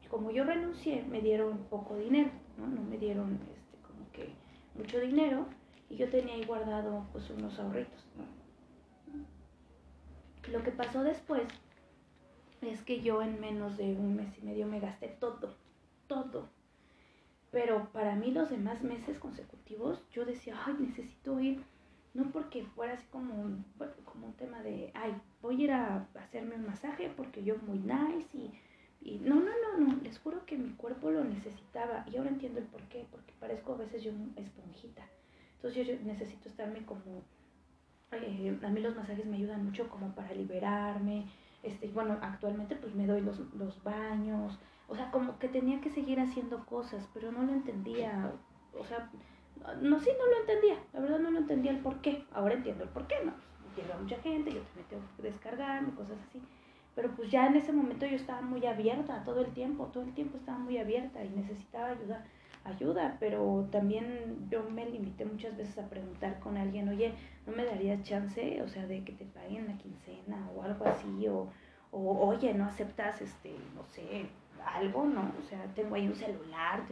como 0.09 0.31
yo 0.31 0.45
renuncié, 0.45 1.03
me 1.03 1.19
dieron 1.19 1.65
poco 1.69 1.97
dinero, 1.97 2.31
¿no? 2.57 2.65
No 2.65 2.81
me 2.81 2.97
dieron 2.97 3.41
este, 3.53 3.77
como 3.85 4.09
que 4.13 4.29
mucho 4.75 5.01
dinero 5.01 5.47
y 5.89 5.97
yo 5.97 6.09
tenía 6.09 6.35
ahí 6.35 6.45
guardado 6.45 7.07
pues 7.11 7.29
unos 7.29 7.59
ahorritos. 7.59 8.07
Lo 10.49 10.63
que 10.63 10.71
pasó 10.71 11.03
después 11.03 11.43
es 12.61 12.81
que 12.83 13.01
yo 13.01 13.21
en 13.21 13.41
menos 13.41 13.75
de 13.75 13.97
un 13.97 14.15
mes 14.15 14.37
y 14.37 14.45
medio 14.45 14.65
me 14.65 14.79
gasté 14.79 15.09
todo, 15.19 15.61
todo. 16.07 16.49
Pero 17.51 17.89
para 17.91 18.15
mí 18.15 18.31
los 18.31 18.49
demás 18.49 18.81
meses 18.81 19.19
consecutivos 19.19 20.01
yo 20.11 20.25
decía, 20.25 20.59
ay, 20.65 20.75
necesito 20.79 21.39
ir 21.39 21.63
no 22.13 22.31
porque 22.31 22.63
fuera 22.75 22.93
así 22.93 23.05
como 23.07 23.33
un, 23.33 23.65
como 24.05 24.27
un 24.27 24.33
tema 24.33 24.61
de, 24.61 24.91
ay, 24.93 25.15
voy 25.41 25.61
a 25.61 25.63
ir 25.63 25.71
a 25.71 26.07
hacerme 26.15 26.55
un 26.55 26.67
masaje 26.67 27.11
porque 27.15 27.43
yo 27.43 27.57
muy 27.57 27.79
nice 27.79 28.29
y, 28.33 28.53
y 29.01 29.19
no, 29.19 29.35
no, 29.35 29.45
no, 29.45 29.77
no, 29.79 30.01
les 30.03 30.19
juro 30.19 30.45
que 30.45 30.57
mi 30.57 30.69
cuerpo 30.71 31.09
lo 31.09 31.23
necesitaba 31.23 32.05
y 32.11 32.17
ahora 32.17 32.29
entiendo 32.29 32.59
el 32.59 32.65
por 32.65 32.81
qué, 32.83 33.07
porque 33.09 33.33
parezco 33.39 33.73
a 33.73 33.77
veces 33.77 34.03
yo 34.03 34.11
esponjita. 34.35 35.03
Entonces 35.55 35.87
yo, 35.87 35.95
necesito 36.05 36.49
estarme 36.49 36.85
como, 36.85 37.23
eh, 38.11 38.59
a 38.61 38.69
mí 38.69 38.79
los 38.79 38.95
masajes 38.95 39.25
me 39.25 39.37
ayudan 39.37 39.65
mucho 39.65 39.89
como 39.89 40.13
para 40.13 40.33
liberarme, 40.33 41.25
este, 41.63 41.87
bueno, 41.87 42.19
actualmente 42.21 42.75
pues 42.75 42.93
me 42.93 43.07
doy 43.07 43.21
los, 43.21 43.39
los 43.55 43.81
baños, 43.83 44.59
o 44.87 44.95
sea, 44.95 45.11
como 45.11 45.39
que 45.39 45.47
tenía 45.47 45.81
que 45.81 45.89
seguir 45.89 46.19
haciendo 46.19 46.65
cosas, 46.65 47.07
pero 47.13 47.31
no 47.31 47.43
lo 47.43 47.53
entendía, 47.53 48.31
o 48.77 48.83
sea, 48.83 49.09
no, 49.81 49.99
sí, 49.99 50.09
no 50.19 50.25
lo 50.25 50.39
entendía, 50.41 50.77
la 50.93 50.99
verdad 50.99 51.19
no 51.19 51.31
lo 51.31 51.39
entendía 51.39 51.71
el 51.71 51.79
por 51.79 52.01
qué. 52.01 52.25
Ahora 52.33 52.55
entiendo 52.55 52.83
el 52.83 52.89
por 52.89 53.07
qué, 53.07 53.15
¿no? 53.23 53.33
Llega 53.75 53.97
mucha 53.97 54.17
gente, 54.17 54.51
yo 54.51 54.61
también 54.61 54.87
tengo 54.89 55.03
que 55.15 55.23
descargarme, 55.23 55.95
cosas 55.95 56.17
así. 56.27 56.41
Pero 56.95 57.09
pues 57.15 57.31
ya 57.31 57.47
en 57.47 57.55
ese 57.55 57.71
momento 57.71 58.05
yo 58.05 58.15
estaba 58.15 58.41
muy 58.41 58.65
abierta 58.65 59.23
todo 59.23 59.41
el 59.41 59.51
tiempo, 59.53 59.87
todo 59.87 60.03
el 60.03 60.13
tiempo 60.13 60.37
estaba 60.37 60.59
muy 60.59 60.77
abierta 60.77 61.23
y 61.23 61.29
necesitaba 61.29 61.87
ayuda, 61.87 62.23
ayuda, 62.65 63.17
pero 63.19 63.67
también 63.71 64.47
yo 64.49 64.63
me 64.69 64.87
limité 64.87 65.25
muchas 65.25 65.57
veces 65.57 65.77
a 65.79 65.89
preguntar 65.89 66.39
con 66.39 66.55
alguien, 66.55 66.89
oye, 66.89 67.13
¿no 67.47 67.55
me 67.55 67.65
darías 67.65 68.03
chance, 68.03 68.61
o 68.61 68.67
sea, 68.67 68.85
de 68.85 69.03
que 69.03 69.13
te 69.13 69.25
paguen 69.25 69.67
la 69.67 69.77
quincena 69.77 70.47
o 70.55 70.61
algo 70.61 70.85
así? 70.85 71.27
O, 71.27 71.49
o 71.91 72.27
oye, 72.27 72.53
¿no 72.53 72.65
aceptas, 72.65 73.21
este, 73.21 73.55
no 73.75 73.83
sé, 73.85 74.27
algo, 74.65 75.05
no? 75.05 75.33
O 75.39 75.43
sea, 75.43 75.65
tengo 75.73 75.95
ahí 75.95 76.07
un 76.07 76.15
celular, 76.15 76.85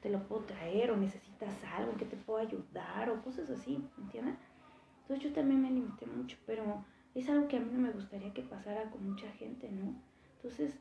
te 0.00 0.08
lo 0.08 0.26
puedo 0.26 0.42
traer 0.44 0.90
o 0.90 0.96
necesitas 0.96 1.52
algo 1.64 1.96
que 1.96 2.04
te 2.04 2.16
pueda 2.16 2.42
ayudar 2.42 3.10
o 3.10 3.22
cosas 3.22 3.50
así, 3.50 3.84
¿entiendes? 3.98 4.36
Entonces 5.02 5.28
yo 5.28 5.34
también 5.34 5.62
me 5.62 5.70
limité 5.70 6.06
mucho, 6.06 6.38
pero 6.46 6.84
es 7.14 7.28
algo 7.28 7.48
que 7.48 7.56
a 7.56 7.60
mí 7.60 7.70
no 7.72 7.80
me 7.80 7.90
gustaría 7.90 8.32
que 8.32 8.42
pasara 8.42 8.90
con 8.90 9.08
mucha 9.08 9.30
gente, 9.32 9.70
¿no? 9.70 9.94
Entonces 10.36 10.78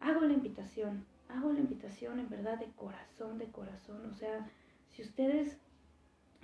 hago 0.00 0.20
la 0.20 0.34
invitación, 0.34 1.04
hago 1.28 1.52
la 1.52 1.60
invitación 1.60 2.20
en 2.20 2.28
verdad 2.28 2.58
de 2.58 2.70
corazón, 2.72 3.38
de 3.38 3.46
corazón, 3.46 4.06
o 4.10 4.14
sea, 4.14 4.48
si 4.90 5.02
ustedes 5.02 5.58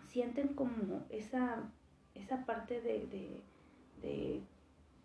sienten 0.07 0.55
como 0.55 1.05
esa, 1.11 1.71
esa 2.15 2.47
parte 2.47 2.81
de, 2.81 3.07
de, 3.07 3.41
de 4.01 4.43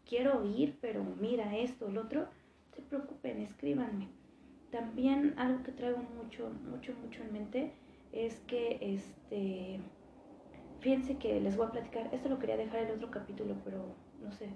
quiero 0.08 0.46
ir, 0.46 0.78
pero 0.82 1.04
mira 1.04 1.58
esto, 1.58 1.90
el 1.90 1.98
otro, 1.98 2.28
se 2.74 2.82
preocupen, 2.82 3.42
escríbanme 3.42 4.23
también 4.74 5.36
algo 5.38 5.62
que 5.62 5.72
traigo 5.72 6.00
mucho, 6.00 6.50
mucho, 6.68 6.94
mucho 7.04 7.22
en 7.22 7.32
mente 7.32 7.74
es 8.12 8.40
que, 8.48 8.80
este, 8.82 9.80
fíjense 10.80 11.18
que 11.18 11.40
les 11.40 11.56
voy 11.56 11.68
a 11.68 11.72
platicar, 11.72 12.10
esto 12.12 12.28
lo 12.28 12.40
quería 12.40 12.58
dejar 12.58 12.80
en 12.80 12.88
el 12.88 12.96
otro 12.96 13.12
capítulo, 13.12 13.56
pero 13.64 13.96
no 14.20 14.32
sé, 14.32 14.50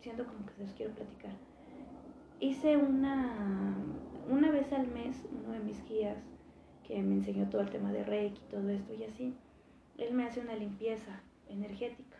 siento 0.00 0.26
como 0.26 0.44
que 0.44 0.52
se 0.52 0.64
los 0.64 0.72
quiero 0.74 0.94
platicar. 0.94 1.32
Hice 2.40 2.76
una, 2.76 3.74
una 4.28 4.50
vez 4.50 4.70
al 4.74 4.86
mes, 4.88 5.16
uno 5.32 5.52
de 5.52 5.60
mis 5.60 5.82
guías, 5.88 6.18
que 6.86 7.02
me 7.02 7.14
enseñó 7.14 7.48
todo 7.48 7.62
el 7.62 7.70
tema 7.70 7.90
de 7.90 8.04
Reiki 8.04 8.38
y 8.38 8.50
todo 8.50 8.68
esto 8.68 8.92
y 8.92 9.04
así, 9.04 9.34
él 9.96 10.12
me 10.12 10.26
hace 10.26 10.40
una 10.40 10.56
limpieza 10.56 11.22
energética, 11.48 12.18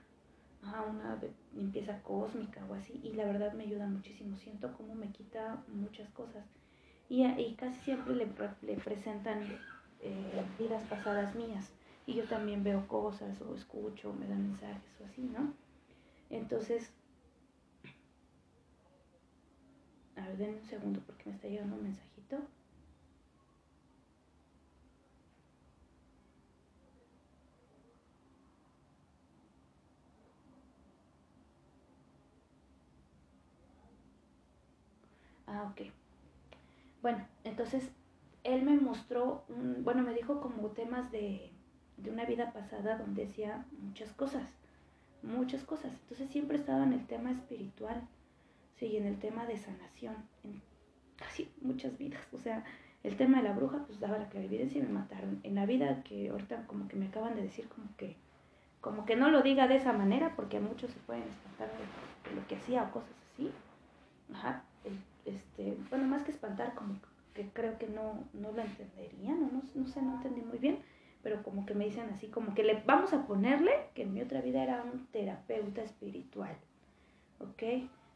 una 0.63 1.21
limpieza 1.55 2.03
cósmica 2.03 2.65
o 2.71 2.73
así, 2.73 2.99
y 3.03 3.13
la 3.13 3.27
verdad 3.27 3.53
me 3.53 3.65
ayuda 3.65 3.87
muchísimo, 3.87 4.39
siento 4.39 4.73
como 4.73 4.95
me 4.95 5.13
quita 5.13 5.63
muchas 5.69 6.09
cosas 6.11 6.47
y, 7.09 7.55
casi 7.55 7.81
siempre 7.81 8.15
le, 8.15 8.29
le 8.63 8.77
presentan 8.77 9.43
eh, 10.01 10.45
vidas 10.59 10.83
pasadas 10.85 11.35
mías 11.35 11.71
y 12.07 12.15
yo 12.15 12.25
también 12.25 12.63
veo 12.65 12.87
cosas 12.89 13.41
o 13.43 13.55
escucho, 13.55 14.13
me 14.13 14.27
dan 14.27 14.49
mensajes 14.51 15.01
o 15.01 15.05
así, 15.05 15.23
¿no? 15.23 15.55
Entonces, 16.31 16.93
a 20.17 20.21
ver, 20.29 20.37
denme 20.37 20.59
un 20.59 20.67
segundo 20.67 21.01
porque 21.07 21.25
me 21.31 21.35
está 21.37 21.49
llegando 21.49 21.77
un 21.77 21.85
mensajito. 21.85 22.47
Ah, 35.47 35.65
ok. 35.73 35.81
Bueno, 37.03 37.27
entonces 37.45 37.91
él 38.45 38.63
me 38.63 38.77
mostró, 38.77 39.45
bueno, 39.49 40.03
me 40.03 40.15
dijo 40.15 40.41
como 40.41 40.69
temas 40.69 41.11
de, 41.13 41.53
de 41.97 42.11
una 42.11 42.25
vida 42.25 42.53
pasada 42.53 42.97
donde 42.97 43.27
decía 43.27 43.67
muchas 43.81 44.13
cosas, 44.13 44.49
muchas 45.23 45.63
cosas. 45.65 45.93
Entonces 46.03 46.31
siempre 46.31 46.57
estaba 46.57 46.85
en 46.85 46.93
el 46.93 47.07
tema 47.07 47.31
espiritual, 47.31 48.07
sí, 48.77 48.97
en 48.97 49.07
el 49.07 49.19
tema 49.19 49.47
de 49.47 49.59
sanación, 49.59 50.17
en 50.45 50.61
casi 51.17 51.51
muchas 51.61 51.99
vidas. 51.99 52.27
O 52.33 52.39
sea, 52.39 52.65
el 53.03 53.17
tema 53.17 53.39
de 53.39 53.45
la 53.45 53.55
bruja, 53.55 53.85
pues 53.87 54.01
daba 54.01 54.19
la 54.19 54.29
clarividencia 54.29 54.81
y 54.81 54.85
me 54.85 54.93
mataron. 54.93 55.41
En 55.43 55.55
la 55.55 55.67
vida 55.67 56.03
que 56.03 56.31
ahorita 56.31 56.67
como 56.67 56.89
que 56.89 56.97
me 56.97 57.07
acaban 57.07 57.35
de 57.37 57.43
decir 57.43 57.69
como 57.69 57.87
que, 57.97 58.17
como 58.81 59.05
que 59.05 59.17
no 59.17 59.31
lo 59.31 59.43
diga 59.43 59.69
de 59.69 59.77
esa 59.77 59.93
manera, 59.93 60.35
porque 60.37 60.57
a 60.57 60.61
muchos 60.61 60.91
se 60.91 61.01
pueden 61.01 61.25
espantar 61.25 61.71
de 62.29 62.35
lo 62.35 62.47
que 62.47 62.57
hacía 62.57 62.85
o 62.85 62.91
cosas 62.91 63.15
así. 63.35 63.53
Ajá 64.33 64.65
este, 65.31 65.77
bueno, 65.91 66.07
más 66.07 66.23
que 66.23 66.31
espantar, 66.31 66.75
como 66.75 66.97
que 67.35 67.49
creo 67.51 67.79
que 67.79 67.87
no, 67.89 68.25
no 68.33 68.53
lo 68.53 68.63
entenderían, 68.63 69.41
no, 69.41 69.63
no 69.75 69.87
sé, 69.87 70.03
no 70.03 70.17
entendí 70.17 70.41
muy 70.43 70.59
bien, 70.59 70.79
pero 71.23 71.43
como 71.43 71.67
que 71.67 71.75
me 71.75 71.85
dicen 71.85 72.09
así, 72.11 72.29
como 72.29 72.55
que 72.55 72.65
le 72.65 72.83
vamos 72.87 73.13
a 73.13 73.27
ponerle 73.27 73.73
que 73.95 74.03
en 74.03 74.15
mi 74.15 74.23
otra 74.23 74.41
vida 74.41 74.63
era 74.63 74.83
un 74.83 75.07
terapeuta 75.07 75.83
espiritual, 75.83 76.57
¿ok? 77.41 77.63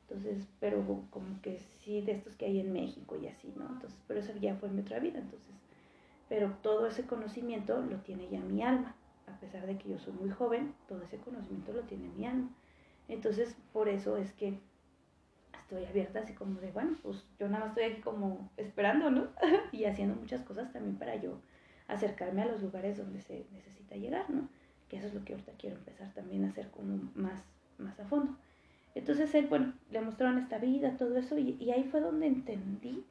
Entonces, 0.08 0.46
pero 0.60 0.84
como 1.10 1.40
que 1.40 1.58
sí, 1.58 2.02
de 2.02 2.12
estos 2.12 2.36
que 2.36 2.46
hay 2.46 2.60
en 2.60 2.72
México 2.72 3.16
y 3.16 3.28
así, 3.28 3.52
¿no? 3.56 3.66
Entonces, 3.66 3.98
pero 4.06 4.20
eso 4.20 4.32
ya 4.40 4.56
fue 4.56 4.68
en 4.68 4.76
mi 4.76 4.82
otra 4.82 4.98
vida, 4.98 5.18
entonces, 5.18 5.54
pero 6.28 6.52
todo 6.62 6.86
ese 6.86 7.06
conocimiento 7.06 7.80
lo 7.80 7.98
tiene 7.98 8.28
ya 8.28 8.40
mi 8.40 8.62
alma, 8.62 8.94
a 9.26 9.38
pesar 9.38 9.66
de 9.66 9.78
que 9.78 9.88
yo 9.88 9.98
soy 9.98 10.12
muy 10.14 10.30
joven, 10.30 10.74
todo 10.88 11.02
ese 11.02 11.18
conocimiento 11.18 11.72
lo 11.72 11.82
tiene 11.82 12.08
mi 12.16 12.26
alma. 12.26 12.50
Entonces, 13.08 13.56
por 13.72 13.88
eso 13.88 14.16
es 14.16 14.32
que 14.32 14.58
estoy 15.62 15.84
abierta 15.84 16.20
así 16.20 16.34
como 16.34 16.60
de, 16.60 16.70
bueno, 16.72 16.96
pues 17.02 17.24
yo 17.38 17.48
nada 17.48 17.66
más 17.66 17.76
estoy 17.76 17.92
aquí 17.92 18.02
como 18.02 18.50
esperando, 18.56 19.10
¿no? 19.10 19.28
y 19.72 19.84
haciendo 19.84 20.14
muchas 20.14 20.42
cosas 20.42 20.72
también 20.72 20.96
para 20.96 21.16
yo 21.16 21.40
acercarme 21.88 22.42
a 22.42 22.46
los 22.46 22.62
lugares 22.62 22.98
donde 22.98 23.20
se 23.20 23.46
necesita 23.52 23.96
llegar, 23.96 24.28
¿no? 24.30 24.48
Que 24.88 24.96
eso 24.98 25.06
es 25.06 25.14
lo 25.14 25.24
que 25.24 25.32
ahorita 25.32 25.52
quiero 25.58 25.76
empezar 25.76 26.12
también 26.14 26.44
a 26.44 26.48
hacer 26.48 26.70
como 26.70 27.10
más, 27.14 27.42
más 27.78 27.98
a 28.00 28.04
fondo. 28.04 28.36
Entonces 28.94 29.34
él, 29.34 29.46
bueno, 29.46 29.72
le 29.90 30.00
mostraron 30.00 30.38
esta 30.38 30.58
vida, 30.58 30.96
todo 30.96 31.16
eso, 31.16 31.38
y, 31.38 31.70
ahí 31.70 31.84
fue 31.84 32.00
donde 32.00 32.26
entendí, 32.26 33.04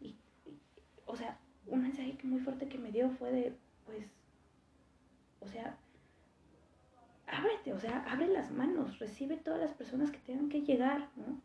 y, 0.00 0.14
o 1.06 1.16
sea, 1.16 1.38
un 1.66 1.82
mensaje 1.82 2.18
muy 2.24 2.40
fuerte 2.40 2.68
que 2.68 2.78
me 2.78 2.92
dio 2.92 3.10
fue 3.10 3.32
de, 3.32 3.56
pues, 3.86 4.06
o 5.40 5.48
sea, 5.48 5.78
ábrete, 7.26 7.72
o 7.72 7.80
sea, 7.80 8.04
abre 8.04 8.26
las 8.26 8.50
manos, 8.50 8.98
recibe 8.98 9.36
todas 9.36 9.60
las 9.60 9.72
personas 9.72 10.10
que 10.10 10.18
tengan 10.18 10.50
que 10.50 10.60
llegar, 10.60 11.08
¿no? 11.16 11.40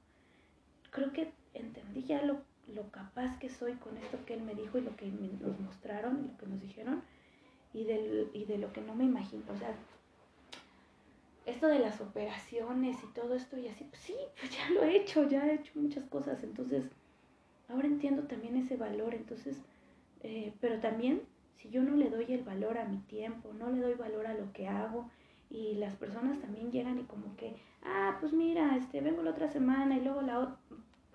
Creo 0.91 1.11
que 1.11 1.31
entendí 1.53 2.03
ya 2.03 2.21
lo, 2.23 2.41
lo 2.67 2.89
capaz 2.91 3.37
que 3.39 3.49
soy 3.49 3.73
con 3.73 3.97
esto 3.97 4.17
que 4.25 4.33
él 4.33 4.41
me 4.41 4.55
dijo 4.55 4.77
y 4.77 4.81
lo 4.81 4.95
que 4.95 5.07
nos 5.07 5.59
mostraron 5.59 6.19
y 6.19 6.31
lo 6.31 6.37
que 6.37 6.45
nos 6.45 6.61
dijeron 6.61 7.03
y, 7.73 7.83
del, 7.83 8.29
y 8.33 8.45
de 8.45 8.57
lo 8.57 8.73
que 8.73 8.81
no 8.81 8.95
me 8.95 9.05
imagino, 9.05 9.43
o 9.51 9.55
sea, 9.55 9.75
esto 11.45 11.67
de 11.67 11.79
las 11.79 12.01
operaciones 12.01 12.97
y 13.03 13.07
todo 13.13 13.35
esto 13.35 13.57
y 13.57 13.67
así, 13.67 13.83
pues 13.85 14.01
sí, 14.01 14.15
pues 14.39 14.55
ya 14.55 14.69
lo 14.71 14.83
he 14.83 14.97
hecho, 14.97 15.27
ya 15.27 15.47
he 15.47 15.55
hecho 15.55 15.71
muchas 15.75 16.05
cosas, 16.05 16.43
entonces 16.43 16.85
ahora 17.67 17.87
entiendo 17.87 18.23
también 18.23 18.55
ese 18.57 18.77
valor, 18.77 19.13
entonces, 19.13 19.61
eh, 20.21 20.53
pero 20.59 20.79
también 20.79 21.21
si 21.57 21.69
yo 21.69 21.83
no 21.83 21.95
le 21.95 22.09
doy 22.09 22.25
el 22.29 22.43
valor 22.43 22.77
a 22.77 22.85
mi 22.85 22.97
tiempo, 22.99 23.53
no 23.53 23.69
le 23.69 23.81
doy 23.81 23.95
valor 23.95 24.27
a 24.27 24.33
lo 24.33 24.51
que 24.53 24.67
hago 24.67 25.09
y 25.49 25.75
las 25.75 25.95
personas 25.95 26.39
también 26.39 26.71
llegan 26.71 26.99
y 26.99 27.03
como 27.03 27.35
que, 27.35 27.55
ah, 27.83 28.17
pues 28.19 28.33
mira, 28.33 28.75
este, 28.77 29.01
vengo 29.01 29.23
la 29.23 29.31
otra 29.31 29.49
semana 29.49 29.97
y 29.97 30.01
luego 30.01 30.21
la 30.21 30.39
otra, 30.39 30.58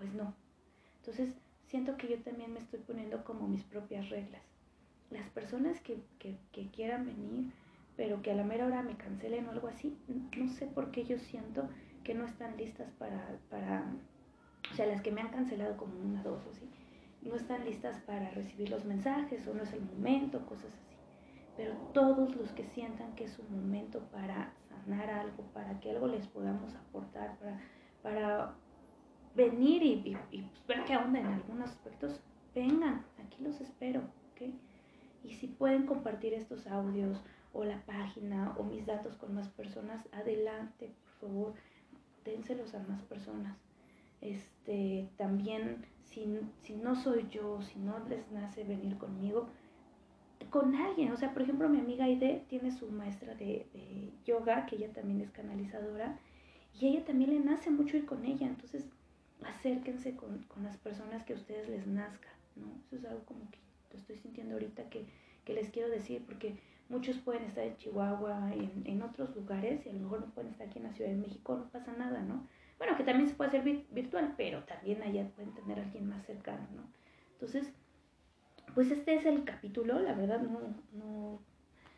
pues 0.05 0.15
no. 0.15 0.35
Entonces 0.99 1.35
siento 1.67 1.97
que 1.97 2.09
yo 2.09 2.19
también 2.23 2.53
me 2.53 2.61
estoy 2.61 2.81
poniendo 2.81 3.25
como 3.25 3.49
mis 3.49 3.65
propias 3.65 4.11
reglas. 4.11 4.43
Las 5.11 5.29
personas 5.31 5.81
que, 5.81 6.03
que, 6.19 6.69
quieran 6.71 7.07
venir, 7.07 7.53
pero 7.97 8.21
que 8.21 8.33
a 8.33 8.35
la 8.35 8.45
mera 8.45 8.67
hora 8.67 8.83
me 8.83 8.97
cancelen 8.97 9.47
o 9.47 9.53
algo 9.53 9.69
así, 9.69 9.97
no 10.37 10.49
sé 10.49 10.67
por 10.67 10.91
qué 10.91 11.05
yo 11.05 11.19
siento 11.19 11.69
que 12.03 12.15
no 12.15 12.27
están 12.27 12.57
listas 12.57 12.91
para, 12.99 13.39
para, 13.49 13.95
o 14.71 14.75
sea, 14.75 14.87
las 14.87 15.01
que 15.01 15.11
me 15.11 15.23
han 15.23 15.31
cancelado 15.31 15.77
como 15.77 15.99
una, 16.01 16.23
dos 16.23 16.45
o 16.47 16.51
así, 16.51 16.69
no 17.23 17.37
están 17.37 17.65
listas 17.65 17.99
para 18.03 18.31
recibir 18.31 18.69
los 18.69 18.85
mensajes 18.85 19.47
o 19.47 19.55
no 19.55 19.63
es 19.63 19.73
el 19.73 19.83
momento, 19.83 20.45
cosas 20.45 20.73
así. 20.75 20.97
Pero 21.57 21.75
todos 21.95 22.35
los 22.37 22.51
que 22.53 22.65
sientan 22.65 23.15
que 23.15 23.25
es 23.25 23.39
un 23.39 23.51
momento 23.51 24.01
para 24.11 24.53
sanar 24.69 25.09
algo, 25.09 25.45
para 25.55 25.81
que 25.81 25.93
algo 25.93 26.09
les 26.09 26.27
podamos 26.27 26.75
aportar, 26.75 27.39
para, 27.39 27.61
para 28.03 28.55
venir 29.35 29.83
y, 29.83 30.17
y, 30.31 30.51
ver 30.67 30.85
qué 30.85 30.97
onda 30.97 31.21
en 31.21 31.27
algunos 31.27 31.71
aspectos, 31.71 32.21
vengan, 32.55 33.05
aquí 33.19 33.43
los 33.43 33.61
espero, 33.61 34.01
¿ok? 34.33 34.53
Y 35.25 35.33
si 35.33 35.47
pueden 35.47 35.87
compartir 35.87 36.35
estos 36.35 36.67
audios 36.67 37.21
o 37.53 37.65
la 37.65 37.81
página 37.87 38.55
o 38.59 38.65
mis 38.65 38.87
datos 38.87 39.17
con 39.17 39.35
más 39.35 39.49
personas, 39.49 40.07
adelante, 40.13 40.93
por 41.05 41.29
favor, 41.29 41.55
dénselos 42.25 42.75
a 42.75 42.83
más 42.85 43.03
personas. 43.03 43.57
Este, 44.21 45.09
también, 45.17 45.85
si, 46.05 46.39
si 46.63 46.77
no 46.77 46.95
soy 46.95 47.27
yo, 47.29 47.61
si 47.63 47.79
no 47.79 47.99
les 48.09 48.31
nace 48.33 48.65
venir 48.65 48.97
conmigo, 48.99 49.49
con 50.51 50.75
alguien. 50.75 51.13
O 51.13 51.17
sea, 51.17 51.33
por 51.33 51.43
ejemplo, 51.43 51.69
mi 51.69 51.81
amiga 51.81 52.05
Aide 52.05 52.45
tiene 52.49 52.71
su 52.71 52.91
maestra 52.91 53.35
de, 53.35 53.67
de, 53.73 54.13
yoga, 54.25 54.67
que 54.67 54.77
ella 54.77 54.93
también 54.93 55.21
es 55.21 55.31
canalizadora, 55.31 56.19
y 56.79 56.89
ella 56.89 57.05
también 57.05 57.31
le 57.31 57.41
nace 57.41 57.71
mucho 57.71 57.97
ir 57.97 58.07
con 58.07 58.25
ella. 58.25 58.47
Entonces, 58.47 58.89
acérquense 59.45 60.17
con, 60.17 60.43
con 60.45 60.63
las 60.63 60.77
personas 60.77 61.25
que 61.25 61.35
a 61.35 61.37
ustedes 61.37 61.69
les 61.69 61.87
nazca, 61.87 62.29
¿no? 62.57 62.67
Eso 62.87 62.97
es 62.97 63.05
algo 63.05 63.25
como 63.25 63.51
que 63.51 63.59
lo 63.93 63.99
estoy 63.99 64.17
sintiendo 64.17 64.55
ahorita 64.55 64.89
que, 64.91 65.07
que 65.45 65.55
les 65.55 65.71
quiero 65.71 65.89
decir, 65.89 66.25
porque 66.27 66.57
Muchos 66.89 67.17
pueden 67.19 67.45
estar 67.45 67.65
en 67.65 67.77
Chihuahua, 67.79 68.53
en, 68.53 68.83
en, 68.85 69.03
otros 69.03 69.35
lugares, 69.35 69.87
y 69.87 69.89
a 69.89 69.93
lo 69.95 70.01
mejor 70.01 70.21
no 70.21 70.27
pueden 70.35 70.51
estar 70.51 70.67
aquí 70.67 70.79
en 70.79 70.85
la 70.85 70.93
Ciudad 70.93 71.11
de 71.11 71.17
México, 71.17 71.57
no 71.57 71.71
pasa 71.71 71.93
nada, 71.97 72.21
¿no? 72.21 72.47
Bueno, 72.77 72.97
que 72.97 73.05
también 73.05 73.29
se 73.29 73.35
puede 73.35 73.49
hacer 73.49 73.63
virtual, 73.91 74.35
pero 74.37 74.65
también 74.65 75.03
allá 75.03 75.27
pueden 75.35 75.55
tener 75.55 75.79
a 75.79 75.83
alguien 75.83 76.09
más 76.09 76.25
cercano, 76.27 76.67
¿no? 76.75 76.83
Entonces, 77.33 77.73
pues 78.75 78.91
este 78.91 79.15
es 79.15 79.25
el 79.25 79.45
capítulo, 79.45 79.99
la 80.01 80.13
verdad 80.13 80.43
no, 80.43 80.61
no, 80.93 81.41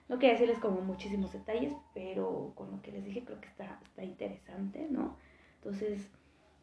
no 0.08 0.18
quería 0.18 0.34
decirles 0.34 0.60
como 0.60 0.80
muchísimos 0.82 1.32
detalles, 1.32 1.74
pero 1.92 2.52
con 2.54 2.70
lo 2.70 2.80
que 2.80 2.92
les 2.92 3.04
dije 3.04 3.24
creo 3.24 3.40
que 3.40 3.48
está, 3.48 3.80
está 3.84 4.04
interesante, 4.04 4.86
¿no? 4.88 5.16
Entonces, 5.56 6.08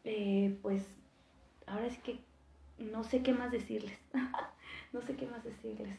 eh, 0.04 0.58
pues 0.60 0.86
ahora 1.66 1.88
sí 1.88 1.98
que 2.02 2.18
no 2.78 3.04
sé 3.04 3.22
qué 3.22 3.32
más 3.32 3.50
decirles, 3.50 3.98
no 4.92 5.00
sé 5.00 5.16
qué 5.16 5.26
más 5.26 5.42
decirles. 5.42 5.98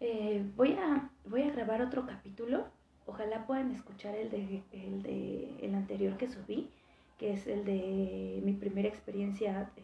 Eh, 0.00 0.44
voy, 0.56 0.72
a, 0.74 1.10
voy 1.26 1.42
a 1.42 1.52
grabar 1.52 1.82
otro 1.82 2.06
capítulo. 2.06 2.66
Ojalá 3.06 3.46
puedan 3.46 3.70
escuchar 3.70 4.14
el 4.14 4.30
de, 4.30 4.62
el 4.72 5.02
de 5.02 5.54
el 5.62 5.74
anterior 5.74 6.16
que 6.16 6.28
subí, 6.28 6.70
que 7.18 7.34
es 7.34 7.46
el 7.46 7.64
de 7.64 8.40
mi 8.44 8.52
primera 8.52 8.88
experiencia 8.88 9.70
eh, 9.76 9.82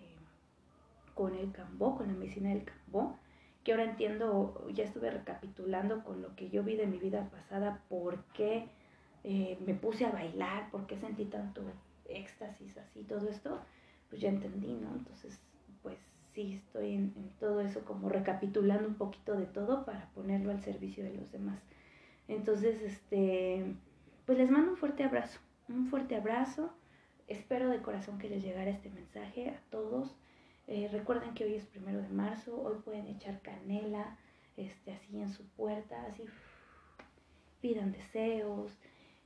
con 1.14 1.34
el 1.34 1.53
cambó, 1.53 1.97
con 1.97 2.09
la 2.09 2.14
medicina 2.14 2.51
del 2.51 2.64
cambó, 2.64 3.16
que 3.62 3.72
ahora 3.72 3.84
entiendo, 3.84 4.66
ya 4.72 4.84
estuve 4.84 5.11
recapitulando 5.11 6.03
con 6.05 6.22
lo 6.22 6.34
que 6.36 6.51
yo 6.51 6.62
vi 6.62 6.76
de 6.76 6.86
mi 6.86 6.99
vida 6.99 7.28
pasada, 7.30 7.82
por 7.88 8.22
qué 8.34 8.68
me 9.24 9.74
puse 9.74 10.05
a 10.05 10.12
bailar, 10.12 10.70
por 10.70 10.86
qué 10.86 10.97
sentí 10.99 11.24
tanto 11.24 11.62
éxtasis 12.09 12.76
así, 12.78 13.02
todo 13.02 13.28
esto, 13.28 13.61
pues 14.09 14.20
ya 14.20 14.28
entendí, 14.28 14.74
¿no? 14.74 14.94
Entonces, 14.94 15.40
pues 15.82 15.98
sí 16.32 16.54
estoy 16.54 16.94
en, 16.94 17.12
todo 17.40 17.61
eso 17.61 17.84
como 17.84 18.09
recapitulando 18.09 18.88
un 18.88 18.94
poquito 18.94 19.34
de 19.34 19.46
todo 19.46 19.84
para 19.84 20.11
ponerlo 20.11 20.50
al 20.50 20.62
servicio 20.62 21.04
de 21.04 21.14
los 21.14 21.32
demás. 21.32 21.61
Entonces, 22.28 22.80
este, 22.82 23.74
pues 24.24 24.38
les 24.38 24.50
mando 24.50 24.72
un 24.72 24.76
fuerte 24.76 25.04
abrazo, 25.04 25.38
un 25.68 25.86
fuerte 25.88 26.16
abrazo. 26.16 26.72
Espero 27.28 27.68
de 27.68 27.82
corazón 27.82 28.18
que 28.18 28.28
les 28.28 28.42
llegara 28.42 28.70
este 28.70 28.90
mensaje 28.90 29.50
a 29.50 29.61
todos. 29.70 30.16
Eh, 30.68 30.88
recuerden 30.92 31.34
que 31.34 31.44
hoy 31.44 31.54
es 31.54 31.66
primero 31.66 32.02
de 32.02 32.09
marzo, 32.09 32.61
hoy 32.61 32.76
pueden 32.84 33.07
echar 33.07 33.40
canela, 33.40 34.16
este, 34.57 34.92
así 34.92 35.20
en 35.20 35.28
su 35.28 35.44
puerta, 35.50 36.04
así 36.07 36.24
pidan 37.61 37.92
deseos, 37.92 38.72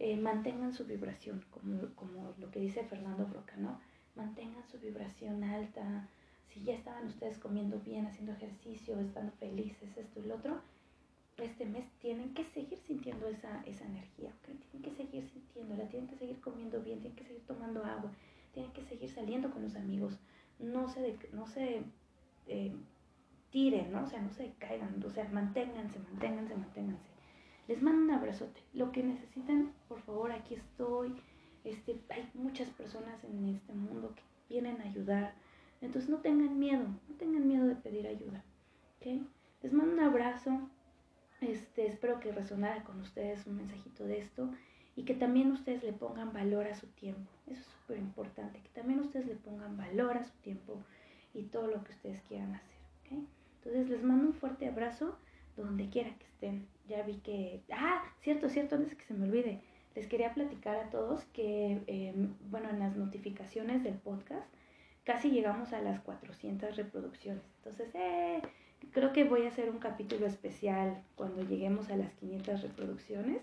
eh, 0.01 0.17
mantengan 0.17 0.73
su 0.73 0.87
vibración, 0.87 1.45
como, 1.51 1.95
como 1.95 2.35
lo 2.39 2.51
que 2.51 2.59
dice 2.59 2.83
Fernando 2.85 3.27
Broca, 3.27 3.55
¿no? 3.59 3.79
Mantengan 4.17 4.67
su 4.67 4.79
vibración 4.79 5.45
alta, 5.45 6.09
si 6.49 6.63
ya 6.63 6.73
estaban 6.73 7.07
ustedes 7.07 7.39
comiendo 7.39 7.79
bien, 7.81 8.07
haciendo 8.07 8.33
ejercicio, 8.33 8.99
estando 8.99 9.31
felices, 9.33 9.95
esto 9.99 10.21
y 10.21 10.23
lo 10.23 10.37
otro, 10.37 10.63
este 11.37 11.67
mes 11.67 11.85
tienen 12.01 12.33
que 12.33 12.45
seguir 12.45 12.79
sintiendo 12.79 13.29
esa, 13.29 13.63
esa 13.67 13.85
energía, 13.85 14.33
Tienen 14.71 14.83
que 14.83 14.91
seguir 14.91 15.29
sintiéndola, 15.29 15.87
tienen 15.91 16.09
que 16.09 16.17
seguir 16.17 16.41
comiendo 16.41 16.81
bien, 16.81 17.01
tienen 17.01 17.17
que 17.17 17.25
seguir 17.25 17.47
tomando 17.47 17.85
agua, 17.85 18.11
tienen 18.53 18.73
que 18.73 18.83
seguir 18.83 19.11
saliendo 19.11 19.51
con 19.51 19.63
los 19.63 19.77
amigos, 19.77 20.19
no 20.59 20.89
se, 20.89 21.19
no 21.35 21.47
se 21.47 21.83
eh, 22.47 22.75
tiren, 23.51 23.93
¿no? 23.93 24.05
O 24.05 24.07
sea, 24.07 24.23
no 24.23 24.33
se 24.33 24.55
caigan, 24.59 25.03
o 25.05 25.11
sea, 25.11 25.29
manténganse, 25.29 25.99
manténganse, 25.99 26.57
manténganse. 26.57 27.10
Les 27.71 27.81
mando 27.81 28.03
un 28.03 28.11
abrazote. 28.11 28.61
Lo 28.75 28.93
que 28.93 29.03
necesiten, 29.03 29.73
por 29.89 30.03
favor, 30.03 30.33
aquí 30.33 30.55
estoy. 30.55 31.15
Este, 31.65 31.99
hay 32.11 32.29
muchas 32.35 32.69
personas 32.71 33.25
en 33.25 33.47
este 33.47 33.73
mundo 33.73 34.13
que 34.15 34.23
vienen 34.51 34.79
a 34.83 34.85
ayudar 34.85 35.35
entonces 35.81 36.11
no 36.11 36.19
tengan 36.19 36.59
miedo, 36.59 36.85
no 37.09 37.15
tengan 37.17 37.47
miedo 37.47 37.67
de 37.67 37.75
pedir 37.75 38.07
ayuda. 38.07 38.45
¿okay? 38.99 39.27
Les 39.63 39.73
mando 39.73 39.93
un 39.93 40.01
abrazo. 40.01 40.69
Este, 41.41 41.87
espero 41.87 42.21
que 42.21 42.33
resonara 42.33 42.85
con 42.85 43.01
ustedes 43.01 43.47
un 43.47 43.57
mensajito 43.57 44.05
de 44.05 44.19
esto 44.19 44.51
y 44.95 45.05
que 45.05 45.15
también 45.15 45.51
ustedes 45.53 45.83
le 45.83 45.95
pongan 45.95 46.35
valor 46.35 46.67
a 46.67 46.75
su 46.75 46.87
tiempo. 46.89 47.31
Eso 47.47 47.61
es 47.61 47.67
súper 47.67 47.97
importante, 47.97 48.61
que 48.61 48.69
también 48.69 49.01
ustedes 49.01 49.27
le 49.27 49.37
pongan 49.37 49.79
valor 49.79 50.19
a 50.19 50.25
su 50.25 50.37
tiempo 50.43 50.77
y 51.33 51.45
todo 51.45 51.69
lo 51.69 51.83
que 51.83 51.93
ustedes 51.93 52.21
quieran 52.29 52.55
hacer. 52.55 52.77
¿okay? 53.01 53.27
Entonces 53.57 53.89
les 53.89 54.03
mando 54.03 54.27
un 54.27 54.35
fuerte 54.35 54.69
abrazo 54.69 55.17
donde 55.57 55.89
quiera 55.89 56.15
que 56.19 56.27
estén. 56.27 56.67
Ya 56.91 57.03
vi 57.05 57.19
que... 57.19 57.63
Ah, 57.73 58.03
cierto, 58.21 58.49
cierto, 58.49 58.75
antes 58.75 58.97
que 58.97 59.05
se 59.05 59.15
me 59.15 59.27
olvide. 59.27 59.61
Les 59.95 60.09
quería 60.09 60.35
platicar 60.35 60.77
a 60.77 60.91
todos 60.91 61.25
que, 61.27 61.85
em, 61.87 62.35
bueno, 62.51 62.69
en 62.69 62.81
las 62.81 62.97
notificaciones 62.97 63.85
del 63.85 63.95
podcast 63.95 64.47
casi 65.05 65.31
llegamos 65.31 65.73
a 65.73 65.81
las 65.81 66.01
400 66.01 66.77
reproducciones. 66.77 67.45
Entonces, 67.59 67.95
eh, 67.95 68.43
creo 68.91 69.13
que 69.13 69.23
voy 69.23 69.45
a 69.45 69.51
hacer 69.51 69.71
un 69.71 69.79
capítulo 69.79 70.27
especial 70.27 71.01
cuando 71.15 71.43
lleguemos 71.43 71.91
a 71.91 71.97
las 71.97 72.13
500 72.15 72.63
reproducciones. 72.63 73.41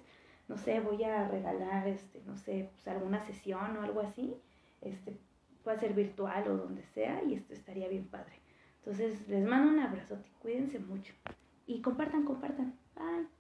No 0.50 0.58
sé, 0.58 0.82
voy 0.82 1.06
a 1.06 1.28
regalar, 1.30 1.88
este, 1.88 2.22
no 2.26 2.36
sé, 2.36 2.70
pues 2.74 2.86
alguna 2.90 3.22
sesión 3.26 3.78
o 3.78 3.82
algo 3.82 4.02
así. 4.02 4.36
Este, 4.82 5.18
puede 5.64 5.80
ser 5.80 5.94
virtual 5.94 6.50
o 6.50 6.58
donde 6.58 6.84
sea 6.84 7.24
y 7.24 7.36
esto 7.36 7.54
estaría 7.54 7.88
bien 7.88 8.08
padre. 8.10 8.34
Entonces, 8.80 9.26
les 9.30 9.46
mando 9.46 9.72
un 9.72 9.80
abrazote, 9.80 10.30
cuídense 10.42 10.80
mucho 10.80 11.14
y 11.66 11.82
compartan, 11.82 12.26
compartan. 12.26 12.74
Bye. 12.96 13.37